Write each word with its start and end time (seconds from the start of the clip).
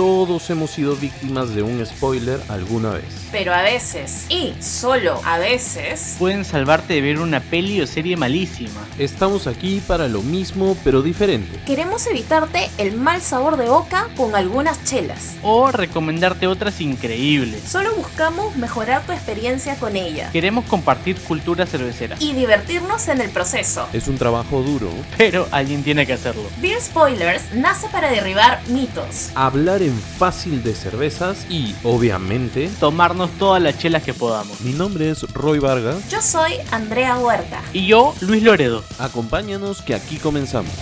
todos 0.00 0.48
hemos 0.48 0.70
sido 0.70 0.96
víctimas 0.96 1.54
de 1.54 1.60
un 1.62 1.84
spoiler 1.84 2.40
alguna 2.48 2.92
vez. 2.92 3.04
Pero 3.30 3.52
a 3.52 3.60
veces, 3.60 4.24
y 4.30 4.54
solo 4.58 5.20
a 5.26 5.36
veces, 5.36 6.16
pueden 6.18 6.46
salvarte 6.46 6.94
de 6.94 7.02
ver 7.02 7.18
una 7.18 7.40
peli 7.40 7.82
o 7.82 7.86
serie 7.86 8.16
malísima. 8.16 8.80
Estamos 8.98 9.46
aquí 9.46 9.82
para 9.86 10.08
lo 10.08 10.22
mismo 10.22 10.74
pero 10.84 11.02
diferente. 11.02 11.60
Queremos 11.66 12.06
evitarte 12.06 12.70
el 12.78 12.96
mal 12.96 13.20
sabor 13.20 13.58
de 13.58 13.68
boca 13.68 14.08
con 14.16 14.34
algunas 14.34 14.82
chelas. 14.84 15.34
O 15.42 15.70
recomendarte 15.70 16.46
otras 16.46 16.80
increíbles. 16.80 17.62
Solo 17.68 17.94
buscamos 17.94 18.56
mejorar 18.56 19.02
tu 19.02 19.12
experiencia 19.12 19.76
con 19.76 19.96
ella. 19.96 20.30
Queremos 20.32 20.64
compartir 20.64 21.16
cultura 21.16 21.66
cervecera. 21.66 22.16
Y 22.20 22.32
divertirnos 22.32 23.06
en 23.08 23.20
el 23.20 23.28
proceso. 23.28 23.86
Es 23.92 24.08
un 24.08 24.16
trabajo 24.16 24.62
duro. 24.62 24.88
Pero 25.18 25.46
alguien 25.50 25.84
tiene 25.84 26.06
que 26.06 26.14
hacerlo. 26.14 26.44
Beer 26.62 26.80
Spoilers 26.80 27.52
nace 27.52 27.86
para 27.88 28.10
derribar 28.10 28.62
mitos. 28.68 29.28
Hablar 29.34 29.82
en 29.82 29.89
fácil 29.94 30.62
de 30.62 30.74
cervezas 30.74 31.46
y, 31.50 31.74
obviamente, 31.84 32.70
tomarnos 32.80 33.30
todas 33.38 33.62
las 33.62 33.78
chelas 33.78 34.02
que 34.02 34.14
podamos. 34.14 34.60
Mi 34.60 34.72
nombre 34.72 35.10
es 35.10 35.22
Roy 35.32 35.58
Vargas. 35.58 36.08
Yo 36.10 36.20
soy 36.20 36.54
Andrea 36.70 37.18
Huerta. 37.18 37.60
Y 37.72 37.86
yo, 37.86 38.14
Luis 38.20 38.42
Loredo. 38.42 38.82
Acompáñanos 38.98 39.82
que 39.82 39.94
aquí 39.94 40.16
comenzamos. 40.16 40.72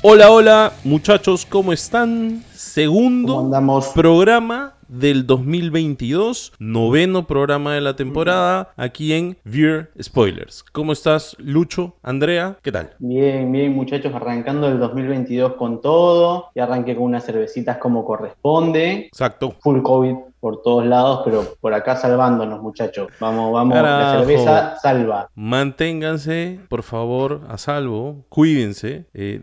Hola, 0.00 0.30
hola, 0.30 0.72
muchachos, 0.84 1.44
¿cómo 1.44 1.72
están? 1.72 2.44
Segundo 2.54 3.50
programa 3.94 4.77
del 4.88 5.26
2022, 5.26 6.54
noveno 6.58 7.26
programa 7.26 7.74
de 7.74 7.80
la 7.80 7.96
temporada, 7.96 8.72
aquí 8.76 9.12
en 9.12 9.36
Beer 9.44 9.90
Spoilers. 10.00 10.64
¿Cómo 10.72 10.92
estás, 10.92 11.36
Lucho? 11.38 11.94
Andrea, 12.02 12.56
¿qué 12.62 12.72
tal? 12.72 12.94
Bien, 12.98 13.50
bien, 13.52 13.72
muchachos, 13.72 14.14
arrancando 14.14 14.68
el 14.68 14.78
2022 14.78 15.54
con 15.54 15.80
todo. 15.80 16.46
Y 16.54 16.60
arranqué 16.60 16.94
con 16.94 17.04
unas 17.04 17.24
cervecitas 17.24 17.78
como 17.78 18.04
corresponde. 18.04 19.06
Exacto. 19.12 19.54
Full 19.60 19.82
COVID 19.82 20.14
por 20.40 20.62
todos 20.62 20.86
lados, 20.86 21.22
pero 21.24 21.54
por 21.60 21.74
acá 21.74 21.96
salvándonos, 21.96 22.60
muchachos. 22.60 23.08
Vamos, 23.20 23.52
vamos, 23.52 23.76
la 23.76 24.18
cerveza 24.18 24.76
salva. 24.76 25.28
Manténganse, 25.34 26.60
por 26.68 26.82
favor, 26.82 27.42
a 27.48 27.58
salvo, 27.58 28.24
cuídense, 28.28 29.06
eh, 29.14 29.40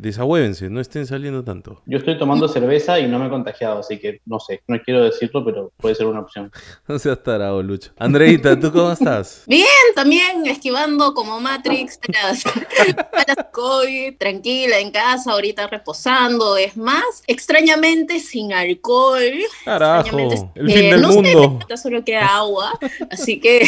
no 0.69 0.79
estén 0.79 1.05
saliendo 1.05 1.43
tanto. 1.43 1.81
Yo 1.85 1.97
estoy 1.97 2.17
tomando 2.17 2.47
cerveza 2.47 2.99
y 2.99 3.07
no 3.07 3.19
me 3.19 3.27
he 3.27 3.29
contagiado, 3.29 3.79
así 3.79 3.99
que 3.99 4.21
no 4.25 4.39
sé, 4.39 4.61
no 4.67 4.77
quiero 4.83 5.03
decirlo, 5.03 5.43
pero 5.43 5.71
puede 5.77 5.95
ser 5.95 6.07
una 6.07 6.21
opción. 6.21 6.51
no 6.87 6.99
seas 6.99 7.21
tarado, 7.21 7.61
Lucho. 7.61 7.91
Andreita, 7.97 8.59
¿tú 8.59 8.71
cómo 8.71 8.91
estás? 8.93 9.43
Bien, 9.47 9.67
también 9.95 10.45
esquivando 10.45 11.13
como 11.13 11.39
Matrix 11.39 11.99
para 13.11 13.51
COVID, 13.51 14.17
tranquila 14.17 14.79
en 14.79 14.91
casa, 14.91 15.31
ahorita 15.31 15.67
reposando, 15.67 16.57
es 16.57 16.77
más, 16.77 17.23
extrañamente 17.27 18.19
sin 18.19 18.53
alcohol. 18.53 19.33
Carajo, 19.63 20.17
el 20.55 20.84
fin 20.85 20.91
del 20.91 21.01
no 21.01 21.09
mundo. 21.09 21.59
Sé, 21.67 21.77
solo 21.77 22.03
queda 22.03 22.25
agua, 22.27 22.77
así 23.11 23.39
que 23.39 23.65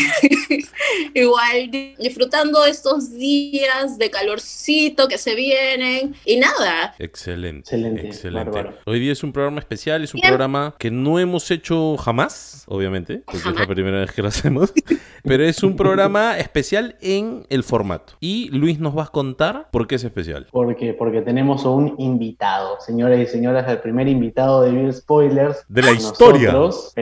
igual 1.14 1.72
disfrutando 2.00 2.66
estos 2.66 3.12
días 3.12 3.98
de 3.98 4.10
calorcito 4.10 5.08
que 5.08 5.18
se 5.18 5.36
vienen 5.36 6.16
y 6.26 6.38
nada. 6.38 6.96
Excelente, 7.00 7.60
excelente. 7.60 8.08
excelente. 8.08 8.66
Hoy 8.86 9.00
día 9.00 9.12
es 9.12 9.24
un 9.24 9.32
programa 9.32 9.60
especial, 9.60 10.04
es 10.04 10.14
un 10.14 10.22
programa 10.22 10.76
que 10.78 10.92
no 10.92 11.20
hemos 11.20 11.50
hecho 11.52 11.98
jamás, 11.98 12.64
obviamente, 12.68 13.24
porque 13.26 13.50
es 13.50 13.56
la 13.56 13.68
primera 13.68 14.00
vez 14.00 14.12
que 14.12 14.22
lo 14.22 14.28
hacemos, 14.28 14.74
pero 15.24 15.44
es 15.44 15.64
un 15.64 15.76
programa 15.76 16.38
especial 16.38 16.96
en 17.02 17.46
el 17.50 17.64
formato. 17.64 18.14
Y 18.20 18.50
Luis 18.50 18.80
nos 18.80 18.98
va 18.98 19.04
a 19.04 19.08
contar 19.08 19.70
por 19.72 19.88
qué 19.88 19.96
es 19.96 20.04
especial. 20.04 20.48
Porque, 20.52 20.94
porque 20.94 21.22
tenemos 21.22 21.66
un 21.66 21.96
invitado, 21.98 22.80
señores 22.80 23.28
y 23.28 23.32
señoras, 23.32 23.70
el 23.70 23.80
primer 23.80 24.08
invitado 24.08 24.62
de 24.62 24.72
Bill 24.72 24.94
Spoilers. 24.94 25.66
De 25.68 25.82
la 25.82 25.92
historia. 25.92 26.54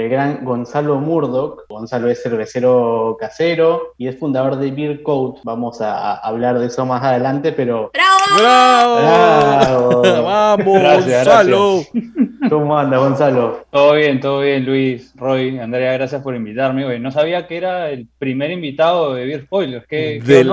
El 0.06 0.12
gran 0.12 0.46
Gonzalo 0.46 1.00
Murdoch. 1.00 1.64
Gonzalo 1.68 2.10
es 2.10 2.22
cervecero 2.22 3.18
casero 3.20 3.94
y 3.98 4.08
es 4.08 4.18
fundador 4.18 4.58
de 4.58 4.72
Beer 4.72 5.04
Code. 5.04 5.40
Vamos 5.44 5.82
a, 5.82 6.16
hablar 6.16 6.60
de 6.60 6.68
eso 6.68 6.86
más 6.86 7.04
adelante, 7.04 7.52
pero... 7.52 7.92
¡Bravo! 7.94 8.96
¡Bravo! 8.98 10.02
¡Vamos, 10.24 10.66
Gonzalo! 10.66 11.82
¿Cómo 12.50 12.78
anda, 12.78 12.98
Gonzalo? 12.98 13.66
Todo 13.72 13.94
bien, 13.94 14.20
todo 14.20 14.42
bien, 14.42 14.66
Luis, 14.66 15.14
Roy, 15.16 15.58
Andrea, 15.58 15.94
gracias 15.94 16.22
por 16.22 16.36
invitarme. 16.36 16.86
Oye, 16.86 17.00
no 17.00 17.12
sabía 17.12 17.48
que 17.48 17.58
era 17.58 17.90
el 17.90 18.08
primer 18.20 18.52
invitado 18.52 19.16
de 19.16 19.26
Beer 19.26 19.42
Spoilers. 19.44 19.88
¿Qué, 19.88 20.22
de, 20.24 20.44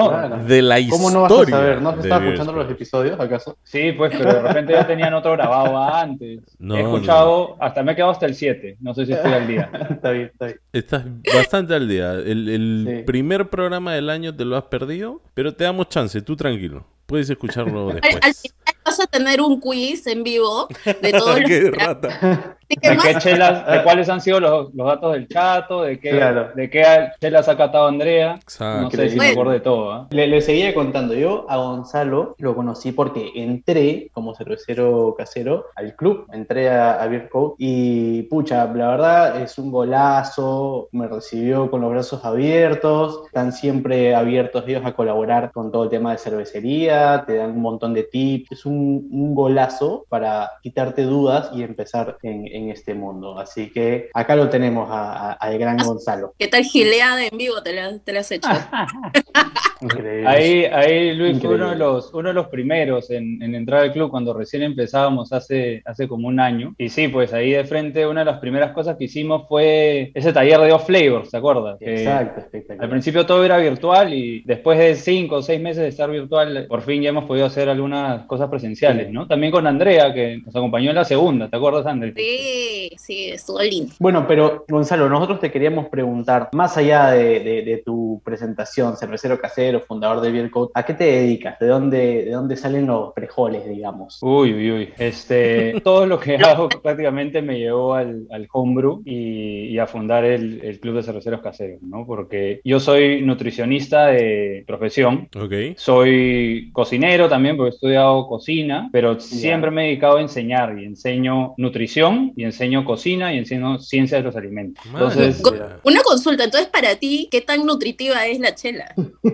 de 0.46 0.62
la 0.62 0.80
historia. 0.80 0.90
¿Cómo 0.90 1.10
no 1.10 1.22
vas 1.22 1.32
a 1.32 1.50
saber? 1.50 1.82
¿No 1.82 1.94
te 1.94 2.00
estás 2.00 2.22
escuchando 2.22 2.52
los 2.52 2.70
episodios, 2.70 3.20
acaso? 3.20 3.58
Sí, 3.62 3.92
pues, 3.92 4.12
pero 4.16 4.32
de 4.32 4.42
repente 4.42 4.72
ya 4.72 4.86
tenían 4.86 5.12
otro 5.14 5.32
grabado 5.32 5.78
antes. 5.78 6.40
No, 6.62 6.76
He 6.76 6.80
escuchado, 6.80 7.56
hasta 7.58 7.82
me 7.82 7.92
he 7.92 7.96
quedado 7.96 8.12
hasta 8.12 8.26
el 8.26 8.36
7. 8.36 8.76
No 8.80 8.94
sé 8.94 9.04
si 9.04 9.12
estoy 9.12 9.32
al 9.42 9.48
día. 9.48 9.70
está 9.90 10.10
bien, 10.10 10.30
está 10.32 10.46
bien. 10.46 10.58
Estás 10.72 11.04
bastante 11.34 11.74
al 11.74 11.88
día. 11.88 12.14
El, 12.14 13.02
primer 13.06 13.48
programa 13.50 13.94
del 13.94 14.10
año 14.10 14.34
te 14.34 14.44
lo 14.44 14.56
has 14.56 14.64
perdido, 14.64 15.22
pero 15.34 15.54
te 15.54 15.64
damos 15.64 15.88
chance, 15.88 16.20
tú 16.22 16.36
tranquilo. 16.36 16.86
Puedes 17.12 17.28
escucharlo 17.28 17.88
después. 17.88 18.14
Al, 18.22 18.32
final 18.32 18.74
vas 18.86 19.00
a 19.00 19.06
tener 19.06 19.42
un 19.42 19.60
quiz 19.60 20.06
en 20.06 20.22
vivo 20.22 20.66
de 21.02 21.12
todos 21.18 21.40
los... 21.40 21.50
¡Qué 21.50 21.70
rata! 21.70 22.56
¿De, 22.80 22.96
qué 22.96 23.18
chelas, 23.18 23.66
¿De 23.66 23.82
cuáles 23.82 24.08
han 24.08 24.20
sido 24.20 24.40
los, 24.40 24.74
los 24.74 24.86
datos 24.86 25.12
del 25.12 25.28
chato? 25.28 25.82
¿De 25.82 26.00
qué, 26.00 26.12
de 26.54 26.70
qué 26.70 27.10
chelas 27.20 27.48
ha 27.48 27.56
catado 27.56 27.86
Andrea? 27.86 28.38
No 28.58 28.90
sé 28.90 29.10
si 29.10 29.18
me 29.18 29.28
acuerdo 29.28 29.52
de 29.52 29.60
todo. 29.60 30.08
¿eh? 30.10 30.26
Le, 30.26 30.40
seguía 30.40 30.72
contando. 30.72 31.12
Yo 31.12 31.44
a 31.50 31.58
Gonzalo 31.58 32.34
lo 32.38 32.54
conocí 32.54 32.92
porque 32.92 33.30
entré 33.34 34.08
como 34.12 34.34
cervecero 34.34 35.14
casero 35.18 35.66
al 35.76 35.94
club. 35.96 36.26
Entré 36.32 36.70
a, 36.70 37.02
a 37.02 37.06
Beer 37.08 37.28
Code 37.28 37.56
y, 37.58 38.22
pucha, 38.22 38.64
la 38.72 38.88
verdad 38.88 39.42
es 39.42 39.58
un 39.58 39.70
golazo. 39.70 40.88
Me 40.92 41.08
recibió 41.08 41.70
con 41.70 41.82
los 41.82 41.90
brazos 41.90 42.24
abiertos. 42.24 43.26
Están 43.26 43.52
siempre 43.52 44.14
abiertos 44.14 44.64
ellos 44.66 44.86
a 44.86 44.94
colaborar 44.94 45.52
con 45.52 45.70
todo 45.70 45.84
el 45.84 45.90
tema 45.90 46.12
de 46.12 46.18
cervecería. 46.18 47.01
Te 47.26 47.36
dan 47.36 47.50
un 47.50 47.62
montón 47.62 47.94
de 47.94 48.04
tips. 48.04 48.52
Es 48.52 48.66
un, 48.66 49.08
un 49.10 49.34
golazo 49.34 50.06
para 50.08 50.50
quitarte 50.62 51.02
dudas 51.02 51.50
y 51.54 51.62
empezar 51.62 52.18
en 52.22 52.42
en 52.52 52.70
este 52.70 52.94
mundo. 52.94 53.38
Así 53.38 53.70
que 53.70 54.10
acá 54.14 54.36
lo 54.36 54.48
tenemos 54.48 54.88
al 54.90 55.58
gran 55.58 55.80
ah, 55.80 55.84
Gonzalo. 55.84 56.34
¿Qué 56.38 56.48
tal 56.48 56.64
gileada 56.64 57.24
en 57.24 57.36
vivo 57.36 57.62
te 57.62 57.72
la, 57.74 57.98
te 57.98 58.16
has 58.16 58.30
hecho? 58.30 58.48
ahí, 60.26 60.64
ahí 60.64 61.14
Luis 61.14 61.40
fue 61.40 61.54
uno 61.54 61.70
de 61.70 61.76
los, 61.76 62.12
uno 62.14 62.28
de 62.28 62.34
los 62.34 62.48
primeros 62.48 63.10
en, 63.10 63.42
entrar 63.54 63.82
al 63.82 63.92
club 63.92 64.10
cuando 64.10 64.32
recién 64.34 64.62
empezábamos 64.62 65.32
hace, 65.32 65.82
hace 65.84 66.06
como 66.06 66.28
un 66.28 66.40
año. 66.40 66.74
Y 66.78 66.88
sí, 66.88 67.08
pues 67.08 67.32
ahí 67.32 67.52
de 67.52 67.64
frente 67.64 68.06
una 68.06 68.20
de 68.20 68.26
las 68.26 68.38
primeras 68.38 68.72
cosas 68.72 68.96
que 68.96 69.04
hicimos 69.04 69.46
fue 69.48 70.10
ese 70.14 70.32
taller 70.32 70.60
de 70.60 70.72
off 70.72 70.86
flavors, 70.86 71.30
¿te 71.30 71.36
acuerdas? 71.36 71.78
Exacto, 71.80 72.40
espectacular. 72.40 72.84
Al 72.84 72.90
principio 72.90 73.26
todo 73.26 73.44
era 73.44 73.58
virtual 73.58 74.12
y 74.14 74.42
después 74.44 74.78
de 74.78 74.94
cinco 74.94 75.36
o 75.36 75.42
seis 75.42 75.60
meses 75.60 75.82
de 75.82 75.88
estar 75.88 76.10
virtual, 76.10 76.66
por 76.68 76.82
fin 76.82 76.91
ya 77.00 77.10
hemos 77.10 77.24
podido 77.24 77.46
hacer 77.46 77.68
algunas 77.68 78.26
cosas 78.26 78.48
presenciales, 78.50 79.10
¿no? 79.10 79.26
También 79.26 79.52
con 79.52 79.66
Andrea, 79.66 80.12
que 80.12 80.42
nos 80.44 80.54
acompañó 80.54 80.90
en 80.90 80.96
la 80.96 81.04
segunda, 81.04 81.48
¿te 81.48 81.56
acuerdas, 81.56 81.86
Andrea? 81.86 82.12
Sí, 82.16 82.90
sí, 82.96 83.30
estuvo 83.30 83.62
lindo. 83.62 83.94
Bueno, 83.98 84.26
pero 84.26 84.64
Gonzalo, 84.68 85.08
nosotros 85.08 85.40
te 85.40 85.50
queríamos 85.50 85.86
preguntar, 85.88 86.50
más 86.52 86.76
allá 86.76 87.12
de, 87.12 87.82
tu 87.84 88.20
presentación, 88.24 88.96
cervecero 88.96 89.40
casero, 89.40 89.80
fundador 89.80 90.20
de 90.20 90.30
Beer 90.30 90.50
¿a 90.74 90.82
qué 90.84 90.94
te 90.94 91.04
dedicas? 91.04 91.58
¿De 91.58 91.66
dónde, 91.66 92.24
de 92.24 92.30
dónde 92.30 92.56
salen 92.56 92.86
los 92.86 93.14
frejoles, 93.14 93.66
digamos? 93.66 94.18
Uy, 94.22 94.52
uy, 94.52 94.72
uy. 94.72 94.88
Este, 94.98 95.80
todo 95.84 96.06
lo 96.06 96.18
que 96.18 96.36
hago 96.36 96.68
prácticamente 96.68 97.40
me 97.42 97.58
llevó 97.58 97.94
al, 97.94 98.26
al 98.30 98.48
homebrew 98.52 99.02
y, 99.04 99.78
a 99.78 99.86
fundar 99.86 100.24
el, 100.24 100.78
Club 100.80 100.96
de 100.96 101.02
Cerveceros 101.02 101.40
Caseros, 101.40 101.82
¿no? 101.82 102.04
Porque 102.06 102.60
yo 102.64 102.80
soy 102.80 103.22
nutricionista 103.22 104.06
de 104.06 104.64
profesión. 104.66 105.28
Ok. 105.36 105.76
Soy 105.76 106.70
cocinero 106.72 107.28
también, 107.28 107.56
porque 107.56 107.70
he 107.70 107.74
estudiado 107.74 108.26
cocina, 108.26 108.88
pero 108.92 109.20
siempre 109.20 109.70
me 109.70 109.84
he 109.84 109.86
dedicado 109.88 110.16
a 110.16 110.20
enseñar 110.20 110.78
y 110.78 110.84
enseño 110.84 111.54
nutrición 111.58 112.32
y 112.36 112.44
enseño 112.44 112.84
cocina 112.84 113.32
y 113.34 113.38
enseño 113.38 113.78
ciencia 113.78 114.18
de 114.18 114.24
los 114.24 114.36
alimentos. 114.36 114.84
Entonces, 114.86 115.42
una 115.84 116.02
consulta, 116.02 116.44
entonces 116.44 116.68
para 116.68 116.96
ti, 116.96 117.28
¿qué 117.30 117.40
tan 117.40 117.66
nutritiva 117.66 118.26
es 118.26 118.40
la 118.40 118.54
chela? 118.54 118.94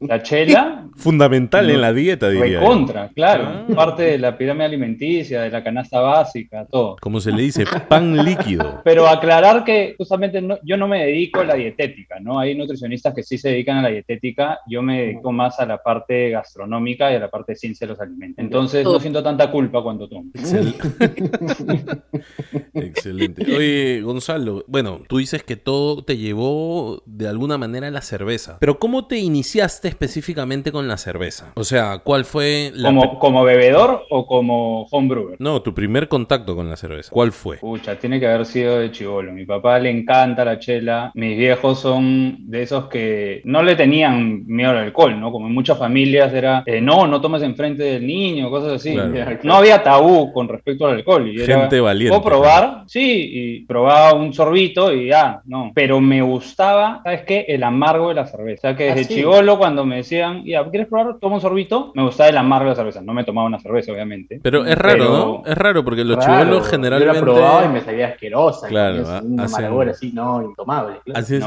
La 0.00 0.22
chela... 0.22 0.88
Fundamental 0.96 1.70
en 1.70 1.80
la 1.80 1.92
dieta, 1.92 2.28
diría. 2.28 2.60
Contra, 2.60 3.08
claro. 3.10 3.44
Ah. 3.46 3.66
Parte 3.74 4.02
de 4.02 4.18
la 4.18 4.36
pirámide 4.36 4.64
alimenticia, 4.64 5.42
de 5.42 5.50
la 5.50 5.62
canasta 5.62 6.00
básica, 6.00 6.66
todo. 6.66 6.96
Como 7.00 7.20
se 7.20 7.30
le 7.30 7.42
dice, 7.42 7.64
pan 7.88 8.16
líquido. 8.24 8.80
Pero 8.84 9.06
aclarar 9.06 9.62
que 9.62 9.94
justamente 9.96 10.42
yo 10.64 10.76
no 10.76 10.88
me 10.88 11.06
dedico 11.06 11.40
a 11.40 11.44
la 11.44 11.54
dietética, 11.54 12.18
¿no? 12.18 12.38
Hay 12.38 12.54
nutricionistas 12.54 13.14
que 13.14 13.22
sí 13.22 13.38
se 13.38 13.50
dedican 13.50 13.78
a 13.78 13.82
la 13.82 13.88
dietética, 13.88 14.60
yo 14.66 14.82
me 14.82 15.02
dedico 15.02 15.32
más 15.32 15.60
a 15.60 15.66
la 15.66 15.82
parte 15.82 16.30
gastronómica 16.30 16.79
y 16.88 17.00
a 17.00 17.18
la 17.18 17.30
parte 17.30 17.52
de 17.52 17.56
ciencia 17.56 17.86
de 17.86 17.92
los 17.92 18.00
alimentos. 18.00 18.42
Entonces 18.42 18.84
no 18.84 18.98
siento 19.00 19.22
tanta 19.22 19.50
culpa 19.50 19.82
cuando 19.82 20.08
tomo. 20.08 20.30
Excelente. 22.74 23.44
Oye, 23.54 24.00
Gonzalo, 24.02 24.64
bueno, 24.66 25.00
tú 25.08 25.18
dices 25.18 25.42
que 25.42 25.56
todo 25.56 26.04
te 26.04 26.16
llevó 26.16 27.02
de 27.06 27.28
alguna 27.28 27.58
manera 27.58 27.88
a 27.88 27.90
la 27.90 28.02
cerveza. 28.02 28.58
Pero 28.60 28.78
¿cómo 28.78 29.06
te 29.06 29.18
iniciaste 29.18 29.88
específicamente 29.88 30.72
con 30.72 30.88
la 30.88 30.96
cerveza? 30.96 31.52
O 31.54 31.64
sea, 31.64 31.98
¿cuál 31.98 32.24
fue 32.24 32.72
la... 32.74 32.88
¿Como, 32.88 33.18
como 33.18 33.44
bebedor 33.44 34.04
o 34.10 34.26
como 34.26 34.84
homebrewer? 34.90 35.36
No, 35.38 35.62
tu 35.62 35.74
primer 35.74 36.08
contacto 36.08 36.56
con 36.56 36.68
la 36.68 36.76
cerveza. 36.76 37.10
¿Cuál 37.10 37.32
fue? 37.32 37.58
Pucha, 37.58 37.98
tiene 37.98 38.20
que 38.20 38.26
haber 38.26 38.46
sido 38.46 38.78
de 38.78 38.90
chivolo. 38.90 39.32
Mi 39.32 39.44
papá 39.44 39.78
le 39.78 39.90
encanta 39.90 40.44
la 40.44 40.58
chela. 40.58 41.10
Mis 41.14 41.36
viejos 41.36 41.80
son 41.80 42.50
de 42.50 42.62
esos 42.62 42.88
que 42.88 43.42
no 43.44 43.62
le 43.62 43.76
tenían 43.76 44.46
miedo 44.46 44.70
al 44.70 44.78
alcohol, 44.78 45.18
¿no? 45.18 45.32
Como 45.32 45.46
en 45.46 45.54
muchas 45.54 45.78
familias 45.78 46.32
era, 46.32 46.62
eh, 46.70 46.80
no, 46.80 47.06
no 47.06 47.20
tomes 47.20 47.42
enfrente 47.42 47.82
del 47.82 48.06
niño, 48.06 48.48
cosas 48.48 48.74
así. 48.74 48.96
No 49.42 49.54
había 49.54 49.82
tabú 49.82 50.32
con 50.32 50.48
respecto 50.48 50.86
al 50.86 50.96
alcohol. 50.96 51.28
Y 51.28 51.38
Gente 51.38 51.80
valiente. 51.80 52.16
¿Puedo 52.16 52.28
probar? 52.28 52.84
Sí, 52.86 53.30
y 53.32 53.60
probaba 53.64 54.14
un 54.14 54.32
sorbito 54.32 54.92
y 54.92 55.08
ya, 55.08 55.40
no. 55.46 55.72
Pero 55.74 56.00
me 56.00 56.22
gustaba, 56.22 57.00
¿sabes 57.02 57.22
qué? 57.22 57.44
El 57.48 57.62
amargo 57.62 58.08
de 58.08 58.14
la 58.14 58.26
cerveza. 58.26 58.58
O 58.58 58.60
sea, 58.60 58.76
que 58.76 58.94
desde 58.94 59.12
ah, 59.12 59.16
chivolo 59.16 59.58
cuando 59.58 59.84
me 59.84 59.96
decían, 59.96 60.44
ya, 60.44 60.64
¿quieres 60.68 60.88
probar? 60.88 61.16
Toma 61.20 61.36
un 61.36 61.40
sorbito. 61.40 61.92
Me 61.94 62.04
gustaba 62.04 62.28
el 62.28 62.36
amargo 62.36 62.66
de 62.66 62.70
la 62.70 62.76
cerveza. 62.76 63.00
No 63.00 63.14
me 63.14 63.24
tomaba 63.24 63.46
una 63.46 63.58
cerveza, 63.58 63.92
obviamente. 63.92 64.40
Pero 64.42 64.64
es 64.64 64.76
raro, 64.76 65.04
¿no? 65.04 65.42
Es 65.46 65.56
raro 65.56 65.84
porque 65.84 66.04
los 66.04 66.18
chivolos 66.18 66.68
generalmente... 66.68 67.14
Yo 67.14 67.26
la 67.26 67.32
probaba 67.32 67.64
y 67.64 67.68
me 67.68 67.80
salía 67.80 68.08
asquerosa. 68.08 68.68
Claro. 68.68 69.02
Una 69.22 69.44
amargura 69.44 69.90
así, 69.92 70.12
no, 70.12 70.42
intomable. 70.42 70.96
Así, 71.14 71.38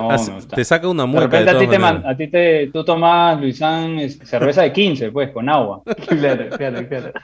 te 0.53 0.65
saca 0.65 0.87
una 0.87 1.05
mueca 1.05 1.41
de, 1.41 1.49
a 1.49 1.57
ti 1.59 1.67
te 1.67 1.75
a 1.75 2.17
ti 2.17 2.27
te, 2.27 2.67
tú 2.67 2.83
tomas, 2.83 3.39
Luisán, 3.39 3.99
cerveza 4.09 4.63
de 4.63 4.73
15, 4.73 5.11
pues, 5.13 5.31
con 5.31 5.47
agua. 5.49 5.83
claro, 6.07 6.49
claro, 6.49 6.87
claro. 6.87 7.11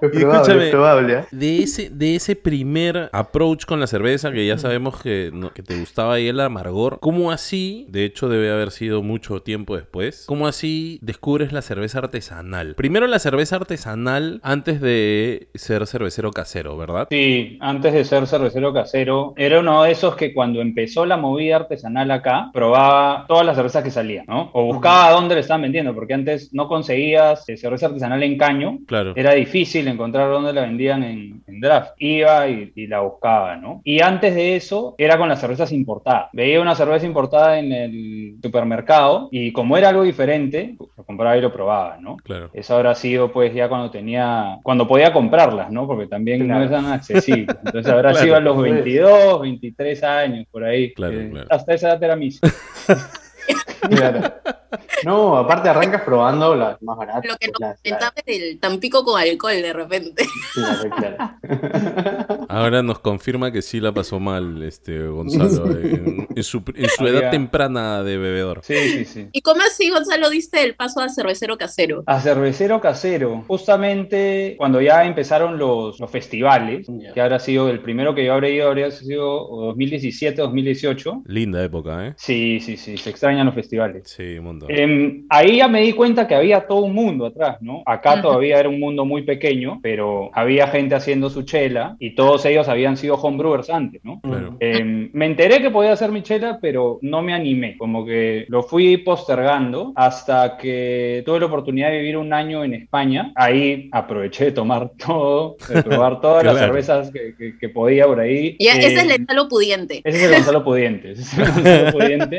Es 0.00 0.10
probable, 0.10 0.70
probable, 0.70 1.14
¿eh? 1.14 1.24
de, 1.32 1.62
ese, 1.62 1.90
de 1.90 2.14
ese 2.14 2.36
primer 2.36 3.10
approach 3.12 3.64
con 3.64 3.80
la 3.80 3.86
cerveza, 3.86 4.30
que 4.30 4.46
ya 4.46 4.56
sabemos 4.58 5.00
que, 5.02 5.32
que 5.54 5.62
te 5.62 5.78
gustaba 5.78 6.14
ahí 6.14 6.28
el 6.28 6.38
amargor, 6.40 7.00
¿cómo 7.00 7.32
así, 7.32 7.86
de 7.88 8.04
hecho 8.04 8.28
debe 8.28 8.50
haber 8.50 8.70
sido 8.70 9.02
mucho 9.02 9.42
tiempo 9.42 9.76
después, 9.76 10.24
cómo 10.26 10.46
así 10.46 10.98
descubres 11.02 11.52
la 11.52 11.62
cerveza 11.62 11.98
artesanal? 11.98 12.74
Primero 12.74 13.06
la 13.06 13.18
cerveza 13.18 13.56
artesanal 13.56 14.40
antes 14.42 14.80
de 14.80 15.48
ser 15.54 15.86
cervecero 15.86 16.30
casero, 16.30 16.76
¿verdad? 16.76 17.08
Sí, 17.10 17.58
antes 17.60 17.92
de 17.92 18.04
ser 18.04 18.26
cervecero 18.26 18.72
casero, 18.72 19.34
era 19.36 19.60
uno 19.60 19.82
de 19.82 19.92
esos 19.92 20.16
que 20.16 20.32
cuando 20.32 20.60
empezó 20.60 21.06
la 21.06 21.16
movida 21.16 21.56
artesanal 21.56 22.10
acá, 22.10 22.50
probaba 22.52 23.24
todas 23.26 23.44
las 23.44 23.56
cervezas 23.56 23.84
que 23.84 23.90
salían, 23.90 24.26
¿no? 24.28 24.50
O 24.52 24.64
buscaba 24.64 25.10
dónde 25.10 25.34
le 25.34 25.40
estaban 25.40 25.62
vendiendo, 25.62 25.94
porque 25.94 26.14
antes 26.14 26.52
no 26.52 26.68
conseguías 27.08 27.48
eh, 27.48 27.56
cerveza 27.56 27.86
artesanal 27.86 28.22
en 28.22 28.38
caño. 28.38 28.78
Claro. 28.86 29.12
Era 29.16 29.32
difícil 29.34 29.88
encontrar 29.88 30.30
dónde 30.30 30.52
la 30.52 30.62
vendían 30.62 31.02
en, 31.02 31.42
draft. 31.60 31.94
Iba 31.98 32.46
y, 32.48 32.86
la 32.86 33.00
buscaba, 33.00 33.56
¿no? 33.56 33.80
Y 33.84 34.00
antes 34.00 34.34
de 34.34 34.54
eso, 34.54 34.94
era 34.96 35.18
con 35.18 35.28
las 35.28 35.40
cervezas 35.40 35.72
importadas. 35.72 36.28
Veía 36.32 36.60
una 36.60 36.76
cerveza 36.76 37.04
importada 37.04 37.58
en 37.58 37.72
el 37.72 38.36
supermercado 38.40 39.28
y 39.32 39.52
como 39.52 39.76
era 39.76 39.88
algo 39.88 40.04
diferente, 40.04 40.76
lo 40.96 41.04
compraba 41.04 41.36
y 41.36 41.40
lo 41.40 41.52
probaba, 41.52 41.96
¿no? 41.98 42.16
Claro. 42.18 42.50
Eso 42.52 42.76
habrá 42.76 42.94
sido, 42.94 43.32
pues, 43.32 43.52
ya 43.52 43.68
cuando 43.68 43.90
tenía, 43.90 44.58
cuando 44.62 44.86
podía 44.86 45.12
comprarlas, 45.12 45.72
¿no? 45.72 45.86
Porque 45.86 46.06
también 46.06 46.46
no 46.46 46.62
eran 46.62 46.86
accesibles. 46.86 47.56
Entonces 47.64 47.92
habrá 47.92 48.14
sido 48.22 48.36
a 48.36 48.40
los 48.40 48.60
22, 48.60 49.40
23 49.40 50.04
años, 50.04 50.46
por 50.50 50.62
ahí. 50.62 50.92
Claro, 50.94 51.20
eh, 51.20 51.30
claro. 51.30 51.48
Hasta 51.50 51.74
esa 51.74 51.88
edad 51.88 52.02
era 52.04 52.16
mis. 52.16 52.40
No, 55.04 55.36
aparte 55.36 55.68
arrancas 55.68 56.02
probando 56.02 56.54
las 56.54 56.80
más 56.82 56.96
baratas. 56.96 57.24
Lo 57.24 57.36
que 57.36 57.48
nos 57.48 57.76
comentaba 57.82 58.12
el 58.26 58.58
Tampico 58.58 59.04
con 59.04 59.20
alcohol 59.20 59.62
de 59.62 59.72
repente. 59.72 60.24
Claro, 60.52 60.90
claro. 60.96 62.46
Ahora 62.48 62.82
nos 62.82 62.98
confirma 62.98 63.52
que 63.52 63.62
sí 63.62 63.80
la 63.80 63.92
pasó 63.92 64.18
mal 64.18 64.62
este 64.62 65.06
Gonzalo 65.06 65.70
en, 65.70 66.42
su, 66.42 66.62
edad 67.06 67.30
temprana 67.30 68.02
de 68.02 68.18
bebedor. 68.18 68.60
Sí, 68.62 68.74
sí, 68.74 69.04
sí. 69.04 69.28
¿Y 69.32 69.40
cómo 69.40 69.62
así, 69.62 69.90
Gonzalo, 69.90 70.30
diste 70.30 70.62
el 70.62 70.74
paso 70.74 71.00
a 71.00 71.08
cervecero 71.08 71.56
casero? 71.56 72.02
A 72.06 72.20
cervecero 72.20 72.80
casero. 72.80 73.44
Justamente 73.46 74.56
cuando 74.58 74.80
ya 74.80 75.04
empezaron 75.04 75.58
los, 75.58 75.98
los 76.00 76.10
festivales, 76.10 76.86
que 77.14 77.20
habrá 77.20 77.38
sido 77.38 77.70
el 77.70 77.80
primero 77.80 78.14
que 78.14 78.24
yo 78.24 78.34
habré 78.34 78.52
ido, 78.52 78.68
habría 78.68 78.90
sido 78.90 79.46
2017, 79.48 80.42
2018. 80.42 81.22
Linda 81.26 81.62
época, 81.62 82.08
¿eh? 82.08 82.14
Sí, 82.16 82.60
sí, 82.60 82.76
sí. 82.76 82.96
Se 82.96 83.10
extrañan 83.10 83.46
los 83.46 83.54
festivales. 83.54 83.67
Sí, 84.04 84.40
mundo. 84.40 84.66
Em, 84.68 85.26
ahí 85.28 85.58
ya 85.58 85.68
me 85.68 85.82
di 85.82 85.92
cuenta 85.92 86.26
que 86.26 86.34
había 86.34 86.66
todo 86.66 86.80
un 86.80 86.94
mundo 86.94 87.26
atrás, 87.26 87.58
¿no? 87.60 87.82
Acá 87.86 88.20
todavía 88.20 88.58
era 88.58 88.68
un 88.68 88.80
mundo 88.80 89.04
muy 89.04 89.22
pequeño, 89.22 89.80
pero 89.82 90.30
había 90.32 90.68
gente 90.68 90.94
haciendo 90.94 91.30
su 91.30 91.42
chela 91.42 91.96
y 91.98 92.14
todos 92.14 92.44
ellos 92.46 92.68
habían 92.68 92.96
sido 92.96 93.16
homebrewers 93.16 93.70
antes, 93.70 94.02
¿no? 94.04 94.20
Em, 94.60 95.10
me 95.12 95.26
enteré 95.26 95.60
que 95.60 95.70
podía 95.70 95.92
hacer 95.92 96.10
mi 96.10 96.22
chela, 96.22 96.58
pero 96.60 96.98
no 97.02 97.22
me 97.22 97.34
animé, 97.34 97.76
como 97.76 98.04
que 98.04 98.46
lo 98.48 98.62
fui 98.62 98.98
postergando 98.98 99.92
hasta 99.96 100.56
que 100.56 101.22
tuve 101.24 101.40
la 101.40 101.46
oportunidad 101.46 101.90
de 101.90 101.98
vivir 101.98 102.16
un 102.16 102.32
año 102.32 102.64
en 102.64 102.74
España. 102.74 103.32
Ahí 103.34 103.88
aproveché 103.92 104.46
de 104.46 104.52
tomar 104.52 104.90
todo, 105.06 105.56
de 105.68 105.82
probar 105.82 106.20
todas 106.20 106.44
las 106.44 106.58
cervezas 106.58 107.10
que, 107.10 107.68
podía 107.68 108.06
por 108.06 108.18
ahí. 108.18 108.56
Y 108.58 108.66
ese 108.68 108.94
es 108.94 109.02
el 109.02 109.10
em, 109.10 109.18
Gonzalo 109.18 109.48
Pudiente. 109.48 110.00
Ese 110.04 110.18
es 110.18 110.24
el 110.24 110.34
Gonzalo 110.34 110.64
Pudiente. 110.64 111.10
Ese 111.12 111.22
es 111.22 111.38
el 111.38 111.44
Gonzalo 111.44 111.92
Pudiente. 111.98 112.38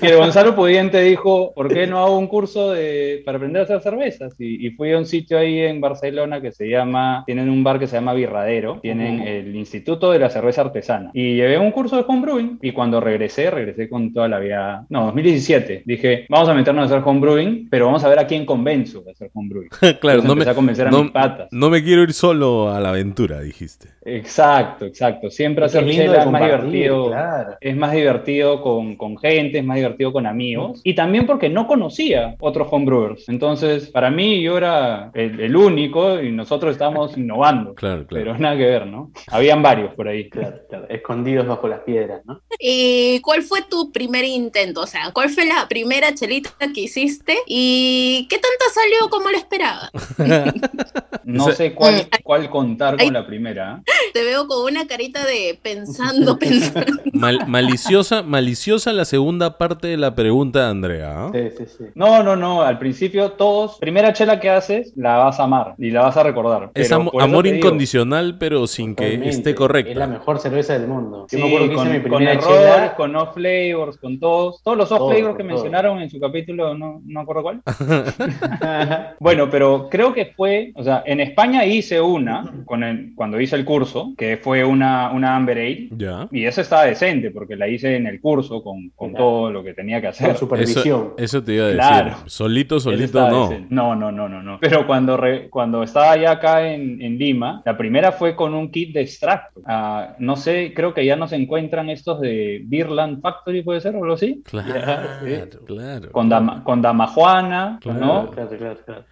Y 0.00 0.06
el 0.06 0.16
Pudiente 0.54 1.00
dijo, 1.02 1.52
¿por 1.54 1.72
qué 1.72 1.86
no 1.86 1.98
hago 1.98 2.18
un 2.18 2.26
curso 2.26 2.72
de, 2.72 3.22
para 3.24 3.36
aprender 3.36 3.62
a 3.62 3.64
hacer 3.64 3.80
cervezas? 3.80 4.34
Y, 4.38 4.70
fui 4.70 4.92
a 4.92 4.98
un 4.98 5.06
sitio 5.06 5.38
ahí 5.38 5.60
en 5.60 5.80
Barcelona 5.80 6.40
que 6.40 6.52
se 6.52 6.68
llama, 6.68 7.22
tienen 7.26 7.48
un 7.48 7.62
bar 7.62 7.78
que 7.78 7.86
se 7.86 7.96
llama 7.96 8.14
Birradero, 8.14 8.80
tienen 8.80 9.20
el 9.20 9.54
Instituto 9.54 10.10
de 10.10 10.18
la 10.18 10.30
Cerveza 10.30 10.62
Artesana. 10.62 11.10
Y 11.14 11.36
llevé 11.36 11.58
un 11.58 11.70
curso 11.70 11.96
de 11.96 12.04
homebrewing 12.06 12.58
y 12.62 12.72
cuando 12.72 13.00
regresé, 13.00 13.50
regresé 13.50 13.88
con 13.88 14.12
toda 14.12 14.28
la 14.28 14.38
vida, 14.38 14.86
no, 14.88 15.06
2017, 15.06 15.82
dije, 15.84 16.26
vamos 16.28 16.48
a 16.48 16.54
meternos 16.54 16.82
a 16.82 16.96
hacer 16.96 17.08
homebrewing, 17.08 17.68
pero 17.70 17.86
vamos 17.86 18.04
a 18.04 18.08
ver 18.08 18.18
a 18.18 18.26
quién 18.26 18.44
convenzo 18.44 19.02
de 19.02 19.12
hacer 19.12 19.30
homebrewing. 19.32 19.70
claro, 20.00 20.22
no 20.22 20.34
me, 20.34 20.44
a 20.44 20.54
convencer 20.54 20.88
a 20.88 20.90
mis 20.90 21.10
patas. 21.10 21.48
No 21.50 21.70
me 21.70 21.82
quiero 21.82 22.02
ir 22.02 22.12
solo 22.12 22.72
a 22.72 22.80
la 22.80 22.90
aventura, 22.90 23.40
dijiste. 23.40 23.93
Exacto, 24.04 24.84
exacto. 24.84 25.30
Siempre 25.30 25.64
hacer 25.64 25.88
chela 25.88 26.22
es 26.22 26.30
más 26.30 26.42
divertido. 26.42 27.12
Es 27.60 27.76
más 27.76 27.92
divertido 27.92 28.62
con, 28.62 28.96
con 28.96 29.16
gente, 29.16 29.58
es 29.58 29.64
más 29.64 29.76
divertido 29.76 30.12
con 30.12 30.26
amigos. 30.26 30.80
Y 30.84 30.94
también 30.94 31.26
porque 31.26 31.48
no 31.48 31.66
conocía 31.66 32.36
otros 32.40 32.68
homebrewers. 32.70 33.28
Entonces, 33.28 33.88
para 33.90 34.10
mí, 34.10 34.42
yo 34.42 34.58
era 34.58 35.10
el, 35.14 35.54
único 35.54 36.20
y 36.20 36.32
nosotros 36.32 36.72
estábamos 36.72 37.16
innovando. 37.16 37.74
Claro, 37.74 38.06
claro. 38.06 38.24
Pero 38.24 38.38
nada 38.38 38.56
que 38.56 38.66
ver, 38.66 38.86
¿no? 38.86 39.10
Habían 39.28 39.62
varios 39.62 39.94
por 39.94 40.08
ahí. 40.08 40.28
Claro, 40.28 40.58
claro. 40.68 40.86
Escondidos 40.88 41.46
bajo 41.46 41.68
las 41.68 41.80
piedras, 41.80 42.22
¿no? 42.24 42.40
¿Y 42.58 43.20
cuál 43.20 43.42
fue 43.42 43.62
tu 43.62 43.92
primer 43.92 44.24
intento? 44.24 44.82
O 44.82 44.86
sea, 44.86 45.10
¿cuál 45.12 45.30
fue 45.30 45.46
la 45.46 45.66
primera 45.68 46.14
chelita 46.14 46.50
que 46.74 46.82
hiciste? 46.82 47.36
¿Y 47.46 48.26
qué 48.28 48.36
tanto 48.36 48.64
salió 48.72 49.10
como 49.10 49.30
lo 49.30 49.36
esperaba? 49.36 49.90
no 51.24 51.50
sé 51.52 51.74
cuál, 51.74 52.08
cuál 52.22 52.50
contar 52.50 52.96
con 52.96 53.12
la 53.12 53.26
primera. 53.26 53.82
Te 54.12 54.22
veo 54.22 54.46
con 54.46 54.64
una 54.64 54.86
carita 54.86 55.24
de 55.24 55.58
pensando, 55.60 56.38
pensando. 56.38 57.02
maliciosa, 57.12 58.22
maliciosa 58.22 58.92
la 58.92 59.04
segunda 59.04 59.58
parte 59.58 59.88
de 59.88 59.96
la 59.96 60.14
pregunta 60.14 60.64
de 60.64 60.70
Andrea. 60.70 61.30
Sí, 61.32 61.40
sí, 61.58 61.64
sí. 61.66 61.84
No, 61.94 62.22
no, 62.22 62.36
no. 62.36 62.62
Al 62.62 62.78
principio 62.78 63.32
todos, 63.32 63.78
primera 63.78 64.12
chela 64.12 64.40
que 64.40 64.50
haces, 64.50 64.92
la 64.96 65.16
vas 65.18 65.40
a 65.40 65.44
amar 65.44 65.74
y 65.78 65.90
la 65.90 66.02
vas 66.02 66.16
a 66.16 66.22
recordar. 66.22 66.70
Es 66.74 66.92
amor 66.92 67.46
incondicional, 67.46 68.38
pero 68.38 68.66
sin 68.66 68.94
que 68.94 69.28
esté 69.28 69.54
correcto. 69.54 69.92
Es 69.92 69.96
la 69.96 70.06
mejor 70.06 70.38
cerveza 70.38 70.78
del 70.78 70.88
mundo. 70.88 71.26
Sí, 71.28 71.40
con, 71.40 71.90
mi 71.90 72.00
con 72.02 72.22
errores, 72.22 72.92
con 72.96 73.16
off 73.16 73.34
flavors, 73.34 73.96
con 73.98 74.18
todos. 74.18 74.62
Todos 74.62 74.76
los 74.76 74.92
off 74.92 75.12
flavors 75.12 75.36
que 75.36 75.44
mencionaron 75.44 76.00
en 76.00 76.10
su 76.10 76.18
capítulo, 76.18 76.74
no, 76.74 77.00
no 77.04 77.20
acuerdo 77.20 77.42
cuál. 77.42 77.62
bueno, 79.20 79.48
pero 79.50 79.88
creo 79.90 80.12
que 80.12 80.26
fue, 80.26 80.72
o 80.74 80.82
sea, 80.82 81.02
en 81.06 81.20
España 81.20 81.64
hice 81.64 82.00
una, 82.00 82.52
con 82.64 82.82
el, 82.82 83.12
cuando 83.14 83.40
hice 83.40 83.56
el 83.56 83.64
curso 83.64 83.83
que 84.16 84.36
fue 84.36 84.64
una, 84.64 85.10
una 85.12 85.36
Amber 85.36 85.58
Ale. 85.58 86.28
Y 86.32 86.44
eso 86.44 86.60
estaba 86.60 86.84
decente, 86.84 87.30
porque 87.30 87.56
la 87.56 87.68
hice 87.68 87.96
en 87.96 88.06
el 88.06 88.20
curso 88.20 88.62
con, 88.62 88.90
con 88.90 89.14
todo 89.14 89.50
lo 89.50 89.62
que 89.62 89.74
tenía 89.74 90.00
que 90.00 90.08
hacer. 90.08 90.36
supervisión. 90.36 91.14
Eso, 91.16 91.42
te 91.42 91.54
iba 91.54 91.66
a 91.66 91.68
decir. 91.68 92.12
Solito, 92.26 92.80
solito 92.80 93.28
no. 93.28 93.50
No, 93.70 93.96
no, 93.96 94.12
no, 94.12 94.28
no, 94.28 94.42
no. 94.42 94.58
Pero 94.60 94.86
cuando, 94.86 95.18
cuando 95.50 95.82
estaba 95.82 96.16
ya 96.16 96.32
acá 96.32 96.66
en, 96.66 97.00
en, 97.00 97.18
Lima, 97.18 97.62
la 97.64 97.76
primera 97.76 98.12
fue 98.12 98.34
con 98.34 98.54
un 98.54 98.70
kit 98.70 98.94
de 98.94 99.02
extracto. 99.02 99.60
Ah, 99.66 100.14
no 100.18 100.36
sé, 100.36 100.72
creo 100.74 100.94
que 100.94 101.04
ya 101.04 101.16
no 101.16 101.28
se 101.28 101.36
encuentran 101.36 101.90
estos 101.90 102.20
de 102.20 102.62
Beerland 102.64 103.20
Factory, 103.20 103.62
¿puede 103.62 103.80
ser 103.80 103.94
o 103.94 104.02
algo 104.02 104.14
así? 104.14 104.42
Claro, 104.44 105.60
claro. 105.66 106.12
Con, 106.12 106.28
dama, 106.28 106.64
con 106.64 106.82
damajuana, 106.82 107.78
¿no? 107.84 108.30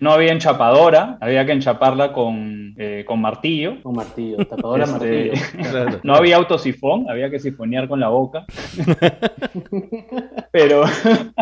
No 0.00 0.12
había 0.12 0.32
enchapadora, 0.32 1.18
había 1.20 1.46
que 1.46 1.52
enchaparla 1.52 2.12
con, 2.12 2.74
eh, 2.76 3.04
con 3.06 3.20
martillo. 3.20 3.82
Con 3.82 3.94
martillo, 3.94 4.38
Este, 4.76 5.32
no 6.02 6.14
había 6.14 6.36
autosifón, 6.36 7.08
había 7.08 7.30
que 7.30 7.38
sifonear 7.38 7.88
con 7.88 8.00
la 8.00 8.08
boca. 8.08 8.44
pero, 10.52 10.82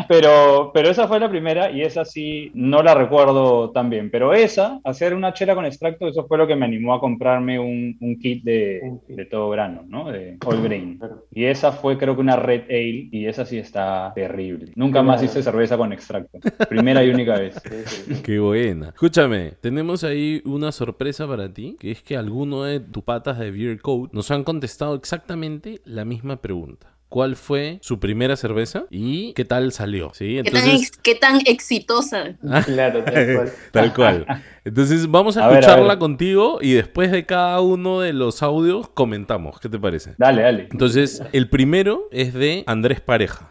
pero, 0.09 0.71
pero 0.73 0.91
esa 0.91 1.07
fue 1.09 1.21
la 1.21 1.29
primera 1.29 1.71
y 1.71 1.83
esa 1.83 2.05
sí 2.05 2.51
no 2.55 2.83
la 2.83 2.95
recuerdo 2.95 3.71
tan 3.71 3.91
bien. 3.91 4.11
Pero 4.11 4.33
esa, 4.33 4.81
hacer 4.85 5.15
una 5.15 5.33
chela 5.33 5.55
con 5.55 5.65
extracto, 5.65 6.09
eso 6.09 6.27
fue 6.27 6.39
lo 6.39 6.47
que 6.47 6.57
me 6.57 6.67
animó 6.67 6.95
a 6.95 7.01
comprarme 7.01 7.59
un, 7.59 7.97
un 8.01 8.19
kit 8.19 8.43
de, 8.45 8.99
de, 9.09 9.25
todo 9.27 9.51
grano, 9.51 9.85
¿no? 9.87 10.11
De 10.11 10.39
All 10.45 10.63
Grain. 10.63 10.99
Y 11.31 11.45
esa 11.45 11.73
fue 11.73 11.99
creo 11.99 12.15
que 12.15 12.21
una 12.21 12.37
Red 12.37 12.65
Ale 12.69 13.09
y 13.11 13.27
esa 13.27 13.45
sí 13.45 13.59
está 13.59 14.13
terrible. 14.15 14.73
Nunca 14.75 15.03
más 15.03 15.23
hice 15.23 15.43
cerveza 15.43 15.77
con 15.77 15.93
extracto. 15.93 16.39
Primera 16.69 17.05
y 17.05 17.11
única 17.11 17.39
vez. 17.39 17.61
Qué 18.25 18.39
buena. 18.39 18.89
Escúchame, 18.89 19.53
tenemos 19.61 20.05
ahí 20.05 20.43
una 20.45 20.73
sorpresa 20.73 21.27
para 21.27 21.53
ti, 21.53 21.77
que 21.79 21.91
es 21.91 22.03
que 22.03 22.17
alguno 22.17 22.65
de 22.65 22.81
tus 22.81 23.03
patas 23.11 23.41
de 23.41 23.51
Beer 23.51 23.81
Code 23.81 24.11
nos 24.13 24.31
han 24.31 24.45
contestado 24.45 24.95
exactamente 24.95 25.81
la 25.85 26.05
misma 26.05 26.41
pregunta 26.41 26.95
cuál 27.09 27.35
fue 27.35 27.81
su 27.83 27.99
primera 27.99 28.37
cerveza 28.37 28.85
y 28.89 29.33
qué 29.33 29.45
tal 29.45 29.73
salió. 29.73 30.13
¿sí? 30.15 30.39
Entonces... 30.39 30.93
¿Qué, 31.03 31.17
tan, 31.17 31.41
exitosa. 31.45 32.37
claro, 32.67 33.03
tal 33.03 33.35
cual. 33.35 33.53
tal 33.73 33.95
cual. 33.95 34.27
Entonces 34.65 35.11
vamos 35.11 35.37
a, 35.37 35.51
escucharla 35.51 35.99
contigo 35.99 36.61
y 36.63 36.75
después 36.75 37.11
de 37.11 37.27
cada 37.27 37.61
uno 37.61 37.99
de 37.99 38.13
los 38.13 38.45
audios 38.45 38.89
comentamos. 38.89 39.59
¿Qué 39.59 39.69
te 39.69 39.81
parece? 39.81 40.15
Dale, 40.17 40.43
dale. 40.43 40.69
Entonces, 40.71 41.21
el 41.33 41.51
primero 41.51 42.07
es 42.13 42.33
de 42.33 42.63
Andrés 42.69 43.01
Pareja. 43.01 43.51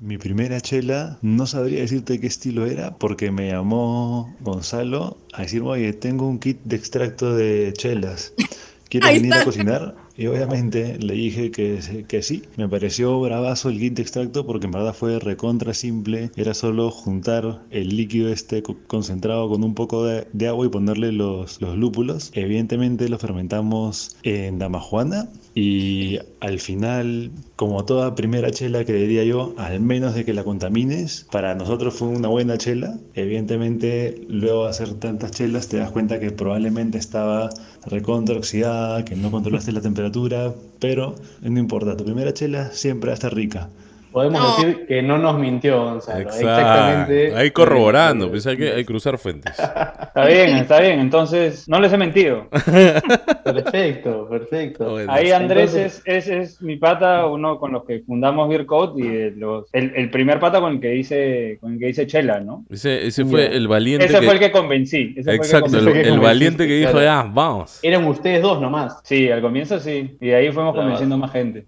Mi 0.00 0.18
primera 0.18 0.60
chela, 0.60 1.18
no 1.22 1.46
sabría 1.46 1.82
decirte 1.82 2.18
qué 2.18 2.26
estilo 2.26 2.66
era, 2.66 2.96
porque 2.98 3.30
me 3.30 3.50
llamó 3.50 4.36
Gonzalo 4.40 5.18
a 5.32 5.42
decirme, 5.42 5.68
oye, 5.68 5.92
tengo 5.92 6.28
un 6.28 6.40
kit 6.40 6.58
de 6.64 6.74
extracto 6.74 7.36
de 7.36 7.72
chelas. 7.76 8.34
¿Quieres 8.88 9.12
venir 9.20 9.34
a 9.34 9.44
cocinar? 9.44 9.94
Y 10.16 10.26
obviamente 10.26 10.98
le 10.98 11.14
dije 11.14 11.52
que, 11.52 12.04
que 12.08 12.22
sí. 12.22 12.42
Me 12.56 12.68
pareció 12.68 13.20
bravazo 13.20 13.68
el 13.68 13.78
de 13.78 14.02
extracto 14.02 14.44
porque 14.44 14.66
en 14.66 14.72
verdad 14.72 14.92
fue 14.92 15.20
recontra 15.20 15.74
simple. 15.74 16.32
Era 16.34 16.54
solo 16.54 16.90
juntar 16.90 17.62
el 17.70 17.96
líquido 17.96 18.32
este 18.32 18.64
concentrado 18.88 19.48
con 19.48 19.62
un 19.62 19.74
poco 19.74 20.04
de, 20.04 20.26
de 20.32 20.48
agua 20.48 20.66
y 20.66 20.70
ponerle 20.70 21.12
los, 21.12 21.60
los 21.60 21.76
lúpulos. 21.78 22.32
Evidentemente 22.34 23.08
lo 23.08 23.18
fermentamos 23.18 24.16
en 24.24 24.58
damajuana 24.58 25.28
y 25.54 26.18
al 26.40 26.60
final, 26.60 27.30
como 27.56 27.84
toda 27.84 28.14
primera 28.14 28.50
chela 28.50 28.84
que 28.84 28.92
diría 28.92 29.24
yo, 29.24 29.54
al 29.56 29.80
menos 29.80 30.14
de 30.14 30.24
que 30.24 30.32
la 30.32 30.44
contamines, 30.44 31.26
para 31.30 31.54
nosotros 31.54 31.94
fue 31.94 32.08
una 32.08 32.28
buena 32.28 32.58
chela. 32.58 32.98
Evidentemente, 33.14 34.24
luego 34.28 34.64
de 34.64 34.70
hacer 34.70 34.94
tantas 34.94 35.32
chelas 35.32 35.68
te 35.68 35.78
das 35.78 35.90
cuenta 35.90 36.20
que 36.20 36.30
probablemente 36.30 36.98
estaba 36.98 37.50
recontra 37.88 38.36
oxidada, 38.36 39.04
que 39.04 39.16
no 39.16 39.30
controlaste 39.30 39.72
la 39.72 39.80
temperatura, 39.80 40.54
pero 40.78 41.14
no 41.42 41.58
importa, 41.58 41.96
tu 41.96 42.04
primera 42.04 42.32
chela 42.32 42.70
siempre 42.72 43.08
va 43.08 43.12
a 43.12 43.14
estar 43.14 43.34
rica. 43.34 43.68
Podemos 44.12 44.56
decir 44.56 44.86
que 44.86 45.02
no 45.02 45.18
nos 45.18 45.38
mintió 45.38 45.84
Gonzalo. 45.84 46.20
Exactamente. 46.20 47.34
Ahí 47.34 47.50
corroborando, 47.50 48.30
pues 48.30 48.46
hay 48.46 48.56
que 48.56 48.84
cruzar 48.84 49.18
fuentes. 49.18 49.54
Está 49.58 50.26
bien, 50.26 50.56
está 50.56 50.80
bien. 50.80 50.98
Entonces, 50.98 51.68
no 51.68 51.78
les 51.78 51.92
he 51.92 51.96
mentido. 51.96 52.48
perfecto, 53.44 54.28
perfecto. 54.28 54.96
Ahí 55.06 55.30
Andrés 55.30 55.74
es, 55.74 56.02
es, 56.06 56.26
es, 56.26 56.60
mi 56.60 56.76
pata, 56.76 57.26
uno 57.26 57.58
con 57.60 57.70
los 57.70 57.84
que 57.84 58.00
fundamos 58.00 58.48
Beer 58.48 58.66
Code 58.66 59.00
y 59.00 59.30
los, 59.38 59.66
el, 59.72 59.92
el, 59.94 60.10
primer 60.10 60.40
pata 60.40 60.60
con 60.60 60.72
el 60.74 60.80
que 60.80 60.96
hice, 60.96 61.58
con 61.60 61.74
el 61.74 61.78
que 61.78 61.90
hice 61.90 62.06
Chela, 62.08 62.40
¿no? 62.40 62.64
Ese, 62.68 63.06
ese 63.06 63.24
fue 63.24 63.54
el 63.54 63.68
valiente. 63.68 64.06
Ese 64.06 64.20
fue 64.22 64.34
el 64.34 64.40
que 64.40 64.50
convencí. 64.50 65.14
Exacto, 65.16 65.78
el, 65.78 66.18
valiente 66.18 66.66
que 66.66 66.78
dijo, 66.78 67.00
ya, 67.00 67.22
vamos. 67.22 67.78
Eran 67.82 68.04
ustedes 68.06 68.42
dos 68.42 68.60
nomás. 68.60 68.98
Sí, 69.04 69.30
al 69.30 69.40
comienzo 69.40 69.78
sí. 69.78 70.16
Y 70.20 70.30
ahí 70.30 70.50
fuimos 70.50 70.74
convenciendo 70.74 71.16
más 71.16 71.30
gente. 71.30 71.64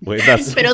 Pero 0.54 0.70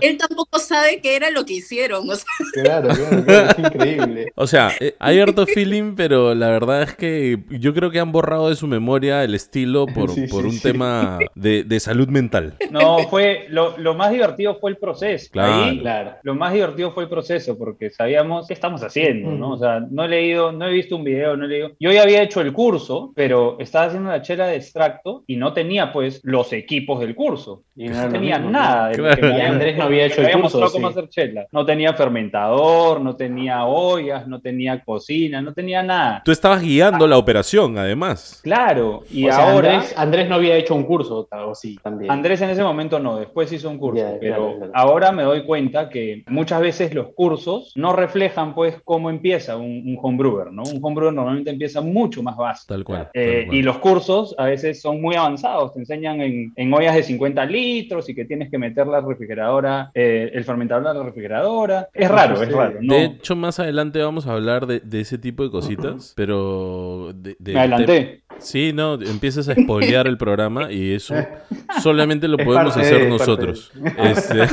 él 0.00 0.16
tampoco 0.16 0.58
sabe 0.58 0.75
sabe 0.76 1.00
qué 1.00 1.16
era 1.16 1.30
lo 1.30 1.44
que 1.44 1.54
hicieron. 1.54 2.08
O 2.08 2.14
sea. 2.14 2.26
Claro, 2.62 2.88
claro, 3.24 3.50
es 3.50 3.58
increíble. 3.58 4.32
O 4.34 4.46
sea, 4.46 4.70
eh, 4.80 4.94
hay 4.98 5.20
harto 5.20 5.46
feeling, 5.46 5.94
pero 5.94 6.34
la 6.34 6.48
verdad 6.48 6.82
es 6.82 6.94
que 6.94 7.38
yo 7.50 7.74
creo 7.74 7.90
que 7.90 8.00
han 8.00 8.12
borrado 8.12 8.48
de 8.48 8.56
su 8.56 8.66
memoria 8.66 9.24
el 9.24 9.34
estilo 9.34 9.86
por, 9.86 10.10
por 10.28 10.46
un 10.46 10.58
tema 10.60 11.18
de, 11.34 11.64
de, 11.64 11.80
salud 11.80 12.08
mental. 12.08 12.54
No, 12.70 12.98
fue 13.08 13.46
lo, 13.48 13.76
lo, 13.78 13.94
más 13.94 14.10
divertido 14.10 14.58
fue 14.58 14.70
el 14.70 14.76
proceso. 14.76 15.28
Claro. 15.32 15.64
Ahí, 15.64 15.80
claro. 15.80 16.12
Lo 16.22 16.34
más 16.34 16.52
divertido 16.52 16.92
fue 16.92 17.04
el 17.04 17.08
proceso, 17.08 17.56
porque 17.56 17.90
sabíamos 17.90 18.46
qué 18.46 18.54
estamos 18.54 18.82
haciendo, 18.82 19.32
¿no? 19.32 19.52
O 19.52 19.58
sea, 19.58 19.80
no 19.80 20.04
he 20.04 20.08
leído, 20.08 20.52
no 20.52 20.66
he 20.66 20.72
visto 20.72 20.96
un 20.96 21.04
video, 21.04 21.36
no 21.36 21.44
he 21.44 21.48
leído. 21.48 21.72
Yo 21.78 21.92
ya 21.92 22.02
había 22.02 22.22
hecho 22.22 22.40
el 22.40 22.52
curso, 22.52 23.12
pero 23.14 23.56
estaba 23.60 23.86
haciendo 23.86 24.10
la 24.10 24.22
chela 24.22 24.46
de 24.46 24.56
extracto 24.56 25.24
y 25.26 25.36
no 25.36 25.52
tenía, 25.52 25.92
pues, 25.92 26.20
los 26.24 26.52
equipos 26.52 27.00
del 27.00 27.14
curso. 27.14 27.64
Y 27.74 27.88
no, 27.88 28.08
tenía 28.08 28.38
nada. 28.38 28.88
De 28.88 28.96
claro. 28.96 29.20
que 29.20 29.42
Andrés 29.42 29.76
no 29.76 29.84
había 29.84 30.06
hecho 30.06 30.22
el 30.22 30.32
curso 30.32 30.65
cómo 30.70 30.88
hacer 30.88 31.08
chela. 31.08 31.46
No 31.52 31.64
tenía 31.64 31.94
fermentador, 31.94 33.00
no 33.00 33.16
tenía 33.16 33.64
ollas, 33.64 34.26
no 34.26 34.40
tenía 34.40 34.82
cocina, 34.84 35.40
no 35.40 35.52
tenía 35.52 35.82
nada. 35.82 36.22
Tú 36.24 36.32
estabas 36.32 36.62
guiando 36.62 37.06
la 37.06 37.18
operación, 37.18 37.78
además. 37.78 38.40
Claro, 38.42 39.04
y 39.10 39.28
o 39.28 39.32
sea, 39.32 39.52
ahora... 39.52 39.74
Andrés, 39.74 39.94
Andrés, 39.96 40.28
no 40.28 40.36
había 40.36 40.56
hecho 40.56 40.74
un 40.74 40.84
curso, 40.84 41.28
o 41.30 41.54
sí, 41.54 41.78
también. 41.82 42.10
Andrés 42.10 42.40
en 42.40 42.50
ese 42.50 42.62
momento 42.62 42.98
no, 42.98 43.18
después 43.18 43.52
hizo 43.52 43.68
un 43.68 43.78
curso, 43.78 43.96
yeah, 43.96 44.18
pero 44.20 44.36
claro, 44.36 44.56
claro. 44.58 44.72
ahora 44.74 45.12
me 45.12 45.22
doy 45.22 45.44
cuenta 45.44 45.88
que 45.88 46.24
muchas 46.28 46.60
veces 46.60 46.94
los 46.94 47.08
cursos 47.14 47.72
no 47.74 47.92
reflejan 47.92 48.54
pues 48.54 48.80
cómo 48.84 49.10
empieza 49.10 49.56
un, 49.56 49.82
un 49.86 49.98
homebrewer, 50.00 50.52
¿no? 50.52 50.62
Un 50.62 50.80
homebrewer 50.82 51.12
normalmente 51.12 51.50
empieza 51.50 51.80
mucho 51.80 52.22
más 52.22 52.36
básico. 52.36 52.74
Tal 52.74 52.84
cual, 52.84 53.10
eh, 53.14 53.24
tal 53.24 53.46
cual. 53.46 53.56
Y 53.56 53.62
los 53.62 53.78
cursos 53.78 54.34
a 54.38 54.44
veces 54.46 54.80
son 54.80 55.00
muy 55.00 55.14
avanzados, 55.14 55.72
te 55.74 55.80
enseñan 55.80 56.20
en, 56.20 56.52
en 56.56 56.72
ollas 56.72 56.94
de 56.94 57.02
50 57.02 57.44
litros 57.46 58.08
y 58.08 58.14
que 58.14 58.24
tienes 58.24 58.50
que 58.50 58.58
meter 58.58 58.86
la 58.86 59.00
refrigeradora, 59.00 59.90
eh, 59.94 60.30
el 60.32 60.44
fermentador 60.44 60.55
a 60.60 60.94
la 60.94 61.02
refrigeradora. 61.02 61.88
Es 61.92 62.10
raro, 62.10 62.42
es 62.42 62.52
raro. 62.52 62.78
¿no? 62.80 62.94
De 62.94 63.04
hecho, 63.04 63.36
más 63.36 63.58
adelante 63.58 64.02
vamos 64.02 64.26
a 64.26 64.32
hablar 64.32 64.66
de, 64.66 64.80
de 64.80 65.00
ese 65.00 65.18
tipo 65.18 65.42
de 65.42 65.50
cositas, 65.50 66.12
pero... 66.16 67.12
De, 67.14 67.36
de, 67.38 67.52
Me 67.52 67.60
adelanté. 67.60 68.22
Sí, 68.38 68.72
no, 68.72 68.94
empiezas 68.94 69.48
a 69.48 69.54
spoilear 69.54 70.06
el 70.06 70.18
programa 70.18 70.70
y 70.70 70.92
eso 70.92 71.14
solamente 71.82 72.28
lo 72.28 72.36
podemos 72.36 72.74
parte, 72.74 72.86
hacer 72.86 73.08
nosotros. 73.08 73.72
Este... 73.98 74.40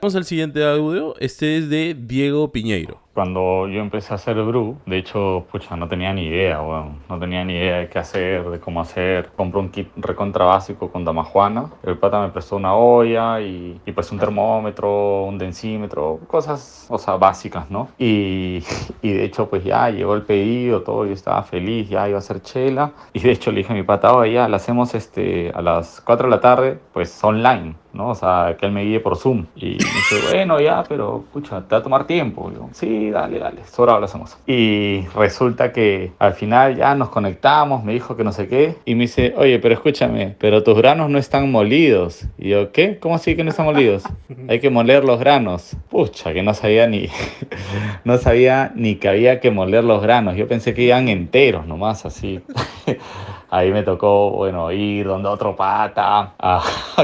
Vamos 0.00 0.16
al 0.16 0.24
siguiente 0.24 0.62
audio. 0.62 1.14
Este 1.18 1.56
es 1.56 1.70
de 1.70 1.96
Diego 1.98 2.52
Piñeiro. 2.52 3.03
Cuando 3.14 3.68
yo 3.68 3.80
empecé 3.80 4.12
a 4.12 4.16
hacer 4.16 4.42
brew, 4.42 4.76
de 4.86 4.98
hecho, 4.98 5.46
pucha, 5.52 5.76
no 5.76 5.86
tenía 5.86 6.12
ni 6.12 6.26
idea, 6.26 6.58
bueno, 6.58 6.98
no 7.08 7.18
tenía 7.20 7.44
ni 7.44 7.54
idea 7.54 7.78
de 7.78 7.88
qué 7.88 8.00
hacer, 8.00 8.50
de 8.50 8.58
cómo 8.58 8.80
hacer. 8.80 9.30
Compré 9.36 9.60
un 9.60 9.70
kit 9.70 9.88
recontra 9.94 10.44
básico 10.46 10.90
con 10.90 11.04
damajuana. 11.04 11.70
El 11.84 11.96
pata 11.96 12.20
me 12.20 12.30
prestó 12.30 12.56
una 12.56 12.74
olla 12.74 13.40
y, 13.40 13.80
y 13.86 13.92
pues 13.92 14.10
un 14.10 14.18
termómetro, 14.18 15.26
un 15.26 15.38
densímetro, 15.38 16.18
cosas, 16.26 16.86
o 16.90 16.98
sea, 16.98 17.14
básicas, 17.16 17.70
¿no? 17.70 17.88
Y, 17.98 18.64
y 19.00 19.12
de 19.12 19.24
hecho, 19.24 19.48
pues 19.48 19.62
ya 19.62 19.90
llegó 19.90 20.14
el 20.14 20.22
pedido, 20.24 20.82
todo, 20.82 21.06
yo 21.06 21.12
estaba 21.12 21.44
feliz, 21.44 21.88
ya 21.88 22.08
iba 22.08 22.18
a 22.18 22.18
hacer 22.18 22.42
chela. 22.42 22.94
Y 23.12 23.20
de 23.20 23.30
hecho 23.30 23.52
le 23.52 23.58
dije 23.58 23.72
a 23.72 23.76
mi 23.76 23.84
pata, 23.84 24.12
oye, 24.12 24.32
ya 24.32 24.48
la 24.48 24.56
hacemos 24.56 24.92
este, 24.96 25.52
a 25.54 25.62
las 25.62 26.00
4 26.00 26.26
de 26.26 26.30
la 26.34 26.40
tarde, 26.40 26.80
pues 26.92 27.22
online. 27.22 27.76
¿No? 27.94 28.08
O 28.10 28.14
sea, 28.14 28.56
que 28.58 28.66
él 28.66 28.72
me 28.72 28.84
guíe 28.84 29.00
por 29.00 29.16
Zoom. 29.16 29.46
Y 29.56 29.66
me 29.66 29.72
dice, 29.76 30.20
bueno, 30.30 30.60
ya, 30.60 30.84
pero, 30.86 31.24
escucha, 31.26 31.62
te 31.62 31.74
va 31.74 31.78
a 31.78 31.82
tomar 31.82 32.06
tiempo. 32.06 32.50
Y 32.52 32.56
yo, 32.56 32.68
sí, 32.72 33.10
dale, 33.10 33.38
dale, 33.38 33.64
sobrado 33.64 34.00
lo 34.00 34.06
hacemos. 34.06 34.36
Y 34.46 35.06
resulta 35.14 35.72
que 35.72 36.12
al 36.18 36.34
final 36.34 36.76
ya 36.76 36.94
nos 36.94 37.08
conectamos, 37.08 37.84
me 37.84 37.92
dijo 37.92 38.16
que 38.16 38.24
no 38.24 38.32
sé 38.32 38.48
qué, 38.48 38.76
y 38.84 38.94
me 38.94 39.02
dice, 39.02 39.34
oye, 39.36 39.58
pero 39.58 39.74
escúchame, 39.74 40.34
pero 40.38 40.62
tus 40.62 40.76
granos 40.76 41.08
no 41.08 41.18
están 41.18 41.50
molidos. 41.50 42.26
Y 42.36 42.50
yo, 42.50 42.72
¿qué? 42.72 42.98
¿Cómo 42.98 43.14
así 43.14 43.36
que 43.36 43.44
no 43.44 43.50
están 43.50 43.66
molidos? 43.66 44.02
Hay 44.48 44.60
que 44.60 44.70
moler 44.70 45.04
los 45.04 45.20
granos. 45.20 45.76
Pucha, 45.88 46.32
que 46.32 46.42
no 46.42 46.54
sabía 46.54 46.86
ni, 46.86 47.08
no 48.04 48.18
sabía 48.18 48.72
ni 48.74 48.96
que 48.96 49.08
había 49.08 49.40
que 49.40 49.50
moler 49.50 49.84
los 49.84 50.02
granos. 50.02 50.36
Yo 50.36 50.48
pensé 50.48 50.74
que 50.74 50.82
iban 50.82 51.08
enteros 51.08 51.66
nomás, 51.66 52.04
así. 52.04 52.40
Ahí 53.54 53.70
me 53.70 53.84
tocó, 53.84 54.32
bueno, 54.32 54.72
ir 54.72 55.06
donde 55.06 55.28
otro 55.28 55.54
pata 55.54 56.34
a, 56.40 56.60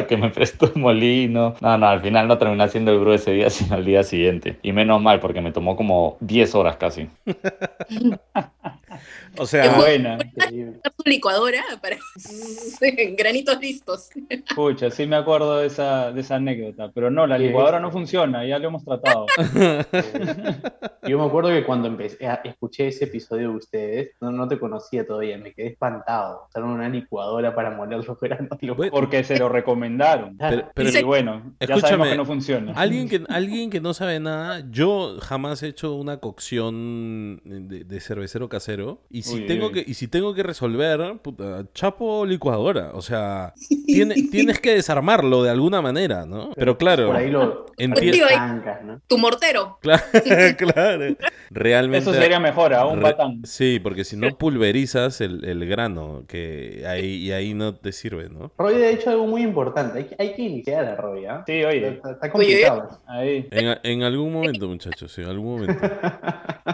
que 0.08 0.16
me 0.16 0.30
prestó 0.30 0.72
un 0.74 0.82
molino. 0.82 1.54
No, 1.60 1.78
no, 1.78 1.86
al 1.86 2.00
final 2.00 2.26
no 2.26 2.38
terminé 2.38 2.64
haciendo 2.64 2.90
el 2.90 2.98
brew 2.98 3.12
ese 3.12 3.30
día, 3.30 3.50
sino 3.50 3.76
el 3.76 3.84
día 3.84 4.02
siguiente. 4.02 4.58
Y 4.60 4.72
menos 4.72 5.00
mal, 5.00 5.20
porque 5.20 5.40
me 5.40 5.52
tomó 5.52 5.76
como 5.76 6.16
10 6.18 6.52
horas 6.56 6.76
casi. 6.76 7.08
O 9.38 9.46
sea, 9.46 9.76
buena. 9.76 10.18
Tu 10.18 11.10
licuadora 11.10 11.62
para 11.80 11.96
granitos 13.16 13.60
listos. 13.60 14.10
Pucha, 14.54 14.90
sí 14.90 15.06
me 15.06 15.16
acuerdo 15.16 15.58
de 15.58 15.66
esa, 15.66 16.12
de 16.12 16.20
esa 16.20 16.36
anécdota. 16.36 16.90
Pero 16.92 17.10
no, 17.10 17.26
la 17.26 17.38
licuadora 17.38 17.80
no 17.80 17.90
funciona, 17.90 18.44
ya 18.44 18.58
lo 18.58 18.68
hemos 18.68 18.84
tratado. 18.84 19.26
Yo 21.06 21.18
me 21.18 21.24
acuerdo 21.24 21.50
que 21.50 21.64
cuando 21.64 21.88
empecé, 21.88 22.18
escuché 22.44 22.88
ese 22.88 23.04
episodio 23.04 23.50
de 23.50 23.56
ustedes, 23.56 24.10
no, 24.20 24.30
no 24.30 24.48
te 24.48 24.58
conocía 24.58 25.06
todavía, 25.06 25.38
me 25.38 25.54
quedé 25.54 25.68
espantado. 25.68 26.46
Usaron 26.48 26.70
una 26.70 26.88
licuadora 26.88 27.54
para 27.54 27.70
moler 27.70 28.04
los 28.04 28.18
granos. 28.20 28.58
Porque 28.90 29.24
se 29.24 29.38
lo 29.38 29.48
recomendaron. 29.48 30.36
Pero, 30.36 30.68
pero 30.74 30.90
y 30.90 31.02
bueno, 31.02 31.54
ya 31.60 31.78
sabemos 31.78 32.08
que 32.08 32.16
no 32.16 32.24
funciona. 32.24 32.72
Alguien 32.74 33.08
que, 33.08 33.24
alguien 33.28 33.70
que 33.70 33.80
no 33.80 33.94
sabe 33.94 34.20
nada, 34.20 34.64
yo 34.70 35.16
jamás 35.20 35.62
he 35.62 35.68
hecho 35.68 35.94
una 35.94 36.18
cocción 36.18 37.40
de, 37.44 37.84
de 37.84 38.00
cervecero 38.00 38.48
casero 38.48 38.89
Y 39.10 39.22
si, 39.22 39.40
tengo, 39.46 39.72
Que, 39.72 39.84
y 39.86 39.94
si 39.94 40.08
tengo 40.08 40.34
que 40.34 40.42
resolver, 40.42 41.18
puta, 41.22 41.64
chapo 41.74 42.24
licuadora. 42.26 42.90
O 42.94 43.02
sea, 43.02 43.54
tiene, 43.86 44.14
tienes 44.30 44.60
que 44.60 44.74
desarmarlo 44.74 45.42
de 45.42 45.50
alguna 45.50 45.82
manera, 45.82 46.26
¿no? 46.26 46.52
Pero 46.54 46.78
claro. 46.78 47.06
Por 47.06 47.16
ahí 47.16 47.30
lo. 47.30 47.66
Tu 49.06 49.18
mortero. 49.18 49.78
Claro, 49.90 50.02
claro. 50.56 51.16
Realmente. 51.50 52.10
Eso 52.10 52.12
sería 52.12 52.38
mejor, 52.38 52.74
a 52.74 52.86
un 52.86 53.00
batán. 53.00 53.42
Sí, 53.44 53.80
porque 53.82 54.04
si 54.04 54.16
no 54.16 54.36
pulverizas 54.36 55.20
el, 55.20 55.44
el, 55.44 55.66
grano, 55.66 56.24
que 56.28 56.84
ahí, 56.86 57.16
y 57.16 57.32
ahí 57.32 57.54
no 57.54 57.74
te 57.74 57.92
sirve, 57.92 58.28
¿no? 58.28 58.52
Roy 58.58 58.74
ha 58.74 58.90
hecho 58.90 59.10
algo 59.10 59.26
muy 59.26 59.42
importante. 59.42 59.98
Hay 59.98 60.04
que, 60.04 60.16
hay 60.18 60.34
que 60.34 60.42
iniciar 60.42 60.84
a 60.84 60.96
Roy, 60.96 61.24
¿ah? 61.26 61.42
Sí, 61.46 61.64
oye. 61.64 62.00
Está, 62.04 62.30
complicado. 62.30 63.00
Ahí. 63.06 63.48
En, 63.50 63.78
en, 63.82 64.02
algún 64.02 64.32
momento, 64.32 64.68
muchachos, 64.68 65.18
en 65.18 65.24
algún 65.26 65.60
momento. 65.60 65.90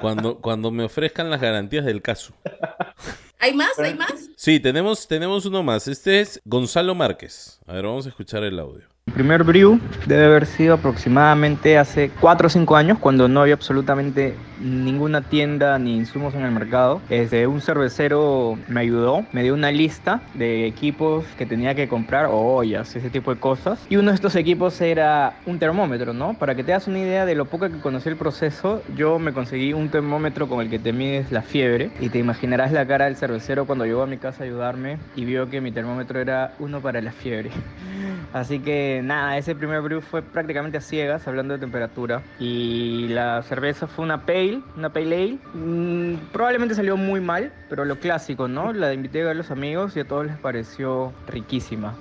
cuando, 0.01 0.39
cuando 0.39 0.71
me 0.71 0.85
ofrezcan 0.85 1.31
las 1.31 1.41
garantías 1.41 1.85
del 1.85 1.96
caso. 2.03 2.35
¿Hay 3.39 3.55
más? 3.55 3.79
¿Hay 3.79 3.95
más? 3.95 4.31
Sí, 4.37 4.61
tenemos, 4.61 5.07
tenemos 5.07 5.45
uno 5.47 5.63
más. 5.63 5.89
Este 5.89 6.21
es 6.21 6.41
Gonzalo 6.45 6.95
Márquez. 6.95 7.61
A 7.67 7.75
ver, 7.75 7.85
vamos 7.85 8.07
a 8.07 8.09
escuchar 8.09 8.43
el 8.45 8.59
audio. 8.59 8.96
El 9.07 9.13
primer 9.13 9.45
brew 9.45 9.81
debe 10.07 10.27
haber 10.27 10.47
sido 10.47 10.75
aproximadamente 10.75 11.79
hace 11.79 12.11
4 12.21 12.49
o 12.49 12.51
5 12.51 12.77
años, 12.77 12.99
cuando 12.99 13.29
no 13.29 13.41
había 13.41 13.55
absolutamente 13.55 14.35
ninguna 14.61 15.23
tienda 15.23 15.79
ni 15.79 15.97
insumos 15.97 16.35
en 16.35 16.43
el 16.43 16.51
mercado. 16.51 17.01
Este, 17.09 17.47
un 17.47 17.61
cervecero 17.61 18.59
me 18.69 18.81
ayudó, 18.81 19.25
me 19.33 19.43
dio 19.43 19.55
una 19.55 19.71
lista 19.71 20.23
de 20.35 20.67
equipos 20.67 21.25
que 21.39 21.47
tenía 21.47 21.75
que 21.75 21.89
comprar, 21.89 22.27
o 22.27 22.57
ollas, 22.57 22.95
ese 22.97 23.09
tipo 23.09 23.33
de 23.33 23.41
cosas. 23.41 23.79
Y 23.89 23.97
uno 23.97 24.11
de 24.11 24.17
estos 24.17 24.35
equipos 24.35 24.81
era 24.81 25.39
un 25.47 25.59
termómetro, 25.59 26.13
¿no? 26.13 26.35
Para 26.35 26.55
que 26.55 26.65
te 26.65 26.73
das 26.73 26.89
una 26.89 26.99
idea 26.99 27.25
de 27.27 27.37
lo 27.37 27.45
poco 27.45 27.71
que 27.71 27.79
conocí 27.79 28.09
el 28.09 28.17
proceso, 28.17 28.83
yo 28.97 29.19
me 29.19 29.33
conseguí 29.33 29.73
un 29.73 29.89
termómetro 29.89 30.49
con 30.49 30.61
el 30.61 30.69
que 30.69 30.79
te 30.79 30.93
mides 30.93 31.31
la 31.31 31.43
fiebre 31.43 31.91
y 32.01 32.09
te 32.09 32.19
imaginarás 32.19 32.73
la 32.73 32.87
cara 32.87 33.05
del 33.07 33.17
cervecero 33.17 33.67
cuando 33.67 33.85
llegó 33.85 34.03
a 34.03 34.07
mi 34.07 34.19
casa 34.19 34.43
a 34.43 34.47
ayudarme 34.47 34.99
y 35.15 35.25
vio 35.25 35.49
que 35.49 35.61
mi 35.61 35.71
termómetro 35.71 36.21
era 36.21 36.55
uno 36.59 36.81
para 36.81 37.01
la 37.01 37.13
fiebre. 37.13 37.51
Así 38.33 38.59
que 38.59 38.96
nada, 39.03 39.37
ese 39.37 39.55
primer 39.55 39.81
brew 39.83 40.01
fue 40.01 40.23
prácticamente 40.23 40.79
a 40.79 40.81
ciegas, 40.81 41.27
hablando 41.27 41.55
de 41.55 41.61
temperatura. 41.61 42.23
Y 42.39 43.09
la 43.09 43.43
cerveza 43.43 43.87
fue 43.87 44.05
una 44.05 44.25
pale, 44.25 44.61
una 44.77 44.93
pale 44.93 45.17
ale. 45.17 45.39
Mm, 45.55 46.17
probablemente 46.33 46.75
salió 46.75 46.97
muy 46.97 47.21
mal, 47.21 47.53
pero 47.69 47.85
lo 47.85 47.99
clásico, 47.99 48.49
¿no? 48.49 48.73
La 48.73 48.93
invité 48.93 49.29
a 49.29 49.35
los 49.35 49.51
amigos 49.51 49.97
y 49.97 50.01
a 50.01 50.05
todos 50.05 50.27
les 50.27 50.37
pareció 50.39 51.13
riquísima. 51.27 51.95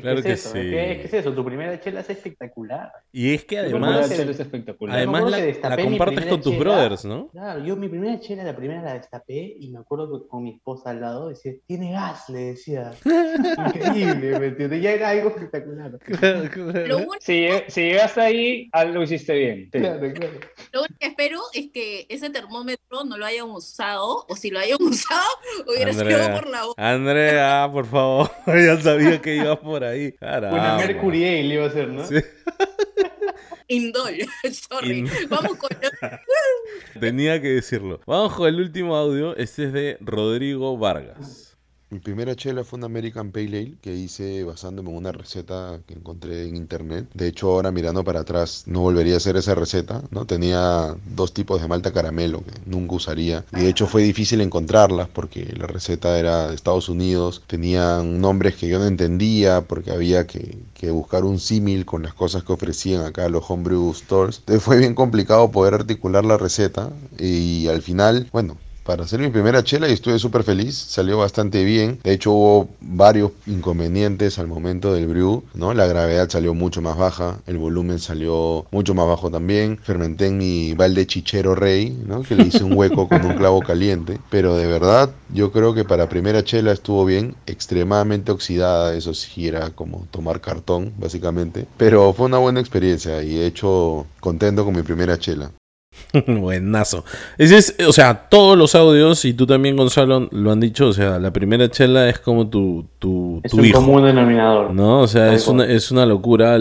Claro 0.00 0.22
que, 0.22 0.32
es 0.32 0.40
eso, 0.40 0.54
sí. 0.54 0.70
¿Qué, 0.70 1.02
es 1.04 1.14
eso? 1.14 1.32
Tu 1.32 1.44
primera 1.44 1.78
chela 1.80 2.00
es 2.00 2.10
espectacular. 2.10 2.92
Y 3.12 3.34
es 3.34 3.44
que 3.44 3.58
además, 3.58 4.10
es 4.10 4.40
espectacular. 4.40 4.96
además 4.96 5.30
la, 5.30 5.38
la 5.76 5.82
compartes 5.82 6.26
con 6.26 6.40
tus 6.40 6.58
brothers, 6.58 7.04
¿no? 7.04 7.28
Claro, 7.28 7.64
yo 7.64 7.76
mi 7.76 7.88
primera 7.88 8.18
chela, 8.20 8.44
la 8.44 8.56
primera 8.56 8.82
la 8.82 8.94
destapé 8.94 9.56
y 9.58 9.70
me 9.70 9.78
acuerdo 9.78 10.22
que 10.22 10.28
con 10.28 10.44
mi 10.44 10.50
esposa 10.54 10.90
al 10.90 11.00
lado 11.00 11.28
decía, 11.28 11.52
tiene 11.66 11.92
gas, 11.92 12.28
le 12.28 12.38
decía. 12.40 12.92
Increíble, 13.04 14.38
¿me 14.38 14.46
entiendes? 14.46 14.82
Ya 14.82 14.92
era 14.92 15.08
algo 15.10 15.30
espectacular. 15.30 15.98
Claro, 16.20 16.48
claro. 16.50 16.86
Lo, 16.86 17.06
Si, 17.20 17.48
si 17.68 17.82
llegaste 17.82 18.20
ahí, 18.20 18.68
algo 18.72 19.02
hiciste 19.02 19.32
bien. 19.32 19.68
Sí. 19.72 19.78
Claro, 19.78 20.12
claro. 20.12 20.40
lo 20.72 20.80
único 20.80 20.94
que 20.98 21.06
espero 21.06 21.40
es 21.52 21.70
que 21.72 22.06
ese 22.08 22.30
termómetro 22.30 23.04
no 23.04 23.16
lo 23.16 23.24
hayan 23.24 23.48
usado, 23.50 24.26
o 24.28 24.36
si 24.36 24.50
lo 24.50 24.58
hayan 24.58 24.78
usado, 24.80 25.28
hubiera 25.66 25.92
sido 25.92 26.02
Andrea, 26.02 26.34
por 26.34 26.50
la 26.50 26.64
boca. 26.64 26.90
Andrea, 26.90 27.70
por 27.72 27.86
favor, 27.86 28.30
ya 28.46 28.80
sabía 28.80 29.20
que 29.20 29.36
ibas 29.36 29.58
por 29.58 29.84
ahí. 29.84 29.89
Caramba. 30.18 30.56
Una 30.56 30.76
Mercury 30.76 31.24
Ale 31.24 31.54
iba 31.54 31.66
a 31.66 31.70
ser, 31.70 31.88
¿no? 31.88 32.06
Sí. 32.06 32.16
Indol, 33.68 34.14
sorry. 34.52 34.98
In- 35.00 35.10
Vamos 35.28 35.56
con 35.56 35.68
Tenía 37.00 37.40
que 37.40 37.48
decirlo. 37.48 38.00
Vamos 38.06 38.34
con 38.34 38.48
el 38.48 38.56
último 38.60 38.96
audio. 38.96 39.36
Este 39.36 39.64
es 39.64 39.72
de 39.72 39.96
Rodrigo 40.00 40.76
Vargas. 40.76 41.49
Mi 41.92 41.98
primera 41.98 42.36
chela 42.36 42.62
fue 42.62 42.76
una 42.76 42.86
American 42.86 43.32
Pale 43.32 43.58
Ale 43.58 43.74
que 43.80 43.92
hice 43.92 44.44
basándome 44.44 44.90
en 44.90 44.96
una 44.96 45.10
receta 45.10 45.80
que 45.88 45.94
encontré 45.94 46.46
en 46.46 46.54
internet. 46.54 47.08
De 47.14 47.26
hecho, 47.26 47.50
ahora 47.50 47.72
mirando 47.72 48.04
para 48.04 48.20
atrás, 48.20 48.62
no 48.66 48.82
volvería 48.82 49.14
a 49.14 49.16
hacer 49.16 49.36
esa 49.36 49.56
receta, 49.56 50.00
¿no? 50.12 50.24
Tenía 50.24 50.94
dos 51.16 51.34
tipos 51.34 51.60
de 51.60 51.66
malta 51.66 51.92
caramelo 51.92 52.44
que 52.44 52.52
nunca 52.64 52.94
usaría. 52.94 53.44
Y 53.52 53.62
de 53.62 53.68
hecho 53.70 53.88
fue 53.88 54.02
difícil 54.02 54.40
encontrarlas 54.40 55.08
porque 55.08 55.52
la 55.58 55.66
receta 55.66 56.16
era 56.16 56.46
de 56.46 56.54
Estados 56.54 56.88
Unidos. 56.88 57.42
Tenían 57.48 58.20
nombres 58.20 58.54
que 58.54 58.68
yo 58.68 58.78
no 58.78 58.86
entendía 58.86 59.62
porque 59.62 59.90
había 59.90 60.28
que, 60.28 60.58
que 60.74 60.92
buscar 60.92 61.24
un 61.24 61.40
símil 61.40 61.86
con 61.86 62.04
las 62.04 62.14
cosas 62.14 62.44
que 62.44 62.52
ofrecían 62.52 63.04
acá 63.04 63.28
los 63.28 63.50
homebrew 63.50 63.92
stores. 63.94 64.38
Entonces 64.38 64.62
fue 64.62 64.78
bien 64.78 64.94
complicado 64.94 65.50
poder 65.50 65.74
articular 65.74 66.24
la 66.24 66.38
receta 66.38 66.90
y 67.18 67.66
al 67.66 67.82
final, 67.82 68.28
bueno, 68.30 68.56
para 68.90 69.04
hacer 69.04 69.20
mi 69.20 69.28
primera 69.28 69.62
chela 69.62 69.88
y 69.88 69.92
estuve 69.92 70.18
súper 70.18 70.42
feliz, 70.42 70.74
salió 70.76 71.16
bastante 71.16 71.62
bien. 71.62 72.00
De 72.02 72.12
hecho 72.12 72.32
hubo 72.32 72.70
varios 72.80 73.30
inconvenientes 73.46 74.40
al 74.40 74.48
momento 74.48 74.92
del 74.92 75.06
brew, 75.06 75.44
¿no? 75.54 75.72
La 75.74 75.86
gravedad 75.86 76.28
salió 76.28 76.54
mucho 76.54 76.82
más 76.82 76.98
baja, 76.98 77.38
el 77.46 77.56
volumen 77.56 78.00
salió 78.00 78.66
mucho 78.72 78.92
más 78.92 79.06
bajo 79.06 79.30
también. 79.30 79.78
Fermenté 79.78 80.26
en 80.26 80.38
mi 80.38 80.74
balde 80.74 81.06
chichero 81.06 81.54
rey, 81.54 81.96
¿no? 82.04 82.24
Que 82.24 82.34
le 82.34 82.48
hice 82.48 82.64
un 82.64 82.76
hueco 82.76 83.08
con 83.08 83.24
un 83.24 83.36
clavo 83.36 83.60
caliente. 83.60 84.18
Pero 84.28 84.56
de 84.56 84.66
verdad, 84.66 85.10
yo 85.32 85.52
creo 85.52 85.72
que 85.72 85.84
para 85.84 86.08
primera 86.08 86.42
chela 86.42 86.72
estuvo 86.72 87.04
bien, 87.04 87.36
extremadamente 87.46 88.32
oxidada, 88.32 88.96
eso 88.96 89.14
sí 89.14 89.46
era 89.46 89.70
como 89.70 90.08
tomar 90.10 90.40
cartón, 90.40 90.92
básicamente. 90.98 91.64
Pero 91.76 92.12
fue 92.12 92.26
una 92.26 92.38
buena 92.38 92.58
experiencia 92.58 93.22
y 93.22 93.34
de 93.34 93.46
hecho 93.46 94.04
contento 94.18 94.64
con 94.64 94.74
mi 94.74 94.82
primera 94.82 95.16
chela. 95.16 95.52
Buenazo. 96.26 97.04
Ese 97.38 97.58
es, 97.58 97.76
o 97.86 97.92
sea, 97.92 98.26
todos 98.28 98.56
los 98.56 98.74
audios, 98.74 99.24
y 99.24 99.32
tú 99.34 99.46
también, 99.46 99.76
Gonzalo, 99.76 100.28
lo 100.32 100.50
han 100.52 100.60
dicho, 100.60 100.88
o 100.88 100.92
sea, 100.92 101.18
la 101.18 101.32
primera 101.32 101.68
chela 101.70 102.08
es 102.08 102.18
como 102.18 102.48
tu, 102.48 102.86
tu, 102.98 103.40
Es 103.44 103.50
tu 103.50 103.58
un 103.58 103.64
hijo. 103.64 103.78
común 103.78 104.04
denominador. 104.04 104.72
¿No? 104.72 105.00
O 105.00 105.08
sea, 105.08 105.32
es 105.34 105.46
una, 105.48 105.64
es 105.66 105.90
una 105.90 106.06
locura. 106.06 106.58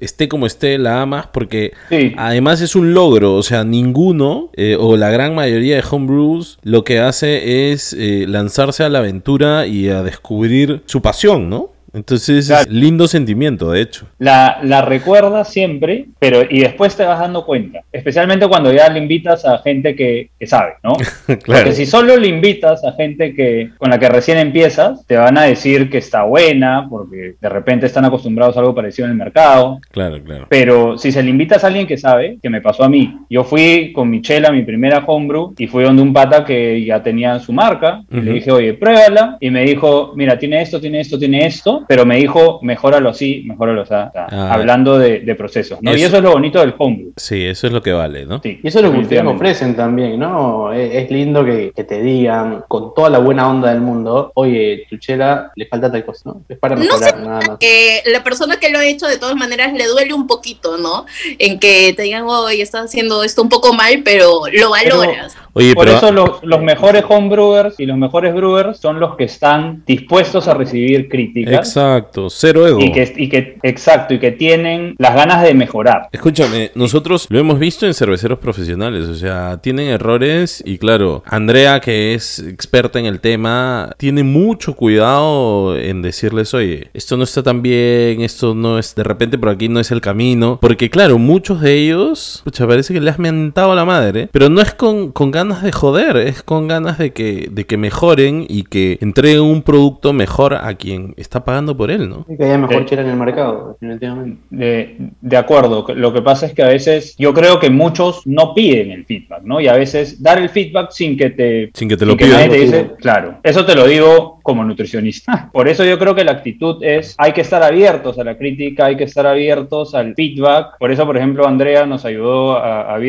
Esté 0.00 0.28
como 0.28 0.46
esté, 0.46 0.78
la 0.78 1.02
amas 1.02 1.26
porque 1.32 1.72
Sí. 1.88 2.12
además 2.16 2.60
es 2.60 2.76
un 2.76 2.92
logro. 2.94 3.34
O 3.34 3.42
sea, 3.42 3.64
ninguno 3.64 4.50
eh, 4.54 4.76
o 4.78 4.96
la 4.96 5.10
gran 5.10 5.34
mayoría 5.34 5.76
de 5.76 5.84
homebrews 5.88 6.58
lo 6.62 6.84
que 6.84 7.00
hace 7.00 7.72
es 7.72 7.94
eh, 7.98 8.26
lanzarse 8.28 8.84
a 8.84 8.88
la 8.88 8.98
aventura 8.98 9.66
y 9.66 9.88
a 9.88 10.02
descubrir 10.02 10.82
su 10.86 11.00
pasión, 11.02 11.48
¿no? 11.50 11.70
Entonces, 11.96 12.46
Claro. 12.48 12.62
es 12.62 12.68
lindo 12.68 13.08
sentimiento, 13.08 13.70
de 13.72 13.80
hecho. 13.80 14.06
La, 14.18 14.58
la 14.62 14.82
recuerdas 14.82 15.48
siempre, 15.50 16.06
pero 16.18 16.42
y 16.48 16.60
después 16.60 16.94
te 16.96 17.04
vas 17.04 17.18
dando 17.18 17.44
cuenta. 17.46 17.80
Especialmente 17.90 18.46
cuando 18.48 18.70
ya 18.72 18.88
le 18.90 18.98
invitas 18.98 19.44
a 19.46 19.58
gente 19.58 19.96
que, 19.96 20.28
que 20.38 20.46
sabe, 20.46 20.74
¿no? 20.84 20.92
Porque 21.46 21.72
si 21.72 21.86
solo 21.86 22.16
le 22.16 22.28
invitas 22.28 22.84
a 22.84 22.92
gente 22.92 23.34
que 23.34 23.70
con 23.78 23.90
la 23.90 23.98
que 23.98 24.08
recién 24.08 24.36
empiezas, 24.38 25.06
te 25.06 25.16
van 25.16 25.38
a 25.38 25.44
decir 25.44 25.88
que 25.88 25.98
está 25.98 26.24
buena, 26.24 26.86
porque 26.90 27.34
de 27.40 27.48
repente 27.48 27.86
están 27.86 28.04
acostumbrados 28.04 28.56
a 28.56 28.60
algo 28.60 28.74
parecido 28.74 29.06
en 29.06 29.12
el 29.12 29.16
mercado. 29.16 29.80
Claro, 29.90 30.22
claro. 30.22 30.46
Pero 30.50 30.98
si 30.98 31.10
se 31.12 31.22
le 31.22 31.30
invitas 31.30 31.64
a 31.64 31.68
alguien 31.68 31.86
que 31.86 31.96
sabe, 31.96 32.38
que 32.42 32.50
me 32.50 32.60
pasó 32.60 32.84
a 32.84 32.88
mí, 32.90 33.16
yo 33.30 33.42
fui 33.44 33.92
con 33.94 34.10
mi 34.10 34.20
chela, 34.20 34.50
mi 34.52 34.62
primera 34.62 35.02
homebrew, 35.06 35.54
y 35.56 35.66
fui 35.66 35.84
donde 35.84 36.02
un 36.02 36.12
pata 36.12 36.44
que 36.44 36.84
ya 36.84 37.02
tenía 37.02 37.38
su 37.40 37.52
marca, 37.52 38.02
y 38.10 38.16
le 38.16 38.22
Ujú. 38.22 38.32
dije, 38.34 38.50
oye, 38.52 38.74
pruébala, 38.74 39.38
y 39.40 39.50
me 39.50 39.62
dijo, 39.62 40.12
mira, 40.14 40.38
tiene 40.38 40.60
esto, 40.60 40.78
tiene 40.80 41.00
esto, 41.00 41.18
tiene 41.18 41.46
esto, 41.46 41.85
pero 41.88 42.04
me 42.06 42.16
dijo, 42.16 42.58
mejóralo 42.62 43.10
así, 43.10 43.42
mejóralo 43.46 43.82
así, 43.82 43.86
o 43.92 43.96
sea, 44.12 44.12
Ah. 44.14 44.54
hablando 44.54 44.98
de, 44.98 45.20
de 45.20 45.34
procesos, 45.34 45.78
¿no? 45.82 45.92
Y 45.94 46.02
Eso- 46.02 46.16
es 46.16 46.22
lo 46.22 46.32
bonito 46.32 46.60
del 46.60 46.74
homebrew. 46.78 47.12
Sí, 47.16 47.44
eso 47.44 47.66
es 47.66 47.72
lo 47.72 47.82
que 47.82 47.92
vale, 47.92 48.24
¿no? 48.26 48.40
Sí, 48.42 48.60
Y 48.62 48.68
eso 48.68 48.78
es 48.78 48.84
lo 48.84 48.92
que 48.92 48.98
ustedes 48.98 49.24
ofrecen 49.24 49.76
también, 49.76 50.18
¿no? 50.18 50.72
Es, 50.72 50.94
es 50.94 51.10
lindo 51.10 51.44
que, 51.44 51.72
que 51.74 51.84
te 51.84 52.00
digan, 52.02 52.64
con 52.68 52.94
toda 52.94 53.10
la 53.10 53.18
buena 53.18 53.48
onda 53.48 53.70
del 53.70 53.80
mundo, 53.80 54.32
oye, 54.34 54.86
tu 54.90 54.96
chela 54.98 55.52
le 55.54 55.66
falta 55.66 55.90
tal 55.90 56.04
cosa, 56.04 56.22
¿no? 56.26 56.42
Es 56.48 56.58
para 56.58 56.74
No 56.76 56.82
mejorar, 56.82 57.18
nada 57.20 57.40
más. 57.48 57.58
que 57.58 58.02
la 58.06 58.22
persona 58.24 58.56
que 58.58 58.70
lo 58.70 58.78
ha 58.78 58.84
hecho 58.86 59.06
de 59.06 59.18
todas 59.18 59.36
maneras 59.36 59.72
le 59.72 59.86
duele 59.86 60.14
un 60.14 60.26
poquito, 60.26 60.76
¿no? 60.78 61.06
En 61.38 61.58
que 61.58 61.92
te 61.96 62.02
digan, 62.02 62.24
oye, 62.26 62.62
estás 62.62 62.86
haciendo 62.86 63.22
esto 63.24 63.42
un 63.42 63.48
poco 63.48 63.72
mal, 63.72 64.02
pero 64.04 64.42
lo 64.52 64.70
valoras. 64.70 65.36
Oye, 65.52 65.74
Por 65.74 65.86
pero 65.86 65.96
eso 65.96 66.12
los, 66.12 66.30
los 66.42 66.60
mejores 66.62 67.02
homebrewers 67.08 67.80
y 67.80 67.86
los 67.86 67.96
mejores 67.96 68.34
brewers 68.34 68.78
son 68.78 69.00
los 69.00 69.16
que 69.16 69.24
están 69.24 69.82
dispuestos 69.86 70.48
a 70.48 70.54
recibir 70.54 71.08
críticas. 71.08 71.65
Exacto, 71.66 72.28
cero 72.30 72.66
ego. 72.66 72.80
Y 72.80 72.92
que, 72.92 73.12
y 73.16 73.28
que, 73.28 73.58
exacto, 73.62 74.14
y 74.14 74.18
que 74.18 74.32
tienen 74.32 74.94
las 74.98 75.14
ganas 75.14 75.42
de 75.42 75.54
mejorar. 75.54 76.08
Escúchame, 76.12 76.70
nosotros 76.74 77.26
lo 77.30 77.38
hemos 77.38 77.58
visto 77.58 77.86
en 77.86 77.94
cerveceros 77.94 78.38
profesionales, 78.38 79.06
o 79.06 79.14
sea, 79.14 79.58
tienen 79.58 79.88
errores 79.88 80.62
y 80.64 80.78
claro, 80.78 81.22
Andrea, 81.26 81.80
que 81.80 82.14
es 82.14 82.38
experta 82.38 82.98
en 82.98 83.06
el 83.06 83.20
tema, 83.20 83.90
tiene 83.98 84.22
mucho 84.22 84.74
cuidado 84.74 85.76
en 85.76 86.02
decirles, 86.02 86.54
oye, 86.54 86.88
esto 86.94 87.16
no 87.16 87.24
está 87.24 87.42
tan 87.42 87.62
bien, 87.62 88.20
esto 88.20 88.54
no 88.54 88.78
es, 88.78 88.94
de 88.94 89.04
repente 89.04 89.38
por 89.38 89.48
aquí 89.48 89.68
no 89.68 89.80
es 89.80 89.90
el 89.90 90.00
camino, 90.00 90.58
porque 90.60 90.90
claro, 90.90 91.18
muchos 91.18 91.60
de 91.60 91.74
ellos, 91.74 92.42
pucha, 92.44 92.66
parece 92.66 92.94
que 92.94 93.00
le 93.00 93.10
has 93.10 93.18
mentado 93.18 93.72
a 93.72 93.76
la 93.76 93.84
madre, 93.84 94.28
pero 94.32 94.48
no 94.48 94.60
es 94.60 94.74
con, 94.74 95.12
con 95.12 95.30
ganas 95.30 95.62
de 95.62 95.72
joder, 95.72 96.16
es 96.16 96.42
con 96.42 96.68
ganas 96.68 96.98
de 96.98 97.12
que, 97.12 97.48
de 97.50 97.66
que 97.66 97.76
mejoren 97.76 98.46
y 98.48 98.64
que 98.64 98.98
entreguen 99.00 99.42
un 99.42 99.62
producto 99.62 100.12
mejor 100.12 100.54
a 100.54 100.74
quien 100.74 101.14
está 101.16 101.44
pagando 101.44 101.55
pagando 101.56 101.76
por 101.76 101.90
él, 101.90 102.08
¿no? 102.08 102.26
que 102.26 102.44
haya 102.44 102.58
mejor 102.58 102.84
chela 102.84 103.00
en 103.02 103.08
el 103.08 103.16
mercado, 103.16 103.78
definitivamente. 103.80 104.42
De, 104.50 104.96
de, 105.22 105.36
acuerdo. 105.38 105.86
Lo 105.94 106.12
que 106.12 106.20
pasa 106.20 106.44
es 106.44 106.52
que 106.52 106.62
a 106.62 106.68
veces 106.68 107.14
yo 107.18 107.32
creo 107.32 107.58
que 107.58 107.70
muchos 107.70 108.26
no 108.26 108.52
piden 108.52 108.90
el 108.90 109.06
feedback, 109.06 109.42
¿no? 109.42 109.58
Y 109.60 109.68
a 109.68 109.72
veces 109.72 110.22
dar 110.22 110.38
el 110.38 110.50
feedback 110.50 110.90
sin 110.90 111.16
que 111.16 111.30
te... 111.30 111.70
Sin 111.72 111.88
que 111.88 111.96
te 111.96 112.04
lo 112.04 112.14
pidan. 112.16 112.50
claro, 112.98 113.38
eso 113.42 113.64
te 113.64 113.74
lo 113.74 113.86
digo 113.86 114.36
como 114.42 114.64
nutricionista. 114.64 115.48
Por 115.52 115.66
eso 115.66 115.84
yo 115.84 115.98
creo 115.98 116.14
que 116.14 116.24
la 116.24 116.32
actitud 116.32 116.82
es, 116.82 117.14
hay 117.18 117.32
que 117.32 117.40
estar 117.40 117.62
abiertos 117.62 118.18
a 118.18 118.24
la 118.24 118.36
crítica, 118.36 118.86
hay 118.86 118.96
que 118.96 119.04
estar 119.04 119.26
abiertos 119.26 119.94
al 119.94 120.14
feedback. 120.14 120.78
Por 120.78 120.92
eso, 120.92 121.04
por 121.06 121.16
ejemplo, 121.16 121.46
Andrea 121.46 121.86
nos 121.86 122.04
ayudó 122.04 122.56
a, 122.56 122.94
a 122.94 123.00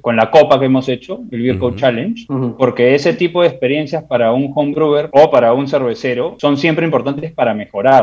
con 0.00 0.16
la 0.16 0.30
copa 0.30 0.58
que 0.58 0.66
hemos 0.66 0.88
hecho, 0.88 1.20
el 1.30 1.42
Beer 1.42 1.58
Challenge, 1.76 2.26
porque 2.58 2.94
ese 2.94 3.14
tipo 3.14 3.42
de 3.42 3.48
experiencias 3.48 4.04
para 4.04 4.32
un 4.32 4.52
homebrewer 4.54 5.08
o 5.12 5.30
para 5.30 5.52
un 5.52 5.66
cervecero 5.66 6.36
son 6.38 6.56
siempre 6.56 6.84
importantes 6.84 7.32
para 7.32 7.54
mejorar, 7.54 7.95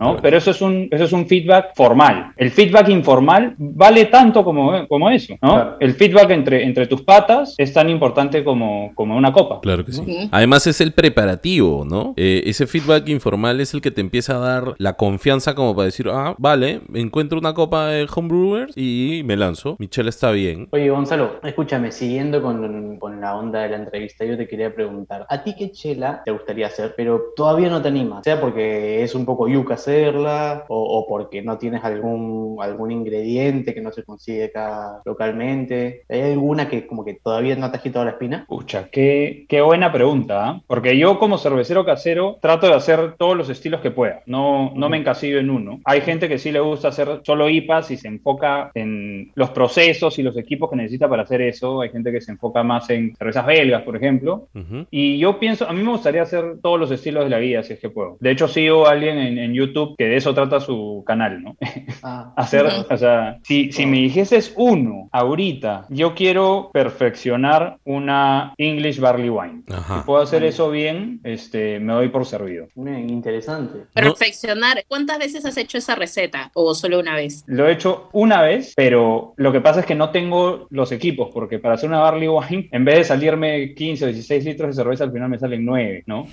¿no? 0.00 0.16
Pero 0.20 0.36
eso 0.36 0.50
es, 0.50 0.60
un, 0.60 0.88
eso 0.90 1.04
es 1.04 1.12
un 1.12 1.26
feedback 1.26 1.72
formal. 1.74 2.32
El 2.36 2.50
feedback 2.50 2.88
informal 2.88 3.54
vale 3.58 4.06
tanto 4.06 4.44
como, 4.44 4.86
como 4.88 5.10
eso, 5.10 5.36
¿no? 5.42 5.76
El 5.80 5.94
feedback 5.94 6.30
entre, 6.30 6.64
entre 6.64 6.86
tus 6.86 7.02
patas 7.02 7.54
es 7.58 7.72
tan 7.72 7.88
importante 7.88 8.44
como, 8.44 8.92
como 8.94 9.16
una 9.16 9.32
copa. 9.32 9.60
Claro 9.60 9.84
que 9.84 9.92
sí. 9.92 10.28
Además 10.30 10.66
es 10.66 10.80
el 10.80 10.92
preparativo, 10.92 11.84
¿no? 11.84 12.14
Eh, 12.16 12.42
ese 12.46 12.66
feedback 12.66 13.08
informal 13.08 13.60
es 13.60 13.74
el 13.74 13.80
que 13.80 13.90
te 13.90 14.00
empieza 14.00 14.36
a 14.36 14.38
dar 14.38 14.74
la 14.78 14.94
confianza 14.94 15.54
como 15.54 15.74
para 15.74 15.86
decir, 15.86 16.08
ah, 16.10 16.34
vale, 16.38 16.80
encuentro 16.94 17.38
una 17.38 17.54
copa 17.54 17.88
de 17.88 18.06
homebrewers 18.14 18.76
y 18.76 19.22
me 19.24 19.36
lanzo. 19.36 19.76
Michelle 19.78 20.08
está 20.08 20.30
bien. 20.30 20.68
Oye, 20.70 20.90
Gonzalo, 20.90 21.40
escúchame, 21.42 21.92
siguiendo 21.92 22.42
con, 22.42 22.98
con 22.98 23.20
la 23.20 23.36
onda 23.36 23.62
de 23.62 23.70
la 23.70 23.76
entrevista, 23.76 24.24
yo 24.24 24.36
te 24.36 24.46
quería 24.46 24.74
preguntar, 24.74 25.26
¿a 25.28 25.42
ti 25.42 25.54
qué 25.56 25.70
chela 25.70 26.22
te 26.24 26.30
gustaría 26.30 26.66
hacer, 26.66 26.94
pero 26.96 27.32
todavía 27.36 27.68
no 27.68 27.82
te 27.82 27.88
animas? 27.88 28.24
Sea 28.24 28.40
porque 28.40 29.02
es 29.02 29.14
un 29.14 29.24
poco 29.24 29.37
yuca 29.46 29.74
hacerla 29.74 30.64
o, 30.68 31.06
porque 31.06 31.42
no 31.42 31.58
tienes 31.58 31.84
algún, 31.84 32.56
algún 32.60 32.90
ingrediente 32.90 33.74
que 33.74 33.80
no 33.80 33.92
se 33.92 34.02
consigue 34.02 34.44
acá 34.44 35.00
localmente. 35.04 36.02
¿Hay 36.08 36.22
alguna 36.22 36.68
que 36.68 36.86
como 36.86 37.04
que 37.04 37.14
todavía 37.14 37.54
no 37.56 37.70
te 37.70 37.76
has 37.76 37.82
quitado 37.82 38.06
la 38.06 38.12
espina? 38.12 38.46
Pucha, 38.48 38.88
qué, 38.90 39.44
qué 39.48 39.60
buena 39.60 39.92
pregunta, 39.92 40.56
¿eh? 40.56 40.62
porque 40.66 40.98
yo 40.98 41.18
como 41.18 41.38
cervecero 41.38 41.84
casero 41.84 42.38
trato 42.40 42.66
de 42.66 42.74
hacer 42.74 43.14
todos 43.16 43.36
los 43.36 43.50
estilos 43.50 43.80
que 43.80 43.90
pueda, 43.90 44.22
no, 44.26 44.72
no 44.74 44.88
me 44.88 44.96
encasillo 44.96 45.38
en 45.38 45.50
uno. 45.50 45.80
Hay 45.84 46.00
gente 46.00 46.28
que 46.28 46.38
sí 46.38 46.50
le 46.50 46.60
gusta 46.60 46.88
hacer 46.88 47.20
solo 47.22 47.48
IPAs 47.48 47.90
y 47.90 47.96
se 47.96 48.08
enfoca 48.08 48.70
en 48.74 49.30
los 49.34 49.50
procesos 49.50 50.18
y 50.18 50.22
los 50.22 50.36
equipos 50.36 50.70
que 50.70 50.76
necesita 50.76 51.08
para 51.08 51.22
hacer 51.22 51.42
eso. 51.42 51.80
Hay 51.80 51.90
gente 51.90 52.12
que 52.12 52.20
se 52.20 52.32
enfoca 52.32 52.62
más 52.62 52.88
en 52.90 53.14
cervezas 53.16 53.46
belgas, 53.46 53.82
por 53.82 53.96
ejemplo. 53.96 54.48
Y 54.90 55.18
yo 55.18 55.38
pienso, 55.38 55.68
a 55.68 55.72
mí 55.72 55.82
me 55.82 55.90
gustaría 55.90 56.22
hacer 56.22 56.58
todos 56.62 56.78
los 56.78 56.90
estilos 56.90 57.24
de 57.24 57.30
la 57.30 57.38
vida, 57.38 57.62
si 57.62 57.74
es 57.74 57.80
que 57.80 57.90
puedo. 57.90 58.16
De 58.20 58.30
hecho, 58.30 58.48
sigo 58.48 58.86
a 58.86 58.92
alguien 58.92 59.18
en, 59.18 59.27
YouTube 59.54 59.94
que 59.96 60.04
de 60.04 60.16
eso 60.16 60.34
trata 60.34 60.60
su 60.60 61.02
canal, 61.06 61.42
¿no? 61.42 61.56
Ah. 62.00 62.32
hacer, 62.36 62.64
o 62.88 62.96
sea, 62.96 63.38
si, 63.42 63.72
si 63.72 63.84
me 63.84 63.96
dijeses 63.96 64.52
uno 64.56 65.08
ahorita, 65.10 65.86
yo 65.88 66.14
quiero 66.14 66.70
perfeccionar 66.72 67.78
una 67.84 68.54
English 68.56 69.00
Barley 69.00 69.30
Wine. 69.30 69.62
Si 69.66 70.06
puedo 70.06 70.22
hacer 70.22 70.44
eso 70.44 70.70
bien, 70.70 71.20
este, 71.24 71.80
me 71.80 71.92
doy 71.92 72.08
por 72.08 72.24
servido. 72.24 72.68
interesante. 72.76 73.80
Perfeccionar. 73.92 74.84
¿Cuántas 74.86 75.18
veces 75.18 75.44
has 75.44 75.56
hecho 75.56 75.78
esa 75.78 75.94
receta? 75.94 76.50
¿O 76.54 76.74
solo 76.74 77.00
una 77.00 77.16
vez? 77.16 77.44
Lo 77.46 77.68
he 77.68 77.72
hecho 77.72 78.08
una 78.12 78.42
vez, 78.42 78.72
pero 78.76 79.34
lo 79.36 79.52
que 79.52 79.60
pasa 79.60 79.80
es 79.80 79.86
que 79.86 79.94
no 79.94 80.10
tengo 80.10 80.66
los 80.70 80.92
equipos, 80.92 81.30
porque 81.32 81.58
para 81.58 81.74
hacer 81.74 81.88
una 81.88 82.00
Barley 82.00 82.28
Wine, 82.28 82.68
en 82.70 82.84
vez 82.84 82.98
de 82.98 83.04
salirme 83.04 83.74
15 83.74 84.04
o 84.04 84.08
16 84.08 84.44
litros 84.44 84.68
de 84.68 84.82
cerveza, 84.82 85.04
al 85.04 85.12
final 85.12 85.28
me 85.28 85.38
salen 85.38 85.64
9, 85.64 86.04
¿no? 86.06 86.26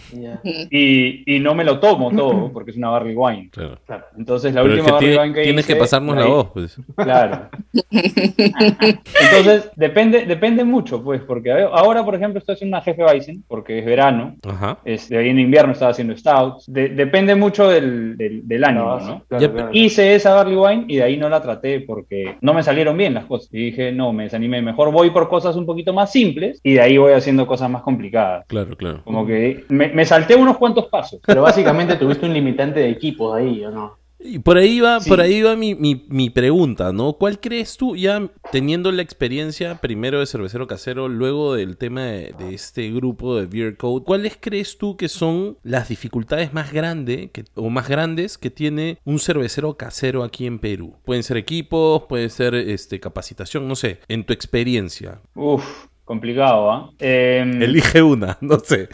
Y, 0.69 1.35
y, 1.35 1.39
no 1.39 1.55
me 1.55 1.63
lo 1.63 1.79
tomo 1.79 2.11
todo, 2.11 2.51
porque 2.51 2.71
es 2.71 2.77
una 2.77 2.84
Barley 2.89 3.15
Wine. 3.15 3.49
Claro. 3.51 3.77
Entonces, 4.17 4.53
la 4.53 4.63
última 4.63 4.91
Barley 4.91 5.17
Wine 5.17 5.33
que 5.33 5.43
Tienes 5.43 5.65
que 5.65 5.75
pasarnos 5.75 6.15
la 6.15 6.25
voz, 6.25 6.49
pues. 6.53 6.77
Claro. 6.95 7.49
Entonces, 7.91 9.71
depende, 9.75 10.25
depende 10.25 10.63
mucho, 10.63 11.03
pues, 11.03 11.21
porque 11.21 11.51
ahora, 11.51 12.03
por 12.03 12.15
ejemplo, 12.15 12.39
estoy 12.39 12.53
haciendo 12.53 12.77
una 12.77 12.83
jefe 12.83 13.03
Bison, 13.03 13.43
porque 13.47 13.79
es 13.79 13.85
verano. 13.85 14.35
Ajá. 14.47 14.79
Este, 14.85 15.17
ahí 15.17 15.29
en 15.29 15.39
invierno 15.39 15.73
estaba 15.73 15.91
haciendo 15.91 16.15
stouts. 16.17 16.65
depende 16.67 17.35
mucho 17.35 17.69
del, 17.69 18.15
del, 18.17 18.63
ánimo, 18.63 18.99
¿no? 18.99 19.25
Hice 19.71 20.15
esa 20.15 20.33
Barley 20.33 20.55
Wine 20.55 20.85
y 20.87 20.97
de 20.97 21.03
ahí 21.03 21.17
no 21.17 21.29
la 21.29 21.41
traté 21.41 21.81
porque 21.81 22.37
no 22.41 22.53
me 22.53 22.63
salieron 22.63 22.97
bien 22.97 23.13
las 23.13 23.25
cosas. 23.25 23.49
Y 23.51 23.65
dije, 23.65 23.91
no, 23.91 24.13
me 24.13 24.23
desanimé. 24.23 24.61
Mejor 24.61 24.91
voy 24.91 25.09
por 25.11 25.29
cosas 25.29 25.55
un 25.55 25.65
poquito 25.65 25.93
más 25.93 26.11
simples 26.11 26.59
y 26.63 26.73
de 26.73 26.81
ahí 26.81 26.97
voy 26.97 27.13
haciendo 27.13 27.47
cosas 27.47 27.69
más 27.69 27.81
complicadas. 27.83 28.45
Claro, 28.47 28.75
claro. 28.75 29.01
Como 29.03 29.25
que 29.25 29.63
me, 29.69 29.89
me 29.89 30.05
salté 30.05 30.35
unos 30.35 30.57
cuantos 30.57 30.87
pasos. 30.87 31.19
Pero 31.25 31.41
básicamente 31.41 31.95
tuviste 31.95 32.25
un 32.25 32.33
limitante 32.33 32.74
de 32.81 32.89
equipos 32.89 33.35
ahí, 33.35 33.63
¿o 33.65 33.71
no? 33.71 34.05
Y 34.27 34.39
por 34.39 34.57
ahí 34.57 34.79
va, 34.79 34.99
por 35.01 35.21
ahí 35.21 35.41
va 35.41 35.55
mi, 35.55 35.75
mi, 35.75 36.29
pregunta, 36.29 36.91
¿no? 36.91 37.13
¿Cuál 37.13 37.39
crees 37.39 37.77
tú, 37.77 37.95
ya 37.95 38.27
teniendo 38.51 38.91
la 38.91 39.03
experiencia 39.03 39.75
primero 39.81 40.19
de 40.19 40.25
cervecero 40.25 40.67
casero, 40.67 41.09
luego 41.09 41.53
del 41.53 41.77
tema 41.77 42.01
de, 42.01 42.33
este 42.51 42.89
grupo 42.91 43.35
de 43.35 43.45
Beer 43.45 43.77
Code, 43.77 44.03
cuáles 44.03 44.37
crees 44.39 44.77
tú 44.77 44.97
que 44.97 45.09
son 45.09 45.57
las 45.63 45.89
dificultades 45.89 46.53
más 46.53 46.71
grandes 46.71 47.29
que, 47.31 47.43
o 47.53 47.69
más 47.69 47.87
grandes 47.87 48.37
que 48.37 48.49
tiene 48.49 48.97
un 49.03 49.19
cervecero 49.19 49.77
casero 49.77 50.23
aquí 50.23 50.47
en 50.47 50.57
Perú? 50.57 50.95
Pueden 51.03 51.21
ser 51.21 51.37
equipos, 51.37 52.03
puede 52.09 52.29
ser 52.29 52.55
este 52.55 52.99
capacitación, 52.99 53.67
no 53.67 53.75
sé, 53.75 53.99
en 54.07 54.25
tu 54.25 54.33
experiencia. 54.33 55.21
Uf, 55.35 55.87
Complicado, 56.05 56.69
¿ah? 56.69 56.91
Em, 56.99 57.59
Elige 57.63 58.03
una, 58.03 58.37
no 58.41 58.59
sé. 58.59 58.87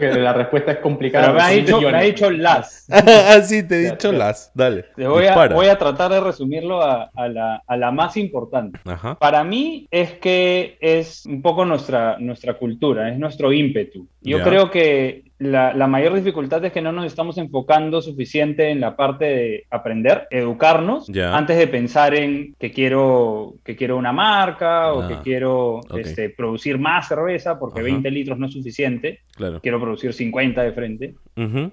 la 0.00 0.32
respuesta 0.32 0.70
es 0.70 0.78
complicada. 0.78 1.26
Pero 1.26 1.38
me 1.38 1.42
ha, 1.42 1.48
dicho, 1.48 1.80
me 1.80 1.98
ha 1.98 2.02
dicho 2.02 2.30
las. 2.30 2.86
ah, 2.88 3.40
sí, 3.42 3.66
te 3.66 3.74
he 3.74 3.90
dicho 3.90 4.12
las. 4.12 4.52
Dale. 4.54 4.84
voy, 4.96 5.26
a, 5.26 5.48
voy, 5.48 5.66
a, 5.66 5.76
tratar 5.76 6.12
de 6.12 6.20
resumirlo 6.20 6.80
a, 6.80 7.10
la, 7.28 7.64
a 7.66 7.76
la, 7.76 7.90
más 7.90 8.16
importante. 8.16 8.78
Para 9.18 9.42
mí 9.42 9.88
es 9.90 10.12
que 10.12 10.78
es 10.80 11.26
un 11.26 11.42
poco 11.42 11.64
nuestra, 11.64 12.16
nuestra 12.20 12.54
cultura, 12.54 13.10
es 13.10 13.18
nuestro 13.18 13.52
ímpetu. 13.52 14.06
Yo 14.20 14.40
creo 14.40 14.70
que 14.70 15.31
la, 15.42 15.86
mayor 15.86 16.14
dificultad 16.14 16.64
es 16.64 16.72
que 16.72 16.80
no 16.80 16.92
nos 16.92 17.06
estamos 17.06 17.38
enfocando 17.38 18.00
suficiente 18.00 18.70
en 18.70 18.80
la 18.80 18.96
parte 18.96 19.24
de 19.24 19.64
aprender, 19.70 20.26
educarnos, 20.30 21.08
antes 21.32 21.56
de 21.56 21.66
pensar 21.66 22.14
en 22.14 22.54
que 22.58 22.70
quiero, 22.70 23.54
que 23.64 23.76
quiero 23.76 23.96
una 23.96 24.12
marca 24.12 24.92
o 24.92 25.08
que 25.08 25.14
ah, 25.14 25.20
quiero 25.22 25.80
este, 25.96 26.30
producir 26.30 26.78
más 26.78 27.08
cerveza 27.08 27.58
porque 27.58 27.82
20 27.82 28.10
litros 28.10 28.38
no 28.38 28.46
es 28.46 28.52
suficiente. 28.52 29.20
Quiero 29.62 29.80
producir 29.80 30.12
50 30.12 30.62
de 30.62 30.72
frente. 30.72 31.14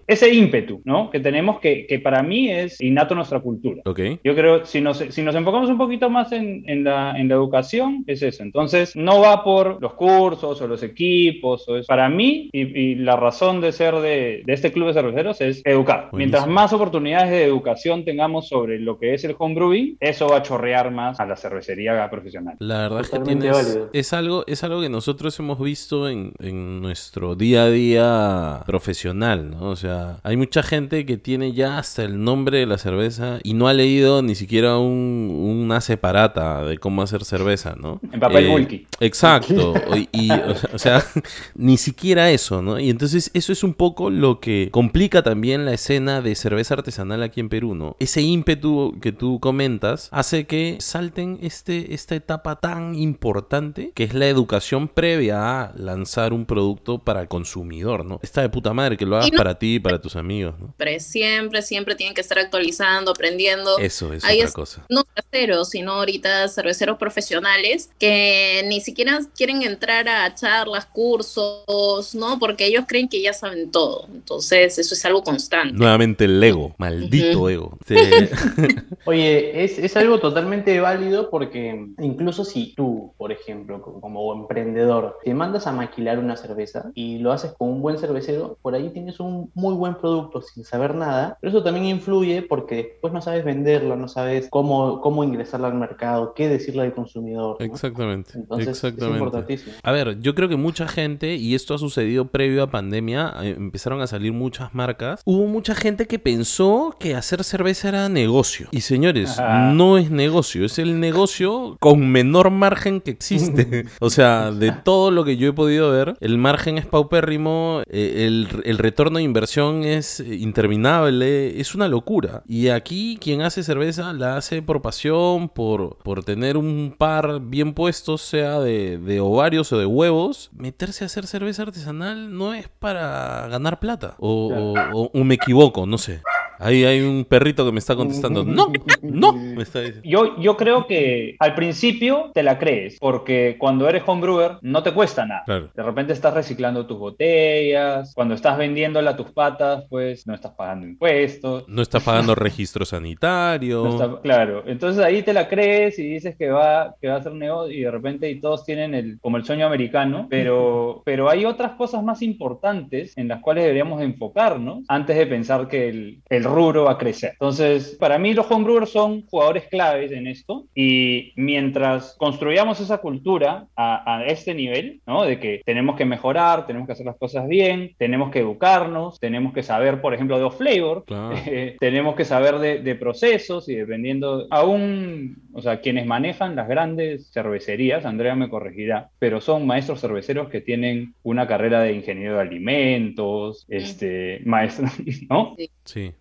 Ese 0.07 0.33
ímpetu, 0.33 0.81
¿no? 0.85 1.09
Que 1.09 1.19
tenemos 1.19 1.59
que, 1.59 1.85
que 1.85 1.99
para 1.99 2.23
mí 2.23 2.49
es 2.49 2.79
innato 2.81 3.15
nuestra 3.15 3.39
cultura. 3.39 3.81
Yo 3.85 4.35
creo, 4.35 4.65
si 4.65 4.81
nos, 4.81 4.97
si 4.97 5.21
nos 5.21 5.35
enfocamos 5.35 5.69
un 5.69 5.77
poquito 5.77 6.09
más 6.09 6.31
en, 6.31 6.63
en, 6.67 6.83
la, 6.83 7.19
en 7.19 7.27
la 7.27 7.35
educación, 7.35 8.03
es 8.07 8.21
eso. 8.21 8.43
Entonces, 8.43 8.95
no 8.95 9.19
va 9.19 9.43
por 9.43 9.81
los 9.81 9.93
cursos 9.93 10.61
o 10.61 10.67
los 10.67 10.83
equipos. 10.83 11.67
O 11.67 11.77
es, 11.77 11.85
para 11.85 12.09
mí, 12.09 12.49
y, 12.51 12.61
y 12.61 12.95
la 12.95 13.15
razón 13.15 13.58
de 13.61 13.71
ser 13.71 13.95
de, 13.95 14.43
de, 14.45 14.53
este 14.53 14.71
club 14.71 14.87
de 14.87 14.93
cerveceros 14.93 15.41
es 15.41 15.61
educar. 15.65 16.09
Mientras 16.13 16.47
más 16.47 16.73
oportunidades 16.73 17.31
de 17.31 17.43
educación 17.43 18.05
tengamos 18.05 18.47
sobre 18.47 18.79
lo 18.79 18.97
que 18.97 19.13
es 19.13 19.23
el 19.23 19.35
homebrewing, 19.37 19.97
eso 19.99 20.27
va 20.27 20.37
a 20.37 20.43
chorrear 20.43 20.91
más 20.91 21.19
a 21.19 21.25
la 21.25 21.35
cervecería 21.35 22.09
profesional. 22.09 22.55
La 22.59 22.83
verdad 22.83 23.01
es 23.01 23.09
que 23.09 23.19
tienes, 23.19 23.79
es, 23.93 24.13
algo, 24.13 24.43
es 24.47 24.63
algo 24.63 24.81
que 24.81 24.89
nosotros 24.89 25.37
hemos 25.39 25.59
visto 25.59 26.09
en, 26.09 26.33
en 26.39 26.81
nuestro 26.81 27.35
día 27.35 27.63
a 27.63 27.69
día 27.69 28.63
profesional. 28.65 29.49
¿no? 29.51 29.69
O 29.69 29.75
sea, 29.75 30.19
hay 30.23 30.37
mucha 30.37 30.63
gente 30.63 31.05
que 31.05 31.17
tiene 31.17 31.53
ya 31.53 31.77
hasta 31.77 32.03
el 32.03 32.23
nombre 32.23 32.59
de 32.59 32.65
la 32.65 32.77
cerveza 32.77 33.39
y 33.43 33.53
no 33.53 33.67
ha 33.67 33.73
leído 33.73 34.21
ni 34.21 34.35
siquiera 34.35 34.77
un, 34.77 35.63
una 35.65 35.81
separata 35.81 36.63
de 36.63 36.77
cómo 36.77 37.01
hacer 37.01 37.25
cerveza, 37.25 37.75
¿no? 37.77 37.99
En 38.11 38.19
papel 38.19 38.67
eh, 38.69 38.85
Exacto. 38.99 39.73
y, 40.11 40.31
o, 40.31 40.77
sea, 40.77 41.03
ni 41.55 41.77
siquiera 41.77 42.31
eso, 42.31 42.61
¿no? 42.61 42.79
Y 42.79 42.89
entonces 42.89 43.31
eso 43.33 43.48
es 43.53 43.63
un 43.63 43.73
poco 43.73 44.09
lo 44.09 44.39
que 44.39 44.69
complica 44.71 45.23
también 45.23 45.65
la 45.65 45.73
escena 45.73 46.21
de 46.21 46.35
cerveza 46.35 46.75
artesanal 46.75 47.23
aquí 47.23 47.39
en 47.39 47.49
Perú, 47.49 47.75
¿no? 47.75 47.95
Ese 47.99 48.21
ímpetu 48.21 48.97
que 49.01 49.11
tú 49.11 49.39
comentas 49.39 50.09
hace 50.11 50.47
que 50.47 50.77
salten 50.79 51.39
este, 51.41 51.93
esta 51.93 52.15
etapa 52.15 52.57
tan 52.57 52.95
importante 52.95 53.91
que 53.93 54.03
es 54.03 54.13
la 54.13 54.27
educación 54.27 54.87
previa 54.87 55.61
a 55.61 55.73
lanzar 55.75 56.33
un 56.33 56.45
producto 56.45 56.99
para 56.99 57.21
el 57.21 57.27
consumidor, 57.27 58.05
¿no? 58.05 58.19
Está 58.21 58.41
de 58.41 58.49
puta 58.49 58.73
madre 58.73 58.97
que 58.97 59.05
lo 59.05 59.17
hagas 59.17 59.31
para 59.31 59.57
ti 59.57 59.75
y 59.75 59.79
para 59.79 59.99
tus 60.01 60.15
amigos, 60.15 60.55
¿no? 60.59 60.73
Pero 60.77 60.99
siempre, 60.99 61.61
siempre 61.61 61.95
tienen 61.95 62.13
que 62.13 62.21
estar 62.21 62.39
actualizando, 62.39 63.11
aprendiendo. 63.11 63.77
Eso 63.79 64.13
es 64.13 64.23
otra 64.23 64.51
cosa. 64.51 64.85
No 64.89 65.05
caseros, 65.05 65.69
sino 65.69 65.93
ahorita 65.93 66.47
cerveceros 66.47 66.97
profesionales 66.97 67.89
que 67.99 68.63
ni 68.67 68.81
siquiera 68.81 69.19
quieren 69.35 69.61
entrar 69.61 70.07
a 70.07 70.33
charlas, 70.35 70.85
cursos, 70.85 72.15
¿no? 72.15 72.39
Porque 72.39 72.65
ellos 72.65 72.85
creen 72.87 73.07
que 73.07 73.21
ya 73.21 73.33
saben 73.39 73.71
todo. 73.71 74.07
Entonces, 74.13 74.77
eso 74.77 74.93
es 74.93 75.05
algo 75.05 75.23
constante. 75.23 75.73
Nuevamente 75.73 76.25
el 76.25 76.43
ego, 76.43 76.75
maldito 76.77 77.49
ego. 77.49 77.77
Oye, 79.05 79.63
es, 79.63 79.79
es, 79.79 79.97
algo 79.97 80.19
totalmente 80.19 80.79
válido 80.79 81.29
porque 81.29 81.87
incluso 81.99 82.45
si 82.45 82.73
tú, 82.75 83.13
por 83.17 83.31
ejemplo, 83.31 83.81
como 83.81 84.33
emprendedor, 84.33 85.17
te 85.23 85.33
mandas 85.33 85.67
a 85.67 85.71
maquilar 85.71 86.19
una 86.19 86.35
cerveza 86.35 86.91
y 86.93 87.19
lo 87.19 87.31
haces 87.31 87.53
con 87.57 87.69
un 87.69 87.81
buen 87.81 87.97
cervecero, 87.97 88.57
por 88.61 88.75
ahí 88.75 88.89
tienes 88.89 89.19
un 89.19 89.51
muy 89.53 89.73
buen 89.73 89.95
producto 89.95 90.41
sin 90.41 90.63
saber 90.63 90.95
nada, 90.95 91.37
pero 91.41 91.51
eso 91.51 91.63
también 91.63 91.85
influye 91.85 92.41
porque 92.41 92.75
después 92.75 93.13
no 93.13 93.21
sabes 93.21 93.43
venderlo, 93.43 93.95
no 93.95 94.07
sabes 94.07 94.47
cómo, 94.49 95.01
cómo 95.01 95.23
ingresarlo 95.23 95.67
al 95.67 95.75
mercado, 95.75 96.33
qué 96.33 96.47
decirle 96.47 96.83
al 96.83 96.93
consumidor. 96.93 97.57
Exactamente. 97.59 98.31
Entonces, 98.35 98.69
exactamente. 98.69 99.15
es 99.15 99.21
importantísimo. 99.21 99.73
A 99.83 99.91
ver, 99.91 100.19
yo 100.19 100.35
creo 100.35 100.49
que 100.49 100.55
mucha 100.55 100.87
gente, 100.87 101.35
y 101.35 101.55
esto 101.55 101.73
ha 101.73 101.77
sucedido 101.77 102.25
previo 102.25 102.63
a 102.63 102.67
pandemia, 102.71 103.18
eh, 103.41 103.55
empezaron 103.57 104.01
a 104.01 104.07
salir 104.07 104.33
muchas 104.33 104.73
marcas. 104.73 105.21
Hubo 105.25 105.45
mucha 105.47 105.75
gente 105.75 106.07
que 106.07 106.19
pensó 106.19 106.95
que 106.99 107.15
hacer 107.15 107.43
cerveza 107.43 107.89
era 107.89 108.09
negocio. 108.09 108.67
Y 108.71 108.81
señores, 108.81 109.37
no 109.73 109.97
es 109.97 110.11
negocio, 110.11 110.65
es 110.65 110.79
el 110.79 110.99
negocio 110.99 111.77
con 111.79 112.09
menor 112.09 112.51
margen 112.51 113.01
que 113.01 113.11
existe. 113.11 113.85
o 113.99 114.09
sea, 114.09 114.51
de 114.51 114.71
todo 114.71 115.11
lo 115.11 115.23
que 115.25 115.37
yo 115.37 115.49
he 115.49 115.53
podido 115.53 115.91
ver, 115.91 116.15
el 116.19 116.37
margen 116.37 116.77
es 116.77 116.85
paupérrimo, 116.85 117.81
eh, 117.89 118.25
el, 118.27 118.47
el 118.63 118.77
retorno 118.77 119.17
de 119.17 119.23
inversión 119.23 119.83
es 119.83 120.19
interminable, 120.19 121.59
es 121.59 121.75
una 121.75 121.87
locura. 121.87 122.43
Y 122.47 122.69
aquí 122.69 123.17
quien 123.19 123.41
hace 123.41 123.63
cerveza 123.63 124.13
la 124.13 124.37
hace 124.37 124.61
por 124.61 124.81
pasión, 124.81 125.49
por, 125.49 125.97
por 125.97 126.23
tener 126.23 126.57
un 126.57 126.95
par 126.97 127.39
bien 127.41 127.73
puestos, 127.73 128.21
sea 128.21 128.59
de, 128.59 128.97
de 128.97 129.19
ovarios 129.19 129.71
o 129.71 129.77
de 129.77 129.85
huevos. 129.85 130.49
Meterse 130.53 131.03
a 131.03 131.07
hacer 131.07 131.27
cerveza 131.27 131.63
artesanal 131.63 132.35
no 132.37 132.53
es 132.53 132.67
para 132.67 133.08
ganar 133.49 133.79
plata. 133.79 134.15
O, 134.19 134.51
o, 134.93 135.09
o 135.13 135.23
me 135.23 135.35
equivoco, 135.35 135.85
no 135.85 135.97
sé. 135.97 136.21
Ahí 136.59 136.83
hay 136.83 137.01
un 137.01 137.25
perrito 137.25 137.65
que 137.65 137.71
me 137.71 137.79
está 137.79 137.95
contestando. 137.95 138.43
No, 138.43 138.67
no, 139.01 139.33
me 139.33 139.63
está 139.63 139.79
diciendo. 139.79 140.01
Yo, 140.09 140.39
yo 140.39 140.57
creo 140.57 140.85
que 140.87 141.35
al 141.39 141.55
principio 141.55 142.31
te 142.33 142.43
la 142.43 142.59
crees, 142.59 142.97
porque 142.99 143.55
cuando 143.57 143.87
eres 143.87 144.03
homebrewer 144.05 144.57
no 144.61 144.83
te 144.83 144.93
cuesta 144.93 145.25
nada. 145.25 145.43
Claro. 145.45 145.69
De 145.73 145.83
repente 145.83 146.13
estás 146.13 146.33
reciclando 146.33 146.85
tus 146.85 146.99
botellas, 146.99 148.13
cuando 148.13 148.33
estás 148.35 148.57
vendiéndola 148.57 149.11
a 149.11 149.15
tus 149.15 149.31
patas, 149.31 149.85
pues 149.89 150.27
no 150.27 150.33
estás 150.33 150.51
pagando 150.53 150.85
impuestos. 150.85 151.65
No 151.67 151.81
estás 151.81 152.03
pagando 152.03 152.35
registro 152.35 152.85
sanitario. 152.85 153.83
No 153.83 153.89
está- 153.91 154.21
claro, 154.21 154.63
entonces 154.67 155.03
ahí 155.03 155.21
te 155.23 155.33
la 155.33 155.47
crees 155.47 155.97
y 155.99 156.03
dices 156.03 156.35
que 156.37 156.49
va, 156.49 156.95
que 157.01 157.07
va 157.07 157.15
a 157.15 157.23
ser 157.23 157.31
un 157.31 157.39
negocio 157.39 157.73
y 157.75 157.81
de 157.81 157.91
repente 157.91 158.29
y 158.29 158.39
todos 158.39 158.65
tienen 158.65 158.93
el, 158.93 159.19
como 159.21 159.37
el 159.37 159.45
sueño 159.45 159.65
americano, 159.65 160.27
pero, 160.29 161.01
pero 161.05 161.29
hay 161.29 161.45
otras 161.45 161.71
cosas 161.73 162.03
más 162.03 162.21
importantes 162.21 163.17
en 163.17 163.27
las 163.27 163.41
cuales 163.41 163.63
deberíamos 163.63 163.99
de 163.99 164.05
enfocarnos 164.05 164.83
antes 164.87 165.17
de 165.17 165.25
pensar 165.27 165.67
que 165.67 165.89
el, 165.89 166.21
el 166.29 166.43
rubro 166.49 166.85
va 166.85 166.93
a 166.93 166.97
crecer. 166.97 167.31
Entonces, 167.33 167.95
para 167.99 168.17
mí 168.17 168.33
los 168.33 168.49
homebrewers 168.49 168.89
son 168.91 169.25
jugadores 169.27 169.65
claves 169.67 170.11
en 170.11 170.27
esto 170.27 170.65
y 170.75 171.33
mientras 171.35 172.15
construyamos 172.17 172.79
esa 172.79 172.99
cultura 172.99 173.67
a, 173.75 174.17
a 174.17 174.25
este 174.25 174.53
nivel, 174.53 175.01
¿no? 175.05 175.23
De 175.23 175.39
que 175.39 175.61
tenemos 175.65 175.95
que 175.95 176.05
mejorar, 176.05 176.65
tenemos 176.65 176.87
que 176.87 176.93
hacer 176.93 177.05
las 177.05 177.17
cosas 177.17 177.47
bien, 177.47 177.95
tenemos 177.97 178.31
que 178.31 178.39
educarnos, 178.39 179.19
tenemos 179.19 179.53
que 179.53 179.63
saber, 179.63 180.01
por 180.01 180.13
ejemplo, 180.13 180.37
de 180.37 180.43
off-flavor, 180.45 181.03
Claro. 181.05 181.35
eh, 181.45 181.77
tenemos 181.79 182.15
que 182.15 182.25
saber 182.25 182.59
de, 182.59 182.79
de 182.79 182.95
procesos 182.95 183.69
y 183.69 183.75
dependiendo, 183.75 184.47
aún, 184.49 185.37
o 185.53 185.61
sea, 185.61 185.81
quienes 185.81 186.05
manejan 186.05 186.55
las 186.55 186.67
grandes 186.67 187.31
cervecerías, 187.31 188.05
Andrea 188.05 188.35
me 188.35 188.49
corregirá, 188.49 189.09
pero 189.19 189.41
son 189.41 189.65
maestros 189.65 190.01
cerveceros 190.01 190.49
que 190.49 190.61
tienen 190.61 191.13
una 191.23 191.47
carrera 191.47 191.81
de 191.81 191.93
ingeniero 191.93 192.35
de 192.35 192.41
alimentos, 192.41 193.65
este, 193.69 194.41
maestro, 194.45 194.87
¿no? 195.29 195.55
Sí. 195.57 195.69
Sí, 195.83 196.13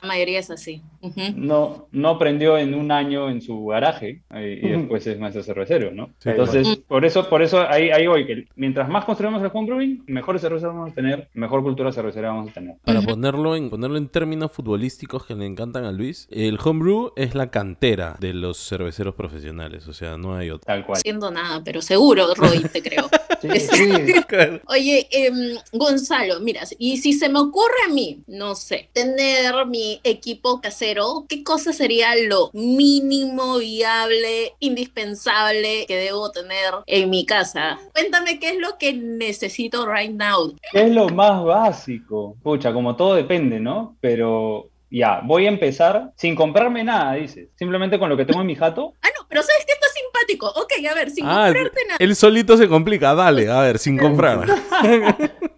la 0.00 0.08
mayoría 0.08 0.38
es 0.38 0.50
así. 0.50 0.82
No, 1.36 1.88
no 1.92 2.08
aprendió 2.10 2.58
en 2.58 2.74
un 2.74 2.90
año 2.90 3.30
en 3.30 3.40
su 3.40 3.66
garaje 3.66 4.22
eh, 4.34 4.60
y 4.62 4.68
después 4.68 5.06
es 5.06 5.18
maestro 5.18 5.42
cervecero, 5.42 5.92
¿no? 5.92 6.10
Sí, 6.18 6.30
Entonces, 6.30 6.80
por 6.88 7.04
eso, 7.04 7.28
por 7.28 7.42
eso 7.42 7.60
ahí, 7.68 7.90
ahí 7.90 8.06
voy, 8.06 8.26
que 8.26 8.46
mientras 8.56 8.88
más 8.88 9.04
construimos 9.04 9.42
el 9.42 9.50
homebrewing, 9.52 10.04
mejores 10.06 10.42
cervezas 10.42 10.68
vamos 10.68 10.90
a 10.90 10.94
tener, 10.94 11.28
mejor 11.34 11.62
cultura 11.62 11.92
cervecera 11.92 12.30
vamos 12.30 12.50
a 12.50 12.54
tener. 12.54 12.76
Para 12.84 13.00
ponerlo 13.02 13.54
en, 13.54 13.70
ponerlo 13.70 13.96
en 13.96 14.08
términos 14.08 14.52
futbolísticos 14.52 15.24
que 15.24 15.34
le 15.34 15.46
encantan 15.46 15.84
a 15.84 15.92
Luis, 15.92 16.26
el 16.30 16.58
homebrew 16.62 17.12
es 17.16 17.34
la 17.34 17.50
cantera 17.50 18.16
de 18.18 18.34
los 18.34 18.58
cerveceros 18.68 19.14
profesionales, 19.14 19.86
o 19.88 19.92
sea, 19.92 20.16
no 20.16 20.34
hay 20.34 20.50
otro. 20.50 20.66
Tal 20.66 20.84
cual. 20.84 20.98
Haciendo 20.98 21.30
nada, 21.30 21.62
pero 21.64 21.80
seguro, 21.80 22.34
Roy, 22.34 22.60
te 22.72 22.82
creo. 22.82 23.08
Sí, 23.40 23.60
sí. 23.60 23.92
Oye, 24.66 25.06
em, 25.12 25.56
Gonzalo, 25.72 26.40
mira, 26.40 26.62
y 26.76 26.96
si 26.96 27.12
se 27.12 27.28
me 27.28 27.38
ocurre 27.38 27.76
a 27.86 27.92
mí, 27.92 28.24
no 28.26 28.56
sé, 28.56 28.90
tener 28.92 29.54
mi 29.66 30.00
equipo 30.04 30.60
casero, 30.60 31.24
¿qué 31.28 31.42
cosa 31.42 31.72
sería 31.72 32.14
lo 32.16 32.50
mínimo 32.52 33.58
viable, 33.58 34.54
indispensable 34.60 35.84
que 35.86 35.96
debo 35.96 36.30
tener 36.30 36.74
en 36.86 37.10
mi 37.10 37.24
casa? 37.26 37.78
Cuéntame 37.92 38.38
qué 38.38 38.50
es 38.50 38.58
lo 38.58 38.78
que 38.78 38.92
necesito 38.92 39.86
right 39.86 40.12
now. 40.12 40.54
¿Qué 40.72 40.84
es 40.84 40.90
lo 40.90 41.08
más 41.08 41.42
básico? 41.44 42.36
Pucha, 42.42 42.72
como 42.72 42.96
todo 42.96 43.14
depende, 43.14 43.60
¿no? 43.60 43.96
Pero 44.00 44.70
ya, 44.90 45.20
voy 45.24 45.46
a 45.46 45.48
empezar 45.48 46.12
sin 46.16 46.34
comprarme 46.34 46.84
nada, 46.84 47.14
dices. 47.14 47.48
Simplemente 47.56 47.98
con 47.98 48.08
lo 48.08 48.16
que 48.16 48.24
tengo 48.24 48.40
en 48.40 48.46
mi 48.46 48.54
jato. 48.54 48.94
Ah, 49.02 49.08
no, 49.18 49.26
pero 49.28 49.42
¿sabes 49.42 49.64
qué 49.66 49.72
está 49.72 49.86
simpático? 49.88 50.46
Ok, 50.60 50.72
a 50.90 50.94
ver, 50.94 51.10
sin 51.10 51.26
Ah, 51.26 51.44
comprarte 51.46 51.80
nada. 51.86 51.96
él 52.00 52.16
solito 52.16 52.56
se 52.56 52.68
complica, 52.68 53.14
dale, 53.14 53.50
a 53.50 53.60
ver, 53.60 53.78
sin 53.78 53.98
comprar. 53.98 54.46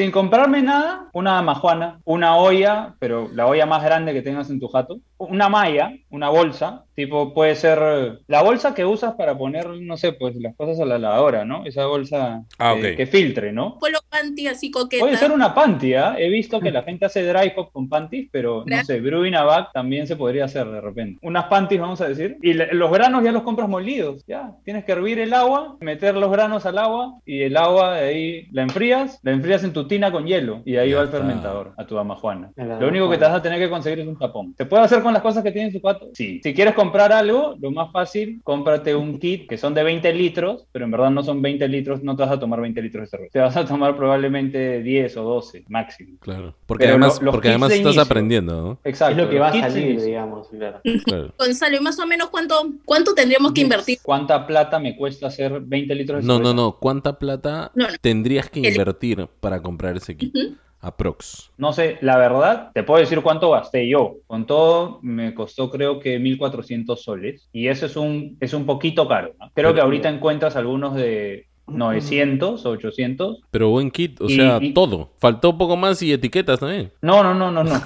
Sin 0.00 0.10
comprarme 0.10 0.62
nada, 0.62 1.10
una 1.12 1.34
damajuana, 1.34 2.00
una 2.06 2.36
olla, 2.36 2.96
pero 2.98 3.28
la 3.34 3.46
olla 3.46 3.66
más 3.66 3.84
grande 3.84 4.14
que 4.14 4.22
tengas 4.22 4.48
en 4.48 4.58
tu 4.58 4.66
jato, 4.66 4.96
una 5.18 5.50
malla, 5.50 5.92
una 6.08 6.30
bolsa, 6.30 6.86
tipo 7.04 7.32
puede 7.34 7.54
ser 7.54 7.78
eh, 7.82 8.18
la 8.26 8.42
bolsa 8.42 8.74
que 8.74 8.84
usas 8.84 9.14
para 9.14 9.36
poner, 9.36 9.66
no 9.68 9.96
sé, 9.96 10.12
pues 10.12 10.34
las 10.36 10.54
cosas 10.56 10.80
a 10.80 10.84
la 10.84 10.98
lavadora, 10.98 11.44
¿no? 11.44 11.64
Esa 11.64 11.86
bolsa 11.86 12.42
Ah, 12.58 12.74
eh, 12.76 12.90
ok. 12.92 12.96
que 12.96 13.06
filtre, 13.06 13.52
¿no? 13.52 13.78
Polo 13.78 13.98
panty 14.08 14.46
así 14.48 14.70
coqueta. 14.70 15.02
Puede 15.04 15.16
ser 15.16 15.32
una 15.32 15.54
panty, 15.54 15.94
¿ah? 15.94 16.16
He 16.18 16.28
visto 16.28 16.60
que 16.60 16.70
la 16.70 16.82
gente 16.82 17.06
hace 17.06 17.22
dry 17.24 17.52
hop 17.56 17.70
con 17.72 17.88
panties, 17.88 18.28
pero 18.30 18.64
no 18.66 18.84
sé, 18.84 19.00
brewing 19.00 19.34
a 19.34 19.44
back 19.44 19.70
también 19.72 20.06
se 20.06 20.16
podría 20.16 20.44
hacer 20.44 20.66
de 20.68 20.80
repente. 20.80 21.18
Unas 21.22 21.44
panties, 21.46 21.80
vamos 21.80 22.00
a 22.00 22.08
decir. 22.08 22.36
Y 22.42 22.52
le- 22.54 22.72
los 22.74 22.90
granos 22.90 23.24
ya 23.24 23.32
los 23.32 23.42
compras 23.42 23.68
molidos, 23.68 24.24
ya. 24.26 24.52
Tienes 24.64 24.84
que 24.84 24.92
hervir 24.92 25.18
el 25.20 25.32
agua, 25.32 25.76
meter 25.80 26.14
los 26.16 26.30
granos 26.30 26.66
al 26.66 26.78
agua 26.78 27.14
y 27.24 27.42
el 27.42 27.56
agua 27.56 27.94
de 27.96 28.08
ahí 28.08 28.46
la 28.52 28.62
enfrías, 28.62 29.18
la 29.22 29.32
enfrías 29.32 29.64
en 29.64 29.72
tu 29.72 29.86
tina 29.86 30.10
con 30.12 30.26
hielo 30.26 30.62
y 30.64 30.76
ahí 30.76 30.90
Ya 30.90 30.96
va 30.96 31.02
el 31.02 31.08
fermentador 31.08 31.72
a 31.76 31.86
tu 31.86 31.94
damajuana. 31.94 32.50
A 32.56 32.64
la 32.64 32.80
Lo 32.80 32.88
único 32.88 33.08
que 33.08 33.16
te 33.16 33.24
vas 33.24 33.34
a 33.34 33.42
tener 33.42 33.58
que 33.60 33.70
conseguir 33.70 34.00
es 34.00 34.08
un 34.08 34.18
tapón. 34.18 34.54
¿Se 34.58 34.66
puede 34.66 34.82
hacer 34.82 35.02
con 35.02 35.12
las 35.12 35.22
cosas 35.22 35.42
que 35.44 35.52
tienes 35.52 35.72
en 35.72 35.78
tu 35.78 35.82
cuarto? 35.82 36.08
Sí. 36.14 36.40
Si 36.42 36.52
quieres 36.52 36.74
comprar 36.74 36.89
algo, 36.98 37.56
lo 37.60 37.70
más 37.70 37.90
fácil, 37.92 38.40
cómprate 38.44 38.94
un 38.94 39.18
kit 39.18 39.48
que 39.48 39.56
son 39.56 39.74
de 39.74 39.82
20 39.82 40.12
litros, 40.12 40.66
pero 40.72 40.84
en 40.84 40.90
verdad 40.90 41.10
no 41.10 41.22
son 41.22 41.40
20 41.42 41.66
litros, 41.68 42.02
no 42.02 42.16
te 42.16 42.22
vas 42.22 42.32
a 42.32 42.40
tomar 42.40 42.60
20 42.60 42.82
litros 42.82 43.02
de 43.02 43.06
cerveza. 43.08 43.32
Te 43.32 43.38
vas 43.38 43.56
a 43.56 43.64
tomar 43.64 43.96
probablemente 43.96 44.82
10 44.82 45.16
o 45.16 45.22
12 45.24 45.64
máximo. 45.68 46.16
Claro. 46.20 46.54
Porque 46.66 46.84
Pero 46.84 46.94
además, 46.96 47.22
lo- 47.22 47.30
porque 47.30 47.48
además 47.48 47.68
de 47.70 47.76
estás 47.76 47.94
inicio. 47.94 48.02
aprendiendo, 48.02 48.60
¿no? 48.62 48.78
Exacto. 48.84 49.12
Es 49.20 49.24
lo 49.24 49.30
que 49.30 49.38
va 49.38 49.48
a 49.48 49.60
salir, 49.60 50.00
digamos, 50.00 50.48
claro. 50.48 50.80
Claro. 51.04 51.32
Gonzalo, 51.38 51.76
¿y 51.76 51.80
más 51.80 51.98
o 51.98 52.06
menos 52.06 52.28
cuánto, 52.30 52.54
cuánto 52.84 53.14
tendríamos 53.14 53.52
que 53.52 53.60
invertir? 53.62 53.98
¿Cuánta 54.02 54.46
plata 54.46 54.78
me 54.78 54.96
cuesta 54.96 55.28
hacer 55.28 55.60
20 55.60 55.94
litros 55.94 56.22
de 56.22 56.26
No, 56.26 56.34
cerveza? 56.36 56.54
no, 56.54 56.62
no. 56.62 56.76
¿Cuánta 56.78 57.18
plata 57.18 57.70
No, 57.74 57.86
no. 57.88 57.94
tendrías 58.00 58.50
que 58.50 58.60
El- 58.60 58.72
invertir 58.72 59.28
para 59.40 59.62
comprar 59.62 59.96
ese 59.96 60.16
kit? 60.16 60.34
Aprox. 60.80 61.50
No 61.58 61.72
sé, 61.72 61.98
la 62.00 62.16
verdad, 62.16 62.70
te 62.72 62.82
puedo 62.82 63.00
decir 63.00 63.20
cuánto 63.22 63.50
gasté 63.50 63.88
yo. 63.88 64.16
Con 64.26 64.46
todo, 64.46 64.98
me 65.02 65.34
costó 65.34 65.70
creo 65.70 66.00
que 66.00 66.18
1.400 66.20 66.96
soles. 66.96 67.48
Y 67.52 67.68
eso 67.68 67.86
es 67.86 67.96
un, 67.96 68.36
es 68.40 68.54
un 68.54 68.64
poquito 68.66 69.06
caro. 69.06 69.34
¿no? 69.38 69.46
Creo 69.54 69.70
Pero- 69.70 69.74
que 69.74 69.80
ahorita 69.82 70.08
encuentras 70.08 70.56
algunos 70.56 70.94
de 70.94 71.46
900 71.66 72.64
o 72.66 72.70
800. 72.70 73.40
Pero 73.50 73.68
buen 73.68 73.90
kit, 73.90 74.20
o 74.20 74.26
Y- 74.26 74.36
sea, 74.36 74.58
y- 74.60 74.72
todo. 74.72 75.10
Faltó 75.18 75.50
un 75.50 75.58
poco 75.58 75.76
más 75.76 76.02
y 76.02 76.12
etiquetas 76.12 76.60
también. 76.60 76.90
No, 77.02 77.22
no, 77.22 77.34
no, 77.34 77.50
no, 77.50 77.62
no. 77.64 77.74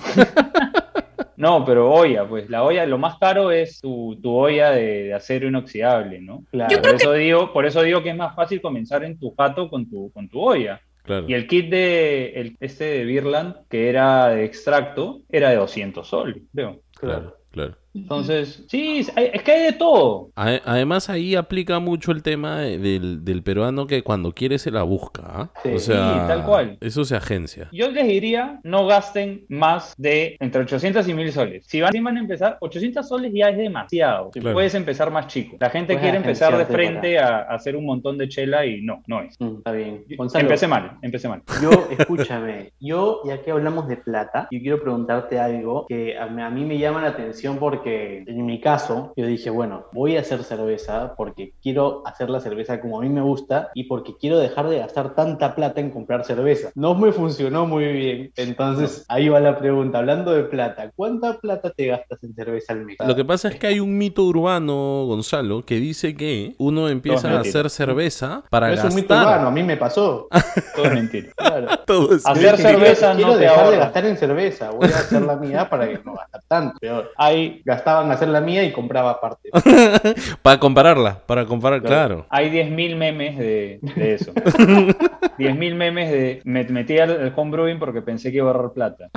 No, 1.36 1.64
pero 1.64 1.90
olla, 1.92 2.26
pues 2.26 2.48
la 2.48 2.62
olla, 2.62 2.86
lo 2.86 2.96
más 2.96 3.18
caro 3.18 3.50
es 3.50 3.80
tu, 3.80 4.16
tu 4.22 4.30
olla 4.32 4.70
de, 4.70 5.02
de 5.04 5.14
acero 5.14 5.48
inoxidable, 5.48 6.20
¿no? 6.20 6.44
Claro. 6.52 6.80
Por 6.80 6.94
eso, 6.94 7.12
digo, 7.12 7.52
por 7.52 7.66
eso 7.66 7.82
digo 7.82 8.02
que 8.02 8.10
es 8.10 8.16
más 8.16 8.34
fácil 8.36 8.62
comenzar 8.62 9.02
en 9.04 9.18
tu 9.18 9.34
jato 9.36 9.68
con 9.68 9.90
tu, 9.90 10.10
con 10.12 10.28
tu 10.28 10.40
olla. 10.40 10.80
Claro. 11.04 11.26
Y 11.28 11.34
el 11.34 11.46
kit 11.46 11.70
de 11.70 12.32
el, 12.34 12.56
este 12.60 12.84
de 12.84 13.04
Birland, 13.04 13.68
que 13.68 13.90
era 13.90 14.28
de 14.28 14.44
extracto, 14.44 15.20
era 15.28 15.50
de 15.50 15.56
200 15.56 16.08
soles, 16.08 16.42
creo. 16.52 16.80
Claro, 16.98 17.36
claro. 17.50 17.76
Entonces, 17.94 18.64
sí, 18.68 19.06
es 19.16 19.42
que 19.42 19.52
hay 19.52 19.62
de 19.62 19.72
todo. 19.72 20.30
Además, 20.34 21.08
ahí 21.08 21.36
aplica 21.36 21.78
mucho 21.78 22.10
el 22.10 22.22
tema 22.22 22.60
del, 22.60 23.24
del 23.24 23.42
peruano 23.42 23.86
que 23.86 24.02
cuando 24.02 24.32
quiere 24.32 24.58
se 24.58 24.70
la 24.70 24.82
busca. 24.82 25.22
¿ah? 25.26 25.50
O 25.72 25.78
sea, 25.78 26.26
tal 26.26 26.44
cual. 26.44 26.76
Eso 26.80 27.04
se 27.04 27.16
agencia. 27.16 27.68
Yo 27.72 27.90
les 27.90 28.06
diría, 28.06 28.60
no 28.64 28.86
gasten 28.86 29.44
más 29.48 29.94
de 29.96 30.36
entre 30.40 30.62
800 30.62 31.06
y 31.08 31.14
1000 31.14 31.32
soles. 31.32 31.66
Si 31.66 31.80
van, 31.80 31.94
a 31.94 32.20
empezar, 32.20 32.58
800 32.60 33.06
soles 33.06 33.32
ya 33.34 33.50
es 33.50 33.56
demasiado. 33.56 34.30
Puedes 34.30 34.74
empezar 34.74 35.10
más 35.10 35.28
chico. 35.28 35.56
La 35.60 35.70
gente 35.70 35.98
quiere 35.98 36.16
empezar 36.16 36.56
de 36.56 36.66
frente 36.66 37.18
a, 37.18 37.42
hacer 37.42 37.76
un 37.76 37.86
montón 37.86 38.18
de 38.18 38.28
chela 38.28 38.66
y 38.66 38.82
no, 38.82 39.02
no 39.06 39.22
es. 39.22 39.40
Mm, 39.40 39.58
está 39.58 39.72
bien. 39.72 40.04
empecé 40.34 40.66
mal, 40.66 40.98
empecé 41.02 41.28
mal. 41.28 41.42
Yo, 41.62 41.70
escúchame, 41.96 42.72
yo 42.80 43.20
ya 43.24 43.42
que 43.42 43.50
hablamos 43.50 43.88
de 43.88 43.96
plata, 43.96 44.48
yo 44.50 44.60
quiero 44.60 44.80
preguntarte 44.80 45.38
algo 45.38 45.86
que 45.88 46.18
a 46.18 46.26
mí 46.26 46.64
me 46.64 46.78
llama 46.78 47.02
la 47.02 47.08
atención 47.08 47.58
porque 47.58 47.83
en 47.86 48.46
mi 48.46 48.60
caso, 48.60 49.12
yo 49.16 49.26
dije, 49.26 49.50
bueno, 49.50 49.86
voy 49.92 50.16
a 50.16 50.20
hacer 50.20 50.44
cerveza 50.44 51.14
porque 51.16 51.52
quiero 51.62 52.02
hacer 52.06 52.30
la 52.30 52.40
cerveza 52.40 52.80
como 52.80 52.98
a 52.98 53.02
mí 53.02 53.08
me 53.08 53.20
gusta 53.20 53.70
y 53.74 53.84
porque 53.84 54.14
quiero 54.18 54.38
dejar 54.38 54.68
de 54.68 54.78
gastar 54.78 55.14
tanta 55.14 55.54
plata 55.54 55.80
en 55.80 55.90
comprar 55.90 56.24
cerveza. 56.24 56.70
No 56.74 56.94
me 56.94 57.12
funcionó 57.12 57.66
muy 57.66 57.86
bien. 57.92 58.32
Entonces, 58.36 59.04
ahí 59.08 59.28
va 59.28 59.40
la 59.40 59.58
pregunta. 59.58 59.98
Hablando 59.98 60.32
de 60.32 60.44
plata, 60.44 60.90
¿cuánta 60.94 61.38
plata 61.38 61.70
te 61.70 61.86
gastas 61.86 62.22
en 62.22 62.34
cerveza 62.34 62.72
al 62.72 62.84
mes? 62.84 62.96
Lo 63.04 63.14
que 63.14 63.24
pasa 63.24 63.48
es 63.48 63.56
que 63.56 63.66
hay 63.66 63.80
un 63.80 63.96
mito 63.96 64.24
urbano, 64.24 65.04
Gonzalo, 65.06 65.64
que 65.64 65.76
dice 65.76 66.14
que 66.16 66.54
uno 66.58 66.88
empieza 66.88 67.30
a 67.30 67.40
hacer 67.40 67.70
cerveza 67.70 68.44
para 68.50 68.68
gastar. 68.68 68.86
Es 68.86 68.94
un 68.94 69.00
mito 69.00 69.14
urbano, 69.14 69.48
a 69.48 69.50
mí 69.50 69.62
me 69.62 69.76
pasó. 69.76 70.28
Todo 70.76 70.86
es 70.86 70.92
mentira. 70.92 71.32
Claro. 71.36 71.68
Todo 71.86 72.14
es 72.14 72.26
hacer 72.26 72.56
cerveza 72.56 73.14
quiero, 73.14 73.32
no 73.32 73.36
dejar 73.36 73.70
de 73.70 73.76
gastar 73.76 74.06
en 74.06 74.16
cerveza. 74.16 74.70
Voy 74.70 74.88
a 74.88 74.96
hacer 74.96 75.22
la 75.22 75.36
mía 75.36 75.68
para 75.68 75.88
que 75.88 76.00
no 76.04 76.14
gastar 76.14 76.42
tanto. 76.48 76.78
Peor. 76.80 77.10
Ahí 77.16 77.62
gastaban 77.74 78.10
hacer 78.10 78.28
la 78.28 78.40
mía 78.40 78.64
y 78.64 78.72
compraba 78.72 79.10
aparte. 79.10 79.50
para 80.42 80.58
compararla, 80.58 81.20
para 81.26 81.44
comparar, 81.46 81.82
claro. 81.82 82.26
Hay 82.28 82.50
10.000 82.50 82.96
memes 82.96 83.38
de, 83.38 83.80
eso. 83.96 84.32
10.000 84.34 85.74
memes 85.74 86.10
de 86.10 86.40
me 86.44 86.64
metí 86.64 86.98
al, 86.98 87.32
homebrewing 87.34 87.78
porque 87.78 88.02
pensé 88.02 88.30
que 88.30 88.38
iba 88.38 88.50
a 88.50 88.54
ahorrar 88.54 88.72
plata. 88.72 89.10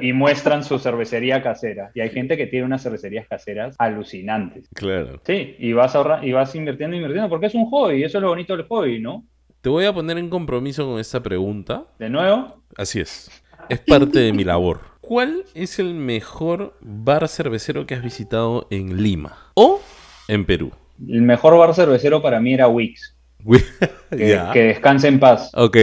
Y, 0.00 0.12
muestran 0.12 0.62
su 0.64 0.78
cervecería 0.78 1.42
casera. 1.42 1.90
Y 1.94 2.00
hay 2.00 2.10
gente 2.10 2.36
que 2.36 2.46
tiene 2.46 2.66
unas 2.66 2.82
cervecerías 2.82 3.26
caseras 3.26 3.74
alucinantes. 3.78 4.68
Claro. 4.74 5.20
Sí, 5.24 5.56
y 5.58 5.72
vas 5.72 5.94
ahorrar, 5.94 6.24
y 6.24 6.32
vas 6.32 6.54
invirtiendo, 6.54 6.96
invirtiendo, 6.96 7.28
porque 7.28 7.46
es 7.46 7.54
un 7.54 7.66
hobby, 7.70 8.02
eso 8.04 8.18
es 8.18 8.22
lo 8.22 8.28
bonito 8.28 8.56
del 8.56 8.66
hobby, 8.66 9.00
¿no? 9.00 9.24
Te 9.62 9.68
voy 9.68 9.84
a 9.84 9.92
poner 9.92 10.18
en 10.18 10.28
compromiso 10.28 10.86
con 10.86 11.00
esta 11.00 11.22
pregunta. 11.22 11.84
¿De 11.98 12.10
nuevo? 12.10 12.62
Así 12.76 13.00
es. 13.00 13.30
Es 13.68 13.78
parte 13.80 14.18
de 14.18 14.32
mi 14.32 14.44
labor. 14.44 14.91
¿Cuál 15.12 15.44
es 15.52 15.78
el 15.78 15.92
mejor 15.92 16.74
bar 16.80 17.28
cervecero 17.28 17.84
que 17.84 17.94
has 17.94 18.02
visitado 18.02 18.66
en 18.70 19.02
Lima 19.02 19.36
o 19.52 19.78
en 20.26 20.46
Perú? 20.46 20.72
El 21.06 21.20
mejor 21.20 21.58
bar 21.58 21.74
cervecero 21.74 22.22
para 22.22 22.40
mí 22.40 22.54
era 22.54 22.66
Wix. 22.66 23.14
que, 24.10 24.40
que, 24.54 24.62
descanse 24.62 25.08
en 25.08 25.20
paz. 25.20 25.50
Ok. 25.52 25.76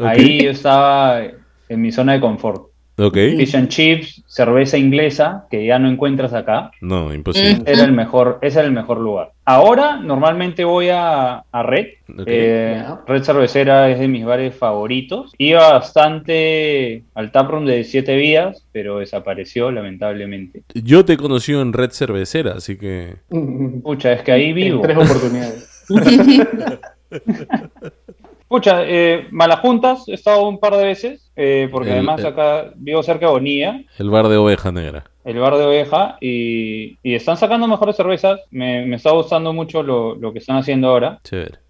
Ahí 0.00 0.44
yo 0.44 0.50
estaba 0.50 1.22
en 1.22 1.80
mi 1.80 1.92
zona 1.92 2.12
de 2.12 2.20
confort. 2.20 2.73
Okay. 2.96 3.36
Fish 3.36 3.56
and 3.56 3.68
chips, 3.68 4.22
cerveza 4.26 4.78
inglesa, 4.78 5.46
que 5.50 5.66
ya 5.66 5.78
no 5.80 5.88
encuentras 5.88 6.32
acá. 6.32 6.70
No, 6.80 7.12
imposible. 7.12 7.62
Era 7.66 7.82
el 7.84 7.92
mejor, 7.92 8.38
ese 8.40 8.60
era 8.60 8.68
el 8.68 8.74
mejor 8.74 9.00
lugar. 9.00 9.32
Ahora, 9.44 9.96
normalmente 9.96 10.64
voy 10.64 10.88
a, 10.92 11.42
Red. 11.52 11.86
Eh, 12.26 12.84
Red 13.06 13.24
Cervecera 13.24 13.90
es 13.90 13.98
de 13.98 14.06
mis 14.06 14.24
bares 14.24 14.54
favoritos. 14.54 15.32
Iba 15.38 15.72
bastante 15.72 17.02
al 17.14 17.32
taproom 17.32 17.66
de 17.66 17.82
siete 17.82 18.14
vías, 18.16 18.64
pero 18.70 19.00
desapareció, 19.00 19.72
lamentablemente. 19.72 20.62
Yo 20.72 21.04
te 21.04 21.14
he 21.14 21.16
conocido 21.16 21.62
en 21.62 21.72
Red 21.72 21.90
Cervecera, 21.90 22.52
así 22.52 22.76
que. 22.76 23.16
Pucha, 23.82 24.12
es 24.12 24.22
que 24.22 24.30
ahí 24.32 24.52
vivo. 24.52 24.82
tres 24.82 24.96
oportunidades. 24.96 25.84
Escucha, 28.44 28.82
eh, 28.84 29.26
Malajuntas 29.30 30.06
he 30.06 30.14
estado 30.14 30.46
un 30.46 30.60
par 30.60 30.76
de 30.76 30.84
veces, 30.84 31.30
eh, 31.34 31.68
porque 31.72 31.92
además 31.92 32.22
acá 32.24 32.72
vivo 32.76 33.02
cerca 33.02 33.26
de 33.26 33.32
Bonilla. 33.32 33.82
El 33.98 34.10
bar 34.10 34.28
de 34.28 34.36
oveja 34.36 34.70
negra. 34.70 35.04
El 35.24 35.38
bar 35.38 35.56
de 35.56 35.64
oveja, 35.64 36.18
y, 36.20 36.98
están 37.02 37.38
sacando 37.38 37.66
mejores 37.66 37.96
cervezas. 37.96 38.40
Me, 38.50 38.94
está 38.94 39.12
gustando 39.12 39.54
mucho 39.54 39.82
lo, 39.82 40.32
que 40.32 40.38
están 40.38 40.58
haciendo 40.58 40.88
ahora. 40.88 41.20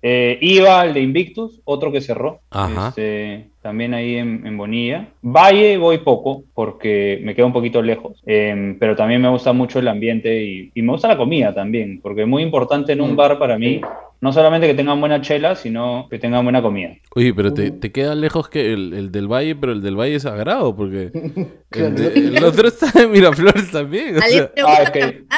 Eh, 0.03 0.39
iba 0.41 0.81
al 0.81 0.93
de 0.93 1.01
Invictus, 1.01 1.61
otro 1.65 1.93
que 1.93 2.01
cerró. 2.01 2.41
Este, 2.89 3.51
también 3.63 3.95
ahí 3.95 4.17
en, 4.17 4.57
Bonilla. 4.59 5.07
Valle 5.23 5.79
voy 5.79 5.99
poco, 5.99 6.43
porque 6.53 7.21
me 7.23 7.37
queda 7.37 7.47
un 7.47 7.53
poquito 7.53 7.81
lejos. 7.81 8.21
Em, 8.27 8.77
pero 8.81 8.97
también 8.97 9.23
me 9.23 9.29
gusta 9.29 9.53
mucho 9.53 9.79
el 9.79 9.87
ambiente 9.87 10.43
y, 10.43 10.73
y, 10.75 10.83
me 10.83 10.91
gusta 10.91 11.07
la 11.07 11.17
comida 11.17 11.55
también, 11.55 12.01
porque 12.03 12.23
es 12.23 12.29
muy 12.29 12.43
importante 12.43 12.93
en 12.93 13.01
un 13.01 13.13
mm. 13.13 13.17
bar 13.17 13.39
para 13.39 13.57
mí 13.57 13.81
no 14.25 14.33
solamente 14.33 14.67
que 14.67 14.73
tengan 14.73 14.99
buena 15.01 15.21
chela, 15.21 15.55
sino 15.55 16.09
que 16.09 16.19
tengan 16.19 16.45
buena 16.45 16.63
comida. 16.63 16.97
Oye, 17.15 17.35
pero 17.35 17.53
te, 17.53 17.71
te 17.71 17.93
queda 17.93 18.15
lejos 18.15 18.49
que 18.49 18.73
el, 18.73 19.13
del 19.13 19.31
Valle, 19.31 19.55
pero 19.55 19.73
el 19.73 19.83
del 19.83 19.97
Valle 20.01 20.15
es 20.15 20.23
sagrado, 20.23 20.75
porque 20.75 21.11
el, 21.73 22.43
otro 22.43 22.69
está 22.69 23.03
en 23.03 23.11
Miraflores 23.11 23.71
también. 23.71 24.17
Ah, 24.19 24.83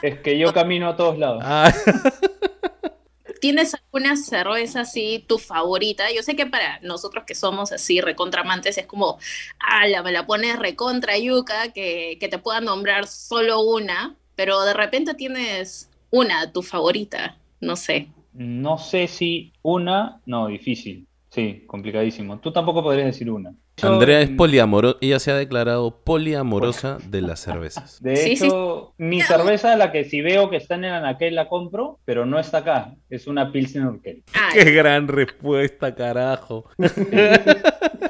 es, 0.02 0.20
que, 0.20 0.38
yo 0.38 0.52
camino 0.54 0.88
a 0.88 0.96
todos 0.96 1.18
lados. 1.18 1.42
Ah. 1.44 1.74
¿Tienes 3.40 3.74
alguna 3.74 4.16
cerveza 4.16 4.82
así, 4.82 5.24
tu 5.26 5.38
favorita? 5.38 6.04
Yo 6.14 6.22
sé 6.22 6.36
que 6.36 6.46
para 6.46 6.78
nosotros 6.82 7.24
que 7.26 7.34
somos 7.34 7.72
así 7.72 8.00
recontramantes 8.00 8.78
es 8.78 8.86
como, 8.86 9.18
ah, 9.58 9.82
me 10.04 10.12
la 10.12 10.26
pones 10.26 10.60
recontra 10.60 11.18
yuca, 11.18 11.72
que, 11.72 12.18
que 12.20 12.28
te 12.28 12.38
pueda 12.38 12.60
nombrar 12.60 13.08
solo 13.08 13.62
una, 13.62 14.14
pero 14.36 14.62
de 14.62 14.74
repente 14.74 15.14
tienes 15.14 15.90
una, 16.10 16.52
tu 16.52 16.62
favorita, 16.62 17.36
no 17.60 17.74
sé. 17.74 18.10
No 18.36 18.78
sé 18.78 19.08
si 19.08 19.52
una, 19.62 20.20
no, 20.26 20.48
difícil. 20.48 21.06
Sí, 21.30 21.64
complicadísimo. 21.66 22.38
Tú 22.38 22.52
tampoco 22.52 22.82
podrías 22.82 23.06
decir 23.06 23.30
una. 23.30 23.54
Andrea 23.82 24.20
es 24.20 24.30
poliamorosa, 24.30 24.96
ella 25.02 25.18
se 25.18 25.30
ha 25.30 25.36
declarado 25.36 26.02
poliamorosa 26.02 26.96
de 27.08 27.20
las 27.20 27.40
cervezas. 27.40 28.02
De 28.02 28.32
hecho, 28.32 28.94
mi 28.96 29.20
cerveza, 29.20 29.76
la 29.76 29.92
que 29.92 30.04
si 30.04 30.22
veo 30.22 30.48
que 30.48 30.56
está 30.56 30.76
en 30.76 30.84
el 30.84 30.94
anaquel, 30.94 31.34
la 31.34 31.48
compro, 31.48 31.98
pero 32.06 32.24
no 32.24 32.38
está 32.38 32.58
acá. 32.58 32.94
Es 33.10 33.26
una 33.26 33.52
Pilsen 33.52 33.86
Urquell. 33.86 34.22
¡Qué 34.54 34.70
gran 34.70 35.08
respuesta, 35.08 35.94
carajo! 35.94 36.70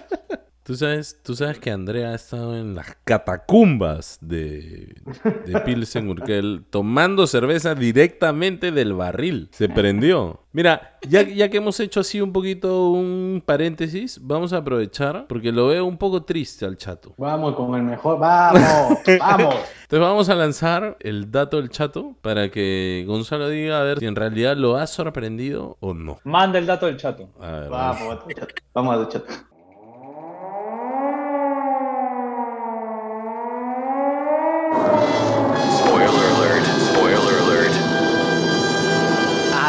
¿Tú 0.66 0.74
sabes, 0.74 1.20
tú 1.22 1.36
sabes 1.36 1.60
que 1.60 1.70
Andrea 1.70 2.08
ha 2.08 2.14
estado 2.16 2.56
en 2.56 2.74
las 2.74 2.96
catacumbas 3.04 4.18
de, 4.20 5.00
de 5.46 5.60
Pilsen 5.64 6.08
Urquell 6.08 6.64
tomando 6.68 7.28
cerveza 7.28 7.76
directamente 7.76 8.72
del 8.72 8.92
barril. 8.92 9.48
Se 9.52 9.68
prendió. 9.68 10.40
Mira, 10.50 10.98
ya, 11.08 11.22
ya 11.22 11.50
que 11.50 11.58
hemos 11.58 11.78
hecho 11.78 12.00
así 12.00 12.20
un 12.20 12.32
poquito 12.32 12.90
un 12.90 13.44
paréntesis, 13.46 14.18
vamos 14.20 14.52
a 14.52 14.56
aprovechar 14.56 15.26
porque 15.28 15.52
lo 15.52 15.68
veo 15.68 15.84
un 15.84 15.98
poco 15.98 16.24
triste 16.24 16.64
al 16.64 16.76
chato. 16.76 17.14
Vamos 17.16 17.54
con 17.54 17.72
el 17.76 17.84
mejor, 17.84 18.18
vamos, 18.18 18.98
vamos. 19.20 19.54
Entonces 19.82 20.00
vamos 20.00 20.28
a 20.28 20.34
lanzar 20.34 20.96
el 20.98 21.30
dato 21.30 21.58
del 21.58 21.70
chato 21.70 22.16
para 22.22 22.50
que 22.50 23.04
Gonzalo 23.06 23.48
diga 23.48 23.80
a 23.80 23.84
ver 23.84 24.00
si 24.00 24.06
en 24.06 24.16
realidad 24.16 24.56
lo 24.56 24.74
ha 24.74 24.88
sorprendido 24.88 25.76
o 25.78 25.94
no. 25.94 26.18
Manda 26.24 26.58
el 26.58 26.66
dato 26.66 26.86
del 26.86 26.96
chato. 26.96 27.28
vamos, 27.38 27.70
vamos, 27.70 28.24
vamos 28.74 28.96
al 28.96 29.08
chato. 29.10 29.55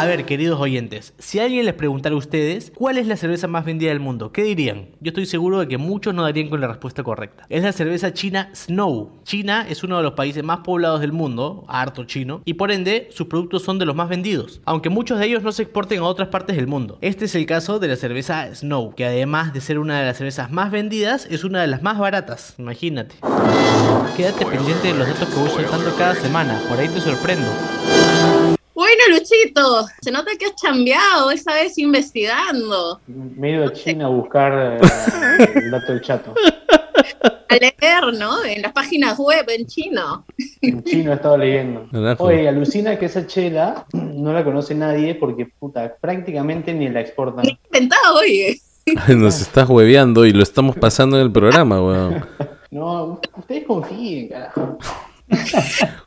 Ver, 0.08 0.24
queridos 0.24 0.58
oyentes, 0.58 1.12
si 1.18 1.38
alguien 1.38 1.66
les 1.66 1.74
preguntara 1.74 2.14
a 2.14 2.18
ustedes 2.18 2.72
cuál 2.74 2.96
es 2.96 3.06
la 3.06 3.18
cerveza 3.18 3.46
más 3.46 3.66
vendida 3.66 3.90
del 3.90 4.00
mundo, 4.00 4.32
¿qué 4.32 4.42
dirían? 4.42 4.88
Yo 5.00 5.10
estoy 5.10 5.26
seguro 5.26 5.58
de 5.58 5.68
que 5.68 5.76
muchos 5.76 6.14
no 6.14 6.22
darían 6.22 6.48
con 6.48 6.62
la 6.62 6.66
respuesta 6.66 7.02
correcta. 7.02 7.44
Es 7.50 7.62
la 7.62 7.72
cerveza 7.72 8.14
china 8.14 8.50
Snow. 8.54 9.20
China 9.24 9.66
es 9.68 9.84
uno 9.84 9.98
de 9.98 10.02
los 10.02 10.14
países 10.14 10.42
más 10.42 10.60
poblados 10.60 11.02
del 11.02 11.12
mundo, 11.12 11.66
harto 11.68 12.04
chino, 12.04 12.40
y 12.46 12.54
por 12.54 12.70
ende 12.70 13.08
sus 13.10 13.26
productos 13.26 13.62
son 13.62 13.78
de 13.78 13.84
los 13.84 13.94
más 13.94 14.08
vendidos, 14.08 14.62
aunque 14.64 14.88
muchos 14.88 15.18
de 15.18 15.26
ellos 15.26 15.42
no 15.42 15.52
se 15.52 15.64
exporten 15.64 15.98
a 15.98 16.04
otras 16.04 16.28
partes 16.28 16.56
del 16.56 16.66
mundo. 16.66 16.96
Este 17.02 17.26
es 17.26 17.34
el 17.34 17.44
caso 17.44 17.78
de 17.78 17.88
la 17.88 17.96
cerveza 17.96 18.54
Snow, 18.54 18.94
que 18.94 19.04
además 19.04 19.52
de 19.52 19.60
ser 19.60 19.78
una 19.78 20.00
de 20.00 20.06
las 20.06 20.16
cervezas 20.16 20.50
más 20.50 20.70
vendidas, 20.70 21.28
es 21.30 21.44
una 21.44 21.60
de 21.60 21.66
las 21.66 21.82
más 21.82 21.98
baratas, 21.98 22.54
imagínate. 22.56 23.16
Quédate 24.16 24.46
pendiente 24.46 24.88
de 24.88 24.94
los 24.94 25.06
datos 25.06 25.28
que 25.28 25.34
voy 25.34 25.50
soltando 25.50 25.94
cada 25.98 26.14
semana, 26.14 26.58
por 26.66 26.78
ahí 26.78 26.88
te 26.88 26.98
sorprendo. 26.98 27.48
Bueno, 28.88 29.18
Luchito, 29.18 29.86
se 30.00 30.10
nota 30.10 30.30
que 30.38 30.46
has 30.46 30.54
chambeado 30.54 31.30
esa 31.30 31.52
vez 31.52 31.76
investigando. 31.76 32.98
Me 33.06 33.50
he 33.50 33.52
ido 33.56 33.66
a 33.66 33.72
China 33.74 34.06
a 34.06 34.08
buscar 34.08 34.78
eh, 34.80 35.48
el 35.56 35.70
dato 35.70 35.92
del 35.92 36.00
chato. 36.00 36.34
A 37.50 37.54
leer, 37.56 38.14
¿no? 38.18 38.42
En 38.44 38.62
las 38.62 38.72
páginas 38.72 39.18
web 39.18 39.44
en 39.50 39.66
chino. 39.66 40.24
En 40.62 40.82
chino 40.84 41.12
he 41.12 41.16
estado 41.16 41.36
leyendo. 41.36 41.86
Oye, 42.18 42.48
alucina 42.48 42.98
que 42.98 43.06
esa 43.06 43.26
chela 43.26 43.84
no 43.92 44.32
la 44.32 44.42
conoce 44.42 44.74
nadie 44.74 45.14
porque, 45.14 45.44
puta, 45.44 45.94
prácticamente 46.00 46.72
ni 46.72 46.88
la 46.88 47.02
exportan. 47.02 47.46
Intentado, 47.46 48.20
oye. 48.20 48.58
Nos 49.08 49.42
estás 49.42 49.68
hueveando 49.68 50.24
y 50.24 50.32
lo 50.32 50.42
estamos 50.42 50.76
pasando 50.76 51.18
en 51.18 51.24
el 51.24 51.32
programa, 51.32 51.82
weón. 51.82 52.26
No, 52.70 53.18
ustedes 53.34 53.64
confíen, 53.64 54.28
carajo. 54.28 54.78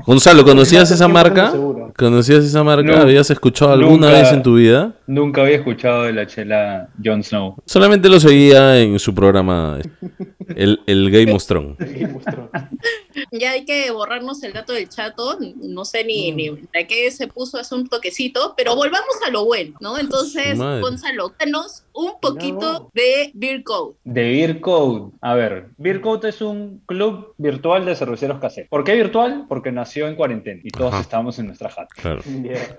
Gonzalo, 0.06 0.44
¿conocías 0.44 0.90
esa 0.92 1.08
marca? 1.08 1.54
¿Conocías 1.98 2.44
esa 2.44 2.64
marca? 2.64 3.02
¿Habías 3.02 3.30
escuchado 3.30 3.74
alguna 3.74 4.10
vez 4.10 4.32
en 4.32 4.42
tu 4.42 4.56
vida? 4.56 4.94
Nunca 5.08 5.42
había 5.42 5.58
escuchado 5.58 6.04
de 6.04 6.14
la 6.14 6.26
chela 6.26 6.90
Jon 7.04 7.24
Snow. 7.24 7.56
Solamente 7.66 8.10
lo 8.10 8.20
seguía 8.20 8.80
en 8.80 8.98
su 9.00 9.14
programa, 9.14 9.80
el, 10.56 10.82
el 10.86 11.12
Game 11.12 11.34
of 11.34 11.46
Thrones. 11.46 11.78
ya 13.32 13.52
hay 13.52 13.66
que 13.66 13.92
borrarnos 13.92 14.44
el 14.44 14.54
dato 14.54 14.74
del 14.74 14.90
chato, 14.90 15.38
no 15.56 15.86
sé 15.86 16.04
ni, 16.04 16.32
ni 16.32 16.50
de 16.50 16.88
qué 16.88 17.10
se 17.12 17.28
puso 17.28 17.58
hace 17.58 17.76
un 17.76 17.88
toquecito, 17.88 18.54
pero 18.56 18.76
volvamos 18.76 19.16
a 19.26 19.32
lo 19.32 19.46
bueno, 19.46 19.76
¿no? 19.80 19.98
Entonces, 19.98 20.58
Gonzalo, 20.58 21.34
danos 21.40 21.84
un 21.94 22.20
poquito 22.22 22.90
de 22.94 23.32
Beer 23.34 23.64
Code. 23.64 23.96
De 24.04 24.22
Beer 24.24 24.62
Code. 24.62 25.12
A 25.22 25.36
ver, 25.36 25.70
Beer 25.78 26.02
Code 26.02 26.30
es 26.30 26.42
un 26.42 26.82
club 26.86 27.34
virtual 27.38 27.86
de 27.86 27.96
cerveceros 27.96 28.40
caseros. 28.40 28.70
¿Por 28.70 28.84
qué 28.84 28.96
virtual? 28.96 29.46
Porque 29.48 29.72
nació 29.72 30.08
en 30.08 30.16
cuarentena 30.16 30.62
y 30.64 30.70
todos 30.70 30.96
estamos 31.00 31.38
en 31.40 31.48
nuestra 31.48 31.70
jato. 31.70 31.90
Claro. 31.96 32.22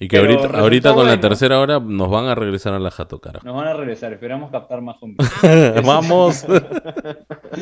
Y 0.01 0.09
que 0.09 0.19
ahorita, 0.19 0.59
ahorita 0.59 0.95
con 0.95 1.07
la 1.07 1.21
tercera 1.21 1.61
hora 1.61 1.81
nos 1.81 2.11
van 2.11 2.27
a 2.27 2.35
regresar 2.35 2.75
a 2.75 2.79
la 2.79 2.91
jato, 2.91 3.21
cara. 3.21 3.41
Nos 3.45 3.55
van 3.55 3.69
a 3.69 3.75
regresar, 3.75 4.13
esperamos 4.13 4.51
captar 4.51 4.81
más 4.81 4.97
Vamos. 5.85 6.47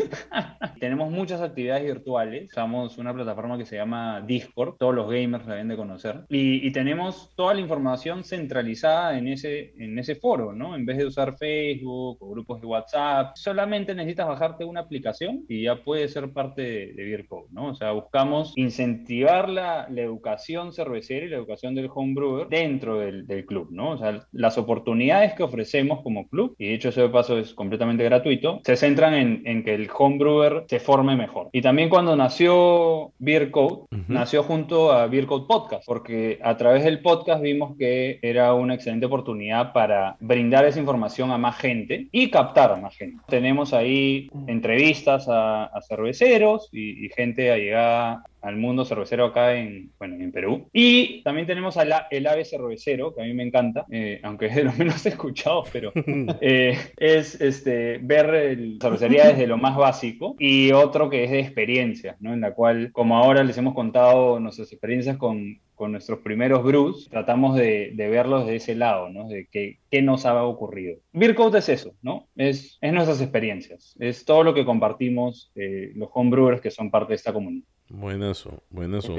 Tenemos 0.80 1.10
muchas 1.10 1.40
actividades 1.40 1.84
virtuales. 1.84 2.50
Usamos 2.50 2.98
una 2.98 3.14
plataforma 3.14 3.58
que 3.58 3.66
se 3.66 3.76
llama 3.76 4.22
Discord. 4.26 4.76
Todos 4.78 4.94
los 4.94 5.10
gamers 5.10 5.46
la 5.46 5.54
deben 5.54 5.68
de 5.68 5.76
conocer. 5.76 6.22
Y, 6.28 6.66
y, 6.66 6.72
tenemos 6.72 7.30
toda 7.36 7.54
la 7.54 7.60
información 7.60 8.24
centralizada 8.24 9.18
en 9.18 9.28
ese, 9.28 9.74
en 9.78 9.98
ese 9.98 10.14
foro, 10.14 10.52
¿no? 10.52 10.74
En 10.74 10.86
vez 10.86 10.98
de 10.98 11.06
usar 11.06 11.36
Facebook 11.36 12.16
o 12.20 12.30
grupos 12.30 12.60
de 12.60 12.66
WhatsApp, 12.66 13.36
solamente 13.36 13.94
necesitas 13.94 14.26
bajarte 14.26 14.64
una 14.64 14.80
aplicación 14.80 15.44
y 15.48 15.64
ya 15.64 15.76
puede 15.76 16.08
ser 16.08 16.32
parte 16.32 16.62
de, 16.62 16.92
de 16.94 17.10
¿no? 17.50 17.68
O 17.68 17.74
sea, 17.74 17.92
buscamos 17.92 18.52
incentivar 18.56 19.48
la, 19.48 19.86
la, 19.90 20.00
educación 20.00 20.72
cervecera 20.72 21.26
y 21.26 21.28
la 21.28 21.36
educación 21.36 21.74
del 21.74 21.90
homebrewer 21.92 22.48
dentro 22.48 22.98
del, 22.98 23.26
del, 23.26 23.44
club, 23.44 23.68
¿no? 23.70 23.92
O 23.92 23.98
sea, 23.98 24.26
las 24.32 24.58
oportunidades 24.58 25.34
que 25.34 25.42
ofrecemos 25.42 26.02
como 26.02 26.28
club, 26.28 26.54
y 26.58 26.68
de 26.68 26.74
hecho 26.74 26.88
ese 26.90 27.08
paso 27.08 27.38
es 27.38 27.54
completamente 27.54 28.04
gratuito, 28.04 28.60
se 28.64 28.76
centran 28.76 29.14
en, 29.14 29.42
en 29.44 29.64
que 29.64 29.74
el 29.80 29.90
homebrewer 29.96 30.64
se 30.68 30.80
forme 30.80 31.16
mejor. 31.16 31.48
Y 31.52 31.62
también 31.62 31.88
cuando 31.88 32.16
nació 32.16 33.12
Beer 33.18 33.50
Code, 33.50 33.86
nació 34.08 34.42
junto 34.42 34.92
a 34.92 35.06
Beer 35.06 35.26
Code 35.26 35.46
Podcast, 35.48 35.84
porque 35.86 36.38
a 36.42 36.56
través 36.56 36.84
del 36.84 37.00
podcast 37.00 37.42
vimos 37.42 37.76
que 37.78 38.18
era 38.22 38.54
una 38.54 38.74
excelente 38.74 39.06
oportunidad 39.06 39.72
para 39.72 40.16
brindar 40.20 40.64
esa 40.64 40.80
información 40.80 41.30
a 41.30 41.38
más 41.38 41.56
gente 41.56 42.08
y 42.12 42.30
captar 42.30 42.72
a 42.72 42.76
más 42.76 42.96
gente. 42.96 43.22
Tenemos 43.28 43.72
ahí 43.72 44.30
entrevistas 44.46 45.26
a, 45.28 45.70
cerveceros 45.88 46.68
y, 46.72 47.06
y 47.06 47.08
gente 47.08 47.50
allegada 47.50 48.22
al 48.42 48.56
mundo 48.56 48.84
cervecero 48.84 49.26
acá 49.26 49.54
en, 49.54 49.92
bueno, 49.98 50.16
en 50.16 50.32
Perú. 50.32 50.68
Y 50.72 51.22
también 51.22 51.46
tenemos 51.46 51.76
al, 51.76 51.92
el 52.10 52.26
ave 52.26 52.44
cervecero, 52.44 53.14
que 53.14 53.22
a 53.22 53.24
mí 53.24 53.34
me 53.34 53.42
encanta, 53.42 53.86
eh, 53.90 54.20
aunque 54.22 54.46
es 54.46 54.56
de 54.56 54.64
los 54.64 54.76
menos 54.78 55.04
escuchados, 55.06 55.68
pero 55.72 55.92
eh, 56.40 56.78
es 56.96 57.40
este, 57.40 57.98
ver 57.98 58.34
el 58.34 58.78
cervecería 58.80 59.28
desde 59.28 59.46
lo 59.46 59.58
más 59.58 59.76
básico 59.76 60.36
y 60.38 60.72
otro 60.72 61.10
que 61.10 61.24
es 61.24 61.30
de 61.30 61.40
experiencias, 61.40 62.16
¿no? 62.20 62.32
En 62.32 62.40
la 62.40 62.54
cual, 62.54 62.90
como 62.92 63.16
ahora 63.16 63.44
les 63.44 63.58
hemos 63.58 63.74
contado 63.74 64.40
nuestras 64.40 64.72
experiencias 64.72 65.16
con, 65.16 65.60
con 65.74 65.92
nuestros 65.92 66.18
primeros 66.20 66.62
brews, 66.62 67.08
tratamos 67.08 67.56
de, 67.56 67.92
de, 67.94 68.08
verlos 68.08 68.46
de 68.46 68.56
ese 68.56 68.74
lado, 68.74 69.08
¿no? 69.08 69.28
De 69.28 69.48
qué, 69.50 69.78
qué 69.90 70.02
nos 70.02 70.26
ha 70.26 70.44
ocurrido. 70.44 70.98
Beer 71.12 71.34
Code 71.34 71.58
es 71.58 71.68
eso, 71.68 71.94
¿no? 72.02 72.28
Es, 72.36 72.78
es 72.80 72.92
nuestras 72.92 73.20
experiencias, 73.20 73.96
es 73.98 74.24
todo 74.24 74.44
lo 74.44 74.52
que 74.54 74.64
compartimos 74.64 75.50
eh, 75.54 75.92
los 75.94 76.10
homebrewers 76.12 76.60
que 76.60 76.70
son 76.70 76.90
parte 76.90 77.12
de 77.12 77.16
esta 77.16 77.32
comunidad. 77.32 77.66
Buenazo, 77.92 78.62
buenazo. 78.70 79.16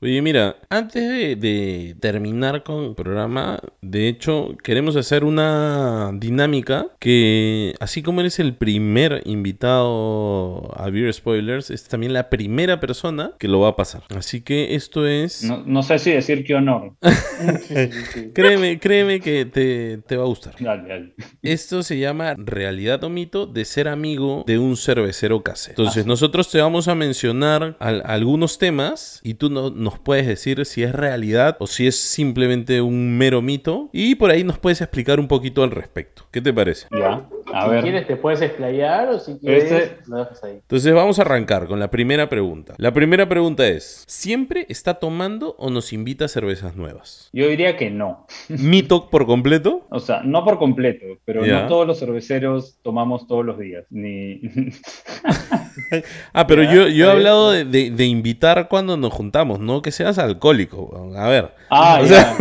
Oye, 0.00 0.22
mira, 0.22 0.56
antes 0.68 1.40
de, 1.40 1.94
terminar 2.00 2.64
con 2.64 2.84
el 2.84 2.94
programa, 2.96 3.60
de 3.80 4.08
hecho, 4.08 4.56
queremos 4.64 4.96
hacer 4.96 5.22
una 5.22 6.10
dinámica 6.12 6.88
que, 6.98 7.74
así 7.78 8.02
como 8.02 8.20
eres 8.20 8.40
el 8.40 8.54
primer 8.54 9.22
invitado 9.24 10.76
a 10.76 10.90
Beer 10.90 11.14
Spoilers, 11.14 11.70
es 11.70 11.86
también 11.86 12.12
la 12.12 12.28
primera 12.28 12.80
persona 12.80 13.34
que 13.38 13.46
lo 13.46 13.60
va 13.60 13.68
a 13.68 13.76
pasar. 13.76 14.02
Así 14.16 14.40
que 14.40 14.74
esto 14.74 15.06
es... 15.06 15.44
No, 15.44 15.82
sé 15.84 16.00
si 16.00 16.10
decir 16.10 16.44
qué 16.44 16.56
honor. 16.56 16.96
créeme, 18.34 18.80
créeme 18.80 19.20
que 19.20 19.44
te, 19.44 19.98
te 19.98 20.16
va 20.16 20.24
a 20.24 20.26
gustar. 20.26 20.56
Dale, 20.58 20.88
dale. 20.88 21.14
Esto 21.40 21.84
se 21.84 21.98
llama 22.00 22.34
realidad 22.36 23.04
o 23.04 23.08
mito 23.08 23.46
de 23.46 23.64
ser 23.64 23.86
amigo 23.86 24.42
de 24.44 24.58
un 24.58 24.76
cervecero 24.76 25.44
casero. 25.44 25.76
Entonces, 25.78 26.04
ah. 26.04 26.08
nosotros 26.08 26.50
te 26.50 26.60
vamos 26.60 26.88
a 26.88 26.96
mencionar 26.96 27.76
algunos 28.04 28.58
temas 28.58 29.20
y 29.22 29.34
tú 29.34 29.50
no, 29.50 29.70
nos 29.70 29.98
puedes 29.98 30.26
decir 30.26 30.64
si 30.64 30.82
es 30.82 30.92
realidad 30.92 31.56
o 31.60 31.66
si 31.66 31.86
es 31.86 31.96
simplemente 31.96 32.80
un 32.80 33.18
mero 33.18 33.42
mito 33.42 33.90
y 33.92 34.14
por 34.14 34.30
ahí 34.30 34.44
nos 34.44 34.58
puedes 34.58 34.80
explicar 34.80 35.20
un 35.20 35.28
poquito 35.28 35.62
al 35.62 35.70
respecto. 35.70 36.26
¿Qué 36.30 36.40
te 36.40 36.52
parece? 36.52 36.86
Ya, 36.90 37.28
a 37.52 37.64
si 37.64 37.70
ver. 37.70 37.82
quieres 37.82 38.06
te 38.06 38.16
puedes 38.16 38.40
explayar 38.40 39.08
o 39.08 39.18
si 39.18 39.38
quieres 39.38 39.70
este 39.70 40.10
lo 40.10 40.18
dejas 40.18 40.44
ahí. 40.44 40.52
Entonces 40.54 40.92
vamos 40.92 41.18
a 41.18 41.22
arrancar 41.22 41.66
con 41.66 41.78
la 41.80 41.90
primera 41.90 42.28
pregunta. 42.28 42.74
La 42.78 42.92
primera 42.92 43.28
pregunta 43.28 43.66
es, 43.66 44.04
¿siempre 44.06 44.66
está 44.68 44.94
tomando 44.94 45.54
o 45.58 45.70
nos 45.70 45.92
invita 45.92 46.26
a 46.26 46.28
cervezas 46.28 46.76
nuevas? 46.76 47.30
Yo 47.32 47.48
diría 47.48 47.76
que 47.76 47.90
no. 47.90 48.26
¿Mito 48.48 49.10
por 49.10 49.26
completo? 49.26 49.86
O 49.90 50.00
sea, 50.00 50.22
no 50.22 50.44
por 50.44 50.58
completo, 50.58 51.06
pero 51.24 51.44
no 51.44 51.66
todos 51.66 51.86
los 51.86 51.98
cerveceros 51.98 52.78
tomamos 52.82 53.26
todos 53.26 53.44
los 53.44 53.58
días. 53.58 53.84
Ni... 53.90 54.40
ah, 56.32 56.46
pero 56.46 56.62
yo, 56.62 56.88
yo 56.88 57.06
he 57.06 57.10
hablado 57.10 57.52
de, 57.52 57.64
de, 57.64 58.04
invitar 58.04 58.68
cuando 58.68 58.96
nos 58.96 59.12
juntamos, 59.12 59.60
no 59.60 59.82
que 59.82 59.90
seas 59.90 60.18
alcohólico. 60.18 61.12
A 61.16 61.28
ver. 61.28 61.50
Ah, 61.70 62.02
ya. 62.02 62.36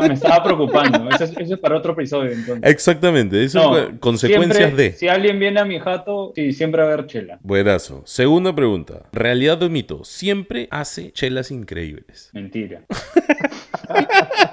Me, 0.00 0.14
estaba, 0.14 0.42
preocupando. 0.42 1.08
Eso 1.20 1.24
es, 1.24 1.58
para 1.58 1.76
otro 1.76 1.92
episodio, 1.92 2.32
entonces. 2.32 2.70
Exactamente. 2.70 3.44
Eso 3.44 3.78
es 3.78 3.94
consecuencias 4.48 4.76
de. 4.76 4.92
Si 4.92 5.08
alguien 5.08 5.38
viene 5.38 5.60
a 5.60 5.64
mi 5.64 5.78
jato, 5.78 6.32
sí, 6.34 6.52
siempre 6.52 6.82
va 6.82 6.90
a 6.90 6.92
haber 6.92 7.06
chela. 7.06 7.38
Buenazo. 7.42 8.02
Segunda 8.04 8.54
pregunta. 8.54 9.08
¿Realidad 9.12 9.62
o 9.62 9.70
mito? 9.70 10.04
Siempre 10.04 10.68
hace 10.70 11.12
chelas 11.12 11.50
increíbles. 11.50 12.30
Mentira. 12.32 12.82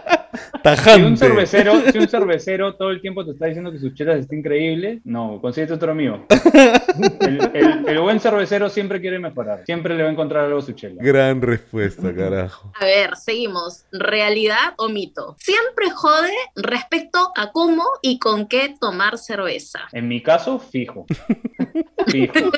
Si 0.64 1.01
un, 1.01 1.18
cervecero, 1.18 1.82
si 1.91 1.97
un 1.97 2.07
cervecero 2.07 2.76
todo 2.76 2.91
el 2.91 3.01
tiempo 3.01 3.26
te 3.26 3.32
está 3.32 3.45
diciendo 3.45 3.72
que 3.72 3.80
sus 3.80 3.93
chelas 3.93 4.20
están 4.20 4.39
increíbles, 4.39 5.01
no, 5.05 5.39
consíguete 5.41 5.74
otro 5.74 5.91
amigo. 5.91 6.26
El, 7.88 7.99
buen 7.99 8.20
cervecero 8.20 8.70
siempre 8.70 8.99
quiere 8.99 9.20
mejorar, 9.20 9.64
siempre 9.66 9.95
le 9.95 10.03
va 10.03 10.10
a 10.10 10.12
encontrar 10.12 10.45
algo 10.45 10.60
a 10.60 10.62
su 10.62 10.74
chela. 10.74 11.01
Gran 11.01 11.41
respuesta, 11.41 12.14
carajo. 12.14 12.72
A 12.80 12.86
ver, 12.86 13.16
seguimos. 13.16 13.86
¿Realidad 13.91 14.74
o 14.78 14.89
mito? 14.89 15.36
Siempre 15.39 15.89
jode 15.91 16.34
respecto 16.55 17.32
a 17.36 17.51
cómo 17.51 17.84
y 18.01 18.20
con 18.20 18.47
qué 18.47 18.76
tomar 18.80 19.18
cerveza. 19.18 19.82
En 19.91 20.07
mi 20.07 20.22
caso, 20.22 20.60
fijo. 20.60 21.05
Fijo 22.07 22.51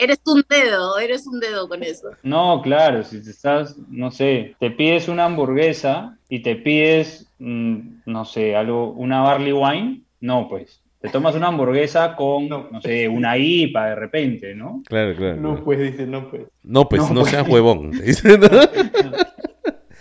eres 0.00 0.20
un 0.26 0.42
dedo, 0.48 0.98
eres 0.98 1.26
un 1.26 1.38
dedo 1.38 1.68
con 1.68 1.82
eso. 1.82 2.08
No, 2.22 2.62
claro, 2.62 3.04
si 3.04 3.22
te 3.22 3.30
estás, 3.30 3.76
no 3.88 4.10
sé, 4.10 4.56
te 4.58 4.70
pides 4.70 5.08
una 5.08 5.26
hamburguesa 5.26 6.16
y 6.28 6.40
te 6.40 6.56
pides, 6.56 7.30
mm, 7.38 8.00
no 8.06 8.24
sé, 8.24 8.56
algo, 8.56 8.92
una 8.92 9.20
barley 9.20 9.52
wine, 9.52 10.00
no, 10.20 10.48
pues. 10.48 10.80
Te 11.00 11.08
tomas 11.08 11.34
una 11.34 11.48
hamburguesa 11.48 12.14
con, 12.14 12.48
no, 12.48 12.80
sé, 12.82 13.08
una 13.08 13.38
IPA 13.38 13.86
de 13.86 13.94
repente, 13.94 14.54
¿no? 14.54 14.82
Claro, 14.86 15.16
claro. 15.16 15.36
No, 15.36 15.64
pues, 15.64 15.78
dice, 15.78 16.06
no, 16.06 16.28
pues. 16.30 16.42
No, 16.62 16.88
pues, 16.88 17.10
no, 17.10 17.24
seas 17.24 17.42
pues. 17.42 17.54
huevón. 17.54 17.92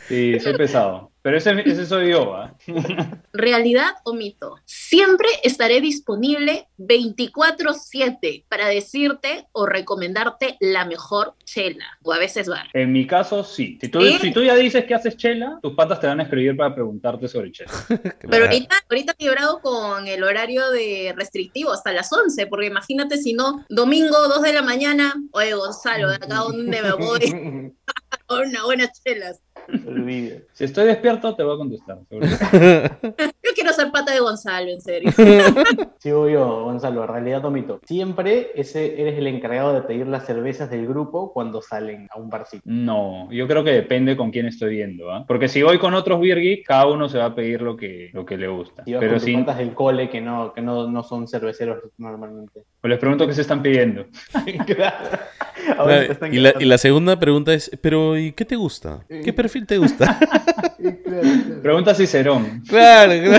sí, 0.08 0.40
soy 0.40 0.58
pesado. 0.58 1.09
Pero 1.22 1.38
ese, 1.38 1.52
ese 1.66 1.86
soy 1.86 2.12
yo, 2.12 2.34
¿ah? 2.34 2.56
¿Realidad 3.34 3.92
o 4.04 4.14
mito? 4.14 4.56
Siempre 4.66 5.28
estaré 5.44 5.82
disponible 5.82 6.68
24-7 6.78 8.46
para 8.48 8.68
decirte 8.68 9.48
o 9.52 9.66
recomendarte 9.66 10.58
la 10.60 10.86
mejor 10.86 11.36
chela. 11.44 11.86
O 12.04 12.14
a 12.14 12.20
veces 12.20 12.50
va. 12.50 12.64
En 12.74 12.92
mi 12.92 13.06
caso, 13.06 13.44
sí. 13.44 13.78
Si 13.82 13.90
tú, 13.90 14.02
si 14.02 14.32
tú 14.32 14.44
ya 14.44 14.56
dices 14.56 14.86
que 14.86 14.96
haces 14.96 15.18
chela, 15.18 15.60
tus 15.62 15.74
patas 15.74 16.00
te 16.00 16.08
van 16.08 16.22
a 16.22 16.24
escribir 16.24 16.56
para 16.56 16.74
preguntarte 16.74 17.28
sobre 17.28 17.52
chela. 17.52 17.72
Pero 18.30 18.46
ahorita, 18.46 18.76
ahorita 18.90 19.16
he 19.18 19.24
librado 19.24 19.60
con 19.62 20.08
el 20.08 20.24
horario 20.24 20.72
de 20.72 21.14
restrictivo 21.16 21.72
hasta 21.72 21.92
las 21.92 22.12
11, 22.12 22.48
porque 22.48 22.68
imagínate 22.68 23.18
si 23.18 23.34
no, 23.34 23.66
domingo 23.70 24.28
2 24.28 24.42
de 24.42 24.54
la 24.54 24.62
mañana, 24.62 25.14
oye 25.32 25.54
Gonzalo, 25.54 26.10
¿de 26.10 26.16
acá 26.16 26.36
dónde 26.36 26.82
me 26.82 26.92
voy? 26.94 27.74
una 28.30 28.64
buena 28.66 28.90
chelas. 28.92 29.42
Si 30.54 30.64
estoy 30.64 30.88
despierto, 30.88 31.36
te 31.36 31.44
voy 31.44 31.56
a 31.56 31.58
contestar. 31.58 32.00
yo 33.50 33.56
quiero 33.56 33.74
ser 33.74 33.92
pata 33.92 34.14
de 34.14 34.20
Gonzalo, 34.20 34.70
en 34.70 34.82
serio. 34.82 35.12
Sigo 35.98 36.30
yo, 36.30 36.64
Gonzalo, 36.64 37.06
realidad 37.08 37.44
o 37.46 37.52
mito. 37.52 37.80
Siempre 37.86 38.52
ese, 38.56 39.02
eres 39.02 39.18
el 39.18 39.28
encargado 39.28 39.74
de 39.74 39.82
pedir 39.82 40.08
las 40.08 40.26
cervezas 40.26 40.70
del 40.70 40.88
grupo 40.88 41.34
cuando 41.34 41.62
salen 41.62 42.08
a 42.12 42.20
un 42.20 42.30
barcito. 42.30 42.64
No, 42.66 43.32
yo 43.32 43.48
creo 43.48 43.64
que 43.64 43.72
depende 43.72 44.16
con 44.16 44.32
quién 44.32 44.46
estoy 44.46 44.76
viendo. 44.76 45.12
¿ah? 45.12 45.26
Porque 45.28 45.48
si 45.48 45.64
voy 45.64 45.80
con 45.80 45.94
otros 45.94 46.22
beer 46.22 46.40
cada 46.66 46.88
uno 46.88 47.10
se 47.10 47.18
va 47.18 47.26
a 47.26 47.36
pedir 47.36 47.62
lo 47.62 47.76
que, 47.76 48.12
lo 48.14 48.26
que 48.26 48.38
le 48.38 48.48
gusta. 48.48 48.84
Si 48.86 48.94
vas 48.94 49.00
Pero 49.00 49.14
con 49.14 49.22
si... 49.22 49.36
del 49.36 49.74
cole 49.74 50.10
que 50.10 50.22
no, 50.22 50.54
que 50.54 50.62
no, 50.62 50.90
no 50.90 51.04
son 51.04 51.28
cerveceros 51.28 51.80
normalmente. 51.98 52.64
Pues 52.80 52.90
les 52.90 53.00
pregunto 53.00 53.28
qué 53.28 53.34
se 53.34 53.42
están 53.42 53.62
pidiendo. 53.62 54.06
y, 56.32 56.40
la, 56.40 56.54
y, 56.60 56.66
la, 56.66 56.78
segunda 56.78 57.20
pregunta 57.20 57.54
es, 57.54 57.72
pero 57.82 58.18
¿y 58.18 58.32
qué 58.32 58.46
te 58.46 58.56
gusta? 58.56 59.06
¿Qué 59.08 59.34
perfil 59.34 59.66
te 59.66 59.78
gusta? 59.78 60.18
Pregunta 61.62 61.94
Cicerón. 61.94 62.64
Claro, 62.68 63.14
claro. 63.22 63.39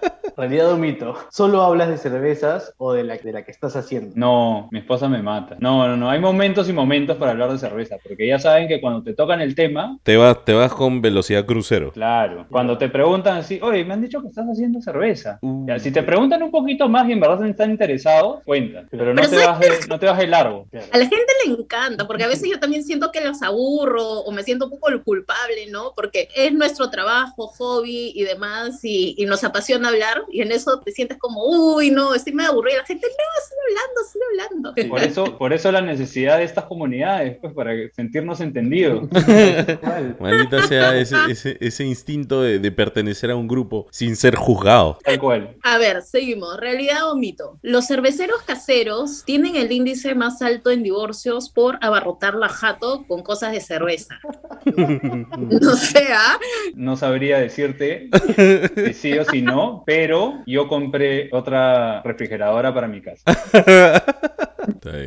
Realidad 0.41 0.71
o 0.71 0.77
mito. 0.77 1.13
¿Solo 1.29 1.61
hablas 1.61 1.87
de 1.89 1.99
cervezas 1.99 2.73
o 2.79 2.93
de 2.93 3.03
la, 3.03 3.15
de 3.15 3.31
la 3.31 3.45
que 3.45 3.51
estás 3.51 3.75
haciendo? 3.75 4.13
No, 4.15 4.69
mi 4.71 4.79
esposa 4.79 5.07
me 5.07 5.21
mata. 5.21 5.55
No, 5.59 5.87
no, 5.87 5.95
no. 5.95 6.09
Hay 6.09 6.19
momentos 6.19 6.67
y 6.67 6.73
momentos 6.73 7.15
para 7.17 7.33
hablar 7.33 7.51
de 7.51 7.59
cerveza, 7.59 7.97
porque 8.01 8.27
ya 8.27 8.39
saben 8.39 8.67
que 8.67 8.81
cuando 8.81 9.03
te 9.03 9.13
tocan 9.13 9.39
el 9.39 9.53
tema... 9.53 9.99
Te 10.01 10.17
vas, 10.17 10.43
te 10.43 10.53
vas 10.53 10.73
con 10.73 10.99
velocidad 10.99 11.45
crucero. 11.45 11.91
Claro. 11.91 12.47
Cuando 12.49 12.75
te 12.75 12.89
preguntan 12.89 13.37
así, 13.37 13.59
oye, 13.61 13.85
me 13.85 13.93
han 13.93 14.01
dicho 14.01 14.19
que 14.19 14.29
estás 14.29 14.47
haciendo 14.47 14.81
cerveza. 14.81 15.37
Uh. 15.43 15.67
si 15.77 15.91
te 15.91 16.01
preguntan 16.01 16.41
un 16.41 16.49
poquito 16.49 16.89
más 16.89 17.07
y 17.07 17.11
en 17.11 17.19
verdad 17.19 17.45
están 17.45 17.69
interesados, 17.69 18.41
cuentan. 18.43 18.87
Pero 18.89 19.13
no, 19.13 19.21
te, 19.21 19.45
vas 19.45 19.59
de, 19.59 19.69
no 19.87 19.99
te 19.99 20.07
vas 20.07 20.17
de 20.17 20.25
largo. 20.25 20.65
A 20.91 20.97
la 20.97 21.05
gente 21.05 21.33
le 21.45 21.53
encanta, 21.53 22.07
porque 22.07 22.23
a 22.23 22.27
veces 22.27 22.49
yo 22.49 22.59
también 22.59 22.83
siento 22.83 23.11
que 23.11 23.21
los 23.21 23.43
aburro 23.43 24.21
o 24.21 24.31
me 24.31 24.41
siento 24.41 24.65
un 24.65 24.71
poco 24.71 24.87
culpable, 25.03 25.67
¿no? 25.69 25.93
Porque 25.95 26.29
es 26.35 26.51
nuestro 26.51 26.89
trabajo, 26.89 27.45
hobby 27.45 28.11
y 28.15 28.23
demás, 28.23 28.83
y, 28.83 29.13
y 29.19 29.25
nos 29.25 29.43
apasiona 29.43 29.89
hablar 29.89 30.23
y 30.31 30.41
en 30.41 30.51
eso 30.51 30.79
te 30.79 30.91
sientes 30.91 31.17
como, 31.17 31.43
uy, 31.45 31.91
no, 31.91 32.13
estoy 32.13 32.33
medio 32.33 32.51
aburrida. 32.51 32.77
La 32.77 32.85
gente, 32.85 33.07
no, 33.07 33.47
sigue 33.47 33.61
hablando, 33.69 34.03
sigue 34.11 34.25
hablando. 34.31 34.89
por, 34.89 35.03
eso, 35.03 35.37
por 35.37 35.53
eso 35.53 35.71
la 35.71 35.81
necesidad 35.81 36.37
de 36.37 36.43
estas 36.43 36.65
comunidades, 36.65 37.37
pues 37.41 37.53
para 37.53 37.73
sentirnos 37.93 38.41
entendidos. 38.41 39.07
Maldita 40.19 40.67
sea 40.67 40.97
ese, 40.97 41.15
ese, 41.29 41.57
ese 41.59 41.83
instinto 41.83 42.41
de, 42.41 42.59
de, 42.59 42.71
pertenecer 42.71 43.31
a 43.31 43.35
un 43.35 43.47
grupo 43.47 43.87
sin 43.91 44.15
ser 44.15 44.35
juzgado. 44.35 44.97
Tal 45.03 45.19
cual. 45.19 45.57
A 45.63 45.77
ver, 45.77 46.01
seguimos. 46.01 46.57
¿Realidad 46.57 47.09
o 47.11 47.15
mito? 47.15 47.59
Los 47.61 47.87
cerveceros 47.87 48.41
caseros 48.43 49.23
tienen 49.25 49.55
el 49.55 49.71
índice 49.71 50.15
más 50.15 50.41
alto 50.41 50.71
en 50.71 50.83
divorcios 50.83 51.49
por 51.49 51.77
abarrotar 51.81 52.35
la 52.35 52.49
jato 52.49 53.05
con 53.07 53.23
cosas 53.23 53.51
de 53.51 53.61
cerveza. 53.61 54.19
no 54.65 55.75
sé, 55.75 56.07
¿ah? 56.13 56.39
No 56.75 56.97
sabría 56.97 57.39
decirte 57.39 58.09
si 58.75 58.93
sí 58.93 59.19
o 59.19 59.25
si 59.25 59.41
no, 59.41 59.83
pero 59.85 60.20
yo 60.45 60.67
compré 60.67 61.29
otra 61.31 62.01
refrigeradora 62.03 62.73
para 62.73 62.87
mi 62.87 63.01
casa. 63.01 63.23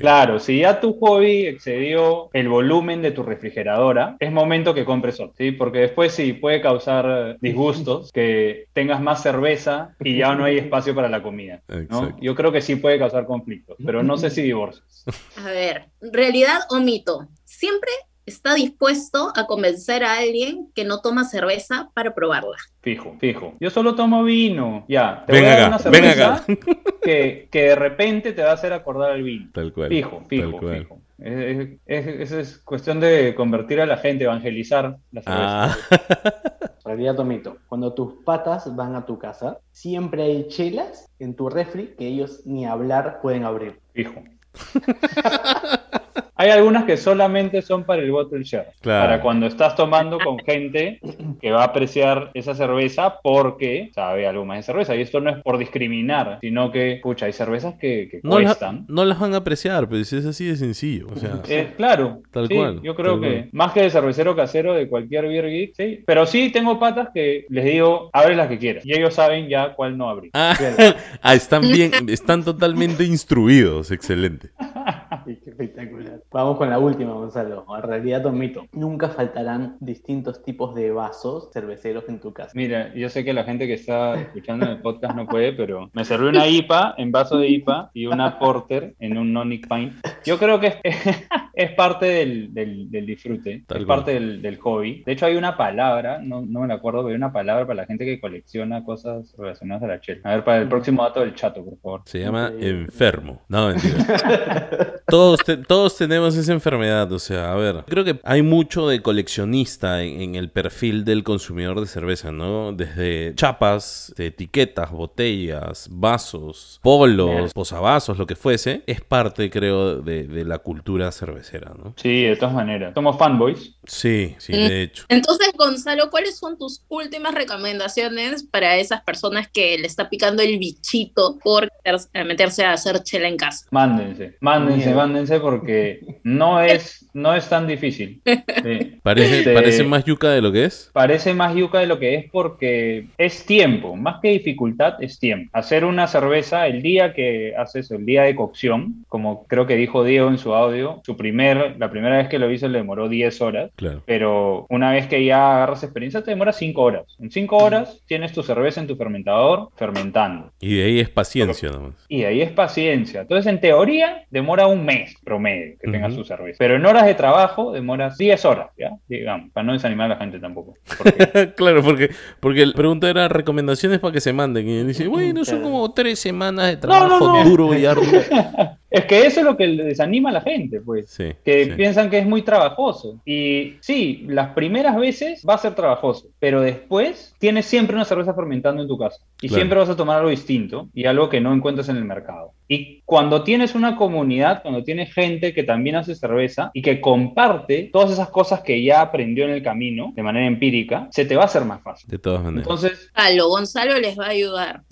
Claro, 0.01 0.39
si 0.39 0.61
ya 0.61 0.81
tu 0.81 0.99
hobby 0.99 1.47
excedió 1.47 2.29
el 2.33 2.49
volumen 2.49 3.03
de 3.03 3.11
tu 3.11 3.23
refrigeradora, 3.23 4.17
es 4.21 4.33
momento 4.33 4.75
que 4.75 4.85
compres 4.85 5.21
otro, 5.21 5.35
¿sí? 5.37 5.53
Porque 5.53 5.79
después 5.79 6.13
sí 6.13 6.33
puede 6.33 6.61
causar 6.61 7.39
disgustos 7.41 8.11
que 8.13 8.67
tengas 8.73 9.01
más 9.01 9.23
cerveza 9.23 9.95
y 10.01 10.19
ya 10.19 10.35
no 10.35 10.45
hay 10.45 10.59
espacio 10.59 10.95
para 10.95 11.09
la 11.09 11.23
comida, 11.23 11.63
¿no? 11.89 12.17
Yo 12.21 12.35
creo 12.35 12.53
que 12.53 12.61
sí 12.61 12.77
puede 12.77 12.99
causar 12.99 13.27
conflictos, 13.27 13.77
pero 13.85 14.03
no 14.03 14.17
sé 14.17 14.31
si 14.31 14.43
divorcios. 14.43 15.05
A 15.37 15.51
ver, 15.51 15.87
realidad 16.01 16.61
o 16.71 16.81
mito. 16.81 17.29
Siempre 17.45 17.91
está 18.27 18.55
dispuesto 18.55 19.33
a 19.37 19.47
convencer 19.47 20.05
a 20.05 20.19
alguien 20.19 20.69
que 20.75 20.85
no 20.85 21.01
toma 21.01 21.25
cerveza 21.25 21.91
para 21.95 22.15
probarla. 22.15 22.57
Fijo, 22.81 23.17
fijo. 23.19 23.55
Yo 23.61 23.71
solo 23.71 23.95
tomo 23.95 24.25
vino. 24.25 24.85
Ya, 24.89 25.25
te 25.27 25.33
voy 25.33 25.45
a 25.45 25.59
dar 25.59 25.69
una 25.69 25.79
cerveza 25.79 26.45
Que, 27.03 27.49
que, 27.51 27.63
de 27.65 27.75
repente 27.75 28.33
te 28.33 28.43
va 28.43 28.51
a 28.51 28.55
hacer 28.55 28.73
acordar 28.73 29.11
al 29.11 29.23
vino. 29.23 29.51
Tal 29.53 29.73
cual. 29.73 29.91
Fijo, 29.91 30.25
fijo, 30.29 30.59
fijo. 30.59 30.99
Es, 31.19 31.69
es, 31.87 32.33
es, 32.33 32.59
cuestión 32.59 32.99
de 32.99 33.35
convertir 33.35 33.81
a 33.81 33.87
la 33.87 33.99
gente, 33.99 34.25
evangelizar 34.25 34.97
la 35.13 35.23
cerveza. 35.23 35.65
Ah. 35.65 35.77
Realidad 36.85 37.17
Tomito, 37.17 37.59
cuando 37.69 37.95
tus 37.95 38.15
patas 38.25 38.75
van 38.77 38.95
a 38.95 39.07
tu 39.07 39.19
casa, 39.19 39.59
siempre 39.71 40.23
hay 40.23 40.49
chelas 40.49 41.09
en 41.19 41.35
tu 41.35 41.49
refri 41.49 41.95
que 41.97 42.07
ellos 42.07 42.43
ni 42.45 42.67
hablar 42.67 43.21
pueden 43.23 43.45
abrir. 43.45 43.81
Fijo. 43.93 44.23
Hay 46.45 46.51
algunas 46.51 46.85
que 46.85 46.99
solamente 46.99 47.63
son 47.63 47.85
para 47.85 48.03
el 48.03 48.11
bottle 48.11 48.45
share. 48.45 48.67
Para 48.83 49.23
cuando 49.23 49.47
estás 49.47 49.75
tomando 49.77 50.19
con 50.19 50.39
gente 50.41 51.01
que 51.41 51.51
va 51.51 51.63
a 51.63 51.65
apreciar 51.69 52.33
esa 52.35 52.55
cerveza 52.55 53.19
porque 53.23 53.91
sabe 53.95 54.27
algo 54.27 54.45
más 54.45 54.59
de 54.59 54.63
cerveza. 54.65 54.95
Y 54.95 55.01
esto 55.01 55.23
no 55.23 55.31
es 55.31 55.43
por 55.43 55.57
discriminar, 55.57 56.41
sino 56.43 56.71
que, 56.71 57.01
pucha, 57.03 57.25
hay 57.25 57.33
cervezas 57.33 57.77
que, 57.77 58.21
no 58.23 58.33
cuestan. 58.33 58.85
no 58.89 59.07
las 59.07 59.19
van 59.19 59.33
a 59.33 59.39
apreciar, 59.39 59.89
pero 59.89 60.03
es 60.03 60.13
así 60.13 60.45
de 60.45 60.57
sencillo. 60.57 61.07
O 61.15 61.17
sea, 61.17 61.41
claro. 61.79 62.21
Tal 62.31 62.47
cual. 62.51 62.83
Yo 62.83 62.95
creo 62.95 63.19
que 63.19 63.49
más 63.53 63.73
que 63.73 63.81
de 63.81 63.89
cervecero 63.89 64.37
casero 64.37 64.75
de 64.75 64.87
cualquier 64.87 65.27
beer 65.27 65.49
geek, 65.49 65.75
sí. 65.75 66.03
Pero 66.05 66.27
sí 66.27 66.53
tengo 66.53 66.79
patas 66.79 67.09
que 67.15 67.47
les 67.49 67.65
digo, 67.65 68.11
abre 68.13 68.37
las 68.37 68.49
que 68.49 68.59
quieras. 68.59 68.85
Y 68.85 68.93
ellos 68.93 69.15
saben 69.15 69.49
ya 69.49 69.73
cuál 69.73 69.97
no 69.97 70.11
abrir. 70.11 70.31
Ah, 70.35 70.55
ah 71.23 71.35
están 71.35 71.63
bien, 71.63 71.91
están 72.09 72.45
totalmente 72.45 73.03
instruidos. 73.05 73.91
Excelente. 73.91 74.51
espectacular. 75.27 75.94
Vamos 76.35 76.59
con 76.59 76.69
la 76.69 76.81
última, 76.81 77.13
Gonzalo. 77.13 77.65
En 77.77 77.83
realidad, 77.83 78.27
un 78.27 78.37
mito. 78.37 78.67
Nunca 78.73 79.09
faltarán 79.09 79.77
distintos 79.79 80.43
tipos 80.43 80.75
de 80.75 80.91
vasos 80.91 81.49
cerveceros 81.53 82.09
en 82.09 82.19
tu 82.19 82.33
casa. 82.33 82.51
Mira, 82.57 82.93
yo 82.93 83.09
sé 83.09 83.25
que 83.25 83.33
la 83.33 83.45
gente 83.45 83.69
que 83.69 83.75
está 83.75 84.21
escuchando 84.21 84.67
el 84.67 84.81
podcast 84.81 85.15
no 85.15 85.29
puede, 85.29 85.53
pero 85.53 85.91
me 85.93 86.05
serví 86.05 86.27
una 86.27 86.49
IPA 86.49 86.97
en 86.99 87.13
vaso 87.13 87.39
de 87.39 87.51
IPA 87.51 87.93
y 87.95 88.07
una 88.07 88.41
Porter 88.41 88.97
en 88.99 89.17
un 89.17 89.33
Nonic 89.33 89.69
Pint. 89.69 89.93
Yo 90.25 90.37
creo 90.37 90.59
que 90.59 90.81
es, 90.83 90.97
es 91.55 91.71
parte 91.75 92.07
del, 92.07 92.53
del, 92.53 93.07
disfrute, 93.07 93.65
es 93.69 93.85
parte 93.85 94.15
del, 94.15 94.43
del, 94.43 94.59
hobby. 94.59 95.05
De 95.05 95.13
hecho, 95.13 95.27
hay 95.27 95.37
una 95.37 95.57
palabra, 95.57 96.19
no, 96.19 96.41
no 96.41 96.63
me 96.63 96.67
la 96.67 96.75
acuerdo, 96.75 97.01
pero 97.01 97.11
hay 97.11 97.15
una 97.15 97.33
palabra 97.33 97.65
para 97.65 97.83
la 97.83 97.87
gente 97.87 98.05
que 98.05 98.21
colecciona 98.21 98.85
cosas 98.85 99.33
relacionadas 99.39 99.85
a 99.85 99.87
la 99.87 100.01
chela. 100.01 100.21
A 100.25 100.35
ver, 100.35 100.45
para 100.45 100.63
el 100.63 100.69
próximo 100.69 101.05
dato 101.05 101.21
del 101.21 101.37
chato, 101.37 101.65
por 101.65 101.79
favor. 101.79 102.03
Se 102.07 102.19
llama 102.19 102.53
enfermo. 102.59 103.43
No, 103.49 103.69
mentira. 103.69 104.95
todos, 105.07 105.39
todos 105.69 105.97
tenemos 105.97 106.24
esa 106.29 106.53
enfermedad, 106.53 107.11
o 107.13 107.19
sea, 107.19 107.53
a 107.53 107.57
ver, 107.57 107.85
creo 107.87 108.05
que 108.05 108.21
hay 108.25 108.43
mucho 108.43 108.89
de 108.89 109.03
coleccionista 109.03 110.03
en, 110.03 110.35
el 110.35 110.51
perfil 110.51 111.05
del 111.05 111.23
consumidor 111.23 111.81
de 111.81 111.87
cerveza, 111.87 112.33
¿no? 112.33 112.73
Desde 112.73 113.35
chapas, 113.35 114.15
etiquetas, 114.17 114.91
botellas, 114.91 115.89
vasos, 115.91 116.81
polos, 116.83 117.53
posavasos, 117.53 118.19
lo 118.19 118.27
que 118.27 118.37
fuese, 118.37 118.83
es 118.87 119.01
parte, 119.01 119.51
creo, 119.51 120.01
de, 120.01 120.27
de 120.27 120.45
la 120.45 120.59
cultura 120.59 121.13
cervecera, 121.13 121.73
¿no? 121.77 121.95
Sí, 121.97 122.25
de 122.25 122.37
todas 122.37 122.55
maneras. 122.55 122.95
Somos 122.95 123.19
fanboys. 123.19 123.75
Sí, 123.87 124.35
sí, 124.39 124.53
de 124.53 124.83
hecho. 124.83 125.05
Entonces, 125.09 125.51
Gonzalo, 125.57 126.11
¿cuáles 126.11 126.37
son 126.37 126.59
tus 126.59 126.83
últimas 126.89 127.35
recomendaciones 127.35 128.43
para 128.43 128.77
esas 128.77 129.03
personas 129.03 129.49
que 129.49 129.79
le 129.79 129.87
está 129.87 130.09
picando 130.09 130.43
el 130.43 130.59
bichito 130.59 131.39
por 131.43 131.69
meterse 132.15 132.65
a 132.65 132.73
hacer 132.73 133.03
chela 133.03 133.29
en 133.29 133.37
casa? 133.37 133.67
Mándense, 133.71 134.37
mándense, 134.41 134.95
mándense 134.95 135.41
porque 135.41 136.14
no 136.23 136.61
es, 136.61 137.09
no 137.13 137.35
es 137.35 137.49
tan 137.49 137.67
difícil. 137.67 138.21
Parece, 139.03 139.39
este, 139.39 139.55
parece 139.55 139.85
más 139.85 140.05
yuca 140.05 140.31
de 140.31 140.41
lo 140.41 140.51
que 140.51 140.65
es. 140.65 140.91
Parece 140.93 141.35
más 141.35 141.55
yuca 141.55 141.81
de 141.81 141.87
lo 141.87 141.99
que 141.99 142.15
es 142.15 142.31
porque 142.31 143.07
es 143.19 143.45
tiempo, 143.45 143.97
más 143.97 144.21
que 144.21 144.31
dificultad, 144.31 145.03
es 145.03 145.19
tiempo. 145.19 145.51
Hacer 145.53 145.85
una 145.85 146.07
cerveza 146.07 146.67
el 146.67 146.81
día 146.81 147.13
que 147.13 147.55
haces, 147.57 147.91
el 147.91 148.07
día 148.07 148.23
de 148.23 148.35
cocción, 148.35 149.05
como 149.09 149.47
creo 149.47 149.67
que 149.67 149.77
dijo 149.77 150.05
Diego 150.05 150.29
en 150.29 150.39
su 150.39 150.55
audio, 150.55 151.03
su 151.05 151.17
primer, 151.17 151.77
la 151.79 151.91
primera 151.91 152.17
vez 152.17 152.29
que 152.29 152.39
lo 152.39 152.51
hizo 152.51 152.67
le 152.69 152.79
demoró 152.79 153.09
10 153.09 153.41
horas 153.43 153.71
pero 154.07 154.67
una 154.69 154.93
vez 154.93 155.07
que 155.07 155.25
ya 155.25 155.57
agarras 155.57 155.83
experiencia, 155.83 156.23
te 156.23 156.31
demora 156.31 156.53
5 156.53 156.81
horas. 156.81 157.05
En 157.19 157.31
5 157.31 157.57
horas 157.57 158.01
tienes 158.07 158.33
tu 158.33 158.43
cerveza 158.43 158.81
en 158.81 158.87
tu 158.87 158.97
fermentador 158.97 159.71
fermentando. 159.77 160.53
Y 160.61 160.77
de 160.77 160.85
ahí 160.85 161.01
es 161.01 161.09
paciencia 161.09 161.71
Y 162.09 162.21
de 162.21 162.27
ahí 162.27 162.43
es 162.43 162.51
paciencia. 162.51 163.23
Entonces, 163.23 163.51
en 163.53 163.61
teoría, 163.61 164.25
demora 164.31 164.67
un 164.67 164.85
mes 164.85 165.17
promedio 165.25 165.77
que 165.81 165.91
tengas 165.95 166.15
tu 166.15 166.25
cerveza. 166.25 166.57
Pero 166.59 166.77
en 166.77 166.87
horas 166.87 167.07
de 167.07 167.15
trabajo, 167.15 167.73
demora 167.73 168.13
10 168.17 168.45
horas, 168.45 168.71
¿ya? 168.79 168.91
Digamos, 169.09 169.51
para 169.53 169.65
no 169.65 169.73
desanimar 169.73 170.07
a 170.07 170.15
la 170.15 170.17
gente 170.17 170.39
tampoco. 170.39 170.75
claro, 171.57 171.83
porque, 171.83 172.11
porque 172.41 172.67
la 172.67 172.75
pregunta 172.75 173.09
era 173.09 173.29
recomendaciones 173.29 173.99
para 173.99 174.13
que 174.13 174.21
se 174.21 174.33
manden. 174.33 174.69
Y 174.69 174.85
dice, 174.85 175.07
bueno, 175.07 175.45
son 175.45 175.63
como 175.63 175.93
3 175.93 176.19
semanas 176.19 176.69
de 176.69 176.77
trabajo 176.77 177.45
duro 177.45 177.75
y 177.75 177.87
arduo. 177.87 178.05
Es 178.95 179.07
que 179.07 179.27
eso 179.27 179.41
es 179.41 179.47
lo 179.47 179.57
que 179.57 179.67
desanima 179.67 180.31
a 180.31 180.35
la 180.35 180.41
gente, 180.41 180.81
pues. 180.81 181.19
que 181.45 181.75
piensan 181.77 182.11
que 182.11 182.19
es 182.19 182.27
muy 182.27 182.43
trabajoso. 182.43 183.21
Y 183.25 183.75
sí, 183.81 184.25
las 184.29 184.55
primeras 184.55 184.97
veces 184.97 185.45
va 185.49 185.55
a 185.55 185.59
ser 185.59 185.75
trabajoso, 185.75 186.29
pero 186.39 186.61
después 186.61 187.35
tienes 187.41 187.67
siempre 187.67 187.97
una 187.97 188.05
cerveza 188.05 188.35
fermentando 188.35 188.83
en 188.83 188.89
tu 188.89 188.97
casa. 188.97 189.25
Y 189.41 189.49
siempre 189.49 189.81
vas 189.81 189.89
a 189.89 189.97
tomar 189.97 190.19
algo 190.19 190.31
distinto 190.31 190.89
y 190.95 191.07
algo 191.07 191.29
que 191.29 191.41
no 191.41 191.53
encuentras 191.53 191.89
en 191.89 191.97
el 191.97 192.05
mercado. 192.05 192.53
Y 192.69 193.03
cuando 193.05 193.43
tienes 193.43 193.75
una 193.75 193.97
comunidad, 193.97 194.63
cuando 194.63 194.83
tienes 194.83 195.13
gente 195.13 195.53
que 195.53 195.63
también 195.63 195.97
hace 195.97 196.15
cerveza 196.15 196.71
y 196.73 196.83
que 196.83 197.01
comparte 197.01 197.91
todas 197.93 198.11
esas 198.11 198.31
cosas 198.31 198.63
que 198.63 198.83
ya 198.83 199.01
aprendió 199.01 199.45
en 199.45 199.51
el 199.51 199.63
camino 199.63 200.13
de 200.15 200.23
manera 200.23 200.47
empírica, 200.47 201.09
se 201.11 201.25
te 201.25 201.37
va 201.37 201.43
a 201.43 201.47
hacer 201.47 201.65
más 201.65 201.83
fácil. 201.83 202.09
De 202.09 202.19
todas 202.19 202.43
maneras. 202.43 202.65
Entonces, 202.65 203.11
Gonzalo, 203.15 203.49
Gonzalo 203.49 203.99
les 204.01 204.19
va 204.19 204.27
a 204.27 204.31
ayudar. 204.31 204.83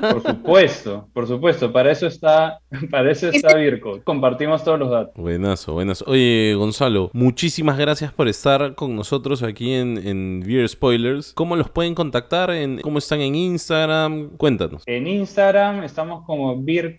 Por 0.00 0.22
supuesto, 0.22 1.08
por 1.12 1.26
supuesto. 1.26 1.72
Para 1.72 1.92
eso 1.92 2.06
está, 2.06 2.58
para 2.90 3.10
eso 3.10 3.28
está 3.28 3.56
Virco. 3.56 4.00
Compartimos 4.04 4.64
todos 4.64 4.78
los 4.78 4.90
datos. 4.90 5.14
Buenazo, 5.16 5.72
buenazo. 5.74 6.04
Oye, 6.08 6.54
Gonzalo, 6.54 7.10
muchísimas 7.12 7.78
gracias 7.78 8.12
por 8.12 8.28
estar 8.28 8.74
con 8.74 8.96
nosotros 8.96 9.42
aquí 9.42 9.72
en, 9.72 9.98
en 9.98 10.42
Beer 10.44 10.68
Spoilers. 10.68 11.32
¿Cómo 11.34 11.56
los 11.56 11.70
pueden 11.70 11.94
contactar? 11.94 12.50
En, 12.50 12.80
¿Cómo 12.80 12.98
están 12.98 13.20
en 13.20 13.34
Instagram? 13.34 14.30
Cuéntanos. 14.36 14.82
En 14.86 15.06
Instagram 15.06 15.84
estamos 15.84 16.24
como 16.26 16.60
Beer 16.62 16.94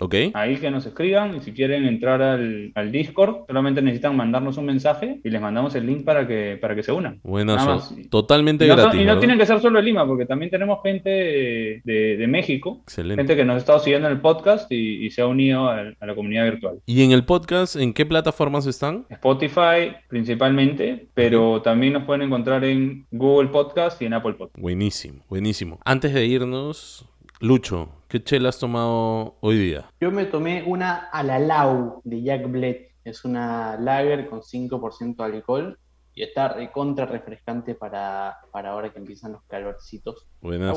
Ok. 0.00 0.14
Ahí 0.34 0.56
que 0.56 0.70
nos 0.70 0.86
escriban 0.86 1.36
y 1.36 1.40
si 1.40 1.52
quieren 1.52 1.84
entrar 1.86 2.20
al, 2.22 2.72
al 2.74 2.92
Discord, 2.92 3.44
solamente 3.46 3.82
necesitan 3.82 4.16
mandarnos 4.16 4.56
un 4.58 4.66
mensaje 4.66 5.20
y 5.24 5.30
les 5.30 5.40
mandamos 5.40 5.74
el 5.74 5.86
link 5.86 6.04
para 6.04 6.26
que, 6.26 6.58
para 6.60 6.74
que 6.74 6.82
se 6.82 6.92
unan. 6.92 7.20
Buenas. 7.22 7.94
Totalmente 8.10 8.64
Y 8.64 8.68
no, 8.68 8.76
gratis. 8.76 8.94
y 8.94 8.98
no 8.98 9.06
¿verdad? 9.06 9.20
tienen 9.20 9.38
que 9.38 9.46
ser 9.46 9.60
solo 9.60 9.78
de 9.78 9.84
Lima, 9.84 10.06
porque 10.06 10.26
también 10.26 10.50
tenemos 10.50 10.78
gente 10.82 11.08
de, 11.10 11.80
de- 11.84 12.16
de 12.16 12.26
México, 12.26 12.80
Excelente. 12.82 13.20
gente 13.22 13.36
que 13.36 13.44
nos 13.44 13.54
ha 13.56 13.58
estado 13.58 13.78
siguiendo 13.80 14.08
en 14.08 14.14
el 14.14 14.20
podcast 14.20 14.70
y, 14.72 15.04
y 15.06 15.10
se 15.10 15.22
ha 15.22 15.26
unido 15.26 15.68
a, 15.68 15.80
a 16.00 16.06
la 16.06 16.14
comunidad 16.14 16.44
virtual. 16.44 16.78
¿Y 16.86 17.02
en 17.02 17.12
el 17.12 17.24
podcast, 17.24 17.76
en 17.76 17.92
qué 17.92 18.06
plataformas 18.06 18.66
están? 18.66 19.06
Spotify 19.10 19.92
principalmente, 20.08 21.06
pero 21.14 21.62
también 21.62 21.92
nos 21.94 22.04
pueden 22.04 22.22
encontrar 22.22 22.64
en 22.64 23.06
Google 23.10 23.48
Podcast 23.48 24.00
y 24.02 24.06
en 24.06 24.14
Apple 24.14 24.34
Podcast. 24.34 24.58
Buenísimo, 24.60 25.24
buenísimo. 25.28 25.78
Antes 25.84 26.12
de 26.14 26.26
irnos, 26.26 27.06
Lucho, 27.40 27.88
¿qué 28.08 28.20
chela 28.22 28.48
has 28.48 28.58
tomado 28.58 29.36
hoy 29.40 29.58
día? 29.58 29.88
Yo 30.00 30.10
me 30.10 30.24
tomé 30.24 30.64
una 30.66 30.96
Alalau 31.12 32.00
de 32.02 32.20
Jack 32.20 32.50
Bled. 32.50 32.76
Es 33.04 33.24
una 33.24 33.76
lager 33.78 34.28
con 34.28 34.40
5% 34.40 35.16
de 35.16 35.24
alcohol 35.24 35.78
y 36.14 36.24
está 36.24 36.48
recontra 36.48 37.06
refrescante 37.06 37.76
para, 37.76 38.38
para 38.50 38.72
ahora 38.72 38.92
que 38.92 38.98
empiezan 38.98 39.32
los 39.32 39.42
calorcitos. 39.44 40.26
Buena. 40.40 40.74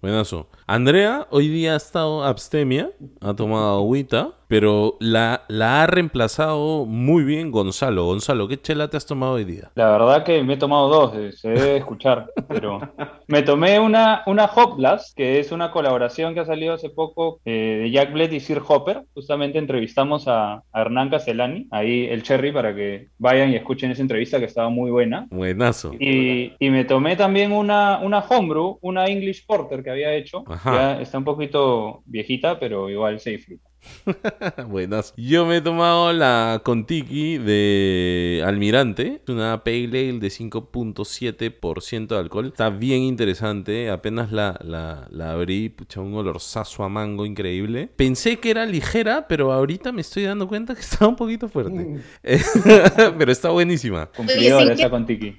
Buenazo. 0.00 0.48
Andrea 0.68 1.26
hoy 1.30 1.48
día 1.48 1.74
ha 1.74 1.76
estado 1.76 2.22
abstemia, 2.22 2.92
ha 3.20 3.34
tomado 3.34 3.78
agüita, 3.78 4.34
pero 4.48 4.96
la, 5.00 5.42
la 5.48 5.82
ha 5.82 5.86
reemplazado 5.86 6.86
muy 6.86 7.24
bien 7.24 7.50
Gonzalo. 7.50 8.06
Gonzalo, 8.06 8.48
¿qué 8.48 8.60
chela 8.60 8.88
te 8.88 8.96
has 8.96 9.06
tomado 9.06 9.34
hoy 9.34 9.44
día? 9.44 9.70
La 9.74 9.90
verdad 9.90 10.24
que 10.24 10.42
me 10.42 10.54
he 10.54 10.56
tomado 10.56 10.88
dos, 10.88 11.14
eh, 11.16 11.32
se 11.32 11.50
debe 11.50 11.76
escuchar, 11.78 12.30
pero 12.48 12.80
me 13.26 13.42
tomé 13.42 13.78
una, 13.78 14.22
una 14.26 14.46
Hop 14.46 14.76
Blast, 14.76 15.16
que 15.16 15.38
es 15.38 15.52
una 15.52 15.70
colaboración 15.70 16.34
que 16.34 16.40
ha 16.40 16.46
salido 16.46 16.74
hace 16.74 16.90
poco 16.90 17.40
eh, 17.44 17.80
de 17.82 17.90
Jack 17.90 18.12
Bled 18.12 18.32
y 18.32 18.40
Sir 18.40 18.60
Hopper. 18.66 19.04
Justamente 19.14 19.58
entrevistamos 19.58 20.28
a, 20.28 20.62
a 20.72 20.80
Hernán 20.80 21.10
Castellani, 21.10 21.66
ahí 21.70 22.06
el 22.06 22.22
Cherry, 22.22 22.52
para 22.52 22.74
que 22.74 23.08
vayan 23.18 23.50
y 23.50 23.56
escuchen 23.56 23.90
esa 23.90 24.02
entrevista 24.02 24.38
que 24.38 24.46
estaba 24.46 24.68
muy 24.68 24.90
buena. 24.90 25.26
Buenazo. 25.30 25.92
Y, 25.98 26.52
y 26.58 26.70
me 26.70 26.84
tomé 26.84 27.16
también 27.16 27.52
una, 27.52 27.98
una 28.00 28.20
homebrew, 28.20 28.78
una 28.80 29.06
English 29.06 29.46
Porter 29.46 29.82
que 29.82 29.90
había 29.90 30.14
hecho. 30.14 30.44
Ajá. 30.46 30.74
Ya 30.74 31.00
está 31.00 31.18
un 31.18 31.24
poquito 31.24 32.02
viejita, 32.06 32.58
pero 32.58 32.88
igual 32.90 33.20
se 33.20 33.30
disfruta. 33.30 33.68
Buenas. 34.68 35.14
Yo 35.16 35.46
me 35.46 35.56
he 35.56 35.60
tomado 35.60 36.12
la 36.12 36.60
Contiki 36.64 37.38
de 37.38 38.42
Almirante, 38.46 39.20
Es 39.22 39.28
una 39.28 39.62
Pale 39.64 39.84
Ale 39.84 40.18
de 40.18 40.28
5.7% 40.28 42.06
de 42.08 42.16
alcohol. 42.18 42.46
Está 42.46 42.70
bien 42.70 43.02
interesante. 43.02 43.90
Apenas 43.90 44.32
la, 44.32 44.58
la, 44.62 45.06
la 45.10 45.32
abrí, 45.32 45.68
pucha, 45.68 46.00
un 46.00 46.14
olorzazo 46.14 46.84
a 46.84 46.88
mango 46.88 47.26
increíble. 47.26 47.88
Pensé 47.96 48.38
que 48.38 48.50
era 48.50 48.66
ligera, 48.66 49.26
pero 49.28 49.52
ahorita 49.52 49.92
me 49.92 50.00
estoy 50.00 50.24
dando 50.24 50.48
cuenta 50.48 50.74
que 50.74 50.80
está 50.82 51.06
un 51.08 51.16
poquito 51.16 51.48
fuerte. 51.48 52.00
pero 53.18 53.32
está 53.32 53.50
buenísima. 53.50 54.06
Cumplidora 54.06 54.72
esa 54.72 54.84
¿qué- 54.84 54.90
con 54.90 55.06
Tiki. 55.06 55.36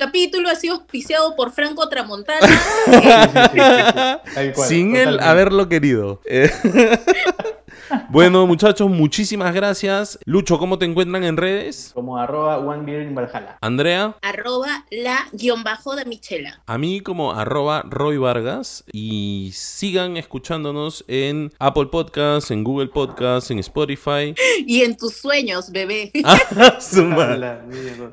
Capítulo 0.00 0.48
ha 0.48 0.54
sido 0.54 0.76
auspiciado 0.76 1.36
por 1.36 1.52
Franco 1.52 1.86
Tramontana. 1.90 2.40
Cual, 4.54 4.68
Sin 4.68 4.96
él 4.96 5.10
totalmente. 5.10 5.24
haberlo 5.24 5.68
querido. 5.68 6.20
Eh, 6.24 6.50
bueno, 8.08 8.46
muchachos, 8.46 8.88
muchísimas 8.88 9.54
gracias. 9.54 10.18
Lucho, 10.24 10.58
¿cómo 10.58 10.78
te 10.78 10.86
encuentran 10.86 11.22
en 11.24 11.36
redes? 11.36 11.90
Como 11.94 12.16
arroba 12.16 12.58
one 12.58 12.84
beer 12.84 13.02
in 13.02 13.14
Valhalla. 13.14 13.58
Andrea. 13.60 14.16
arroba 14.22 14.86
la 14.90 15.18
guion 15.32 15.62
bajo 15.64 15.94
de 15.96 16.06
Michela. 16.06 16.62
A 16.66 16.78
mí 16.78 17.00
como 17.00 17.32
arroba 17.32 17.82
Roy 17.86 18.16
Vargas 18.16 18.84
y 18.92 19.50
sigan 19.54 20.16
escuchándonos 20.16 21.04
en 21.08 21.52
Apple 21.58 21.86
Podcasts, 21.86 22.50
en 22.50 22.64
Google 22.64 22.88
Podcasts, 22.88 23.50
en 23.50 23.58
Spotify. 23.58 24.34
Y 24.66 24.82
en 24.82 24.96
tus 24.96 25.14
sueños, 25.14 25.70
bebé. 25.70 26.10
Ah. 26.24 26.38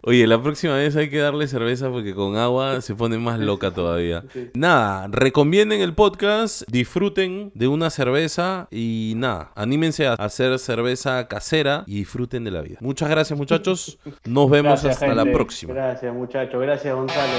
Oye, 0.04 0.26
la 0.28 0.42
próxima 0.42 0.74
vez 0.76 0.96
hay 0.96 1.10
que 1.10 1.18
darle 1.18 1.48
cerveza 1.48 1.77
porque 1.86 2.14
con 2.14 2.36
agua 2.38 2.82
se 2.82 2.96
pone 2.96 3.18
más 3.18 3.40
loca 3.40 3.72
todavía. 3.72 4.24
Nada, 4.54 5.08
recomienden 5.10 5.82
el 5.82 5.94
podcast, 5.94 6.64
disfruten 6.68 7.52
de 7.54 7.68
una 7.68 7.90
cerveza 7.90 8.68
y 8.72 9.14
nada, 9.16 9.52
anímense 9.56 10.08
a 10.08 10.14
hacer 10.14 10.58
cerveza 10.60 11.28
casera 11.28 11.84
y 11.88 12.00
disfruten 12.00 12.44
de 12.44 12.52
la 12.52 12.62
vida. 12.62 12.78
Muchas 12.82 13.10
gracias 13.10 13.38
muchachos, 13.38 14.00
nos 14.26 14.50
vemos 14.50 14.84
Gracias, 14.84 15.04
hasta 15.04 15.14
la 15.14 15.26
próxima. 15.32 15.74
Gracias, 15.74 16.14
muchachos. 16.14 16.62
Gracias, 16.62 16.94
Gonzalo. 16.94 17.38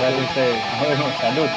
Gracias 0.00 0.20
a 0.20 0.28
ustedes. 0.28 0.56
Nos 0.80 0.88
vemos. 0.88 1.14
Salud. 1.20 1.48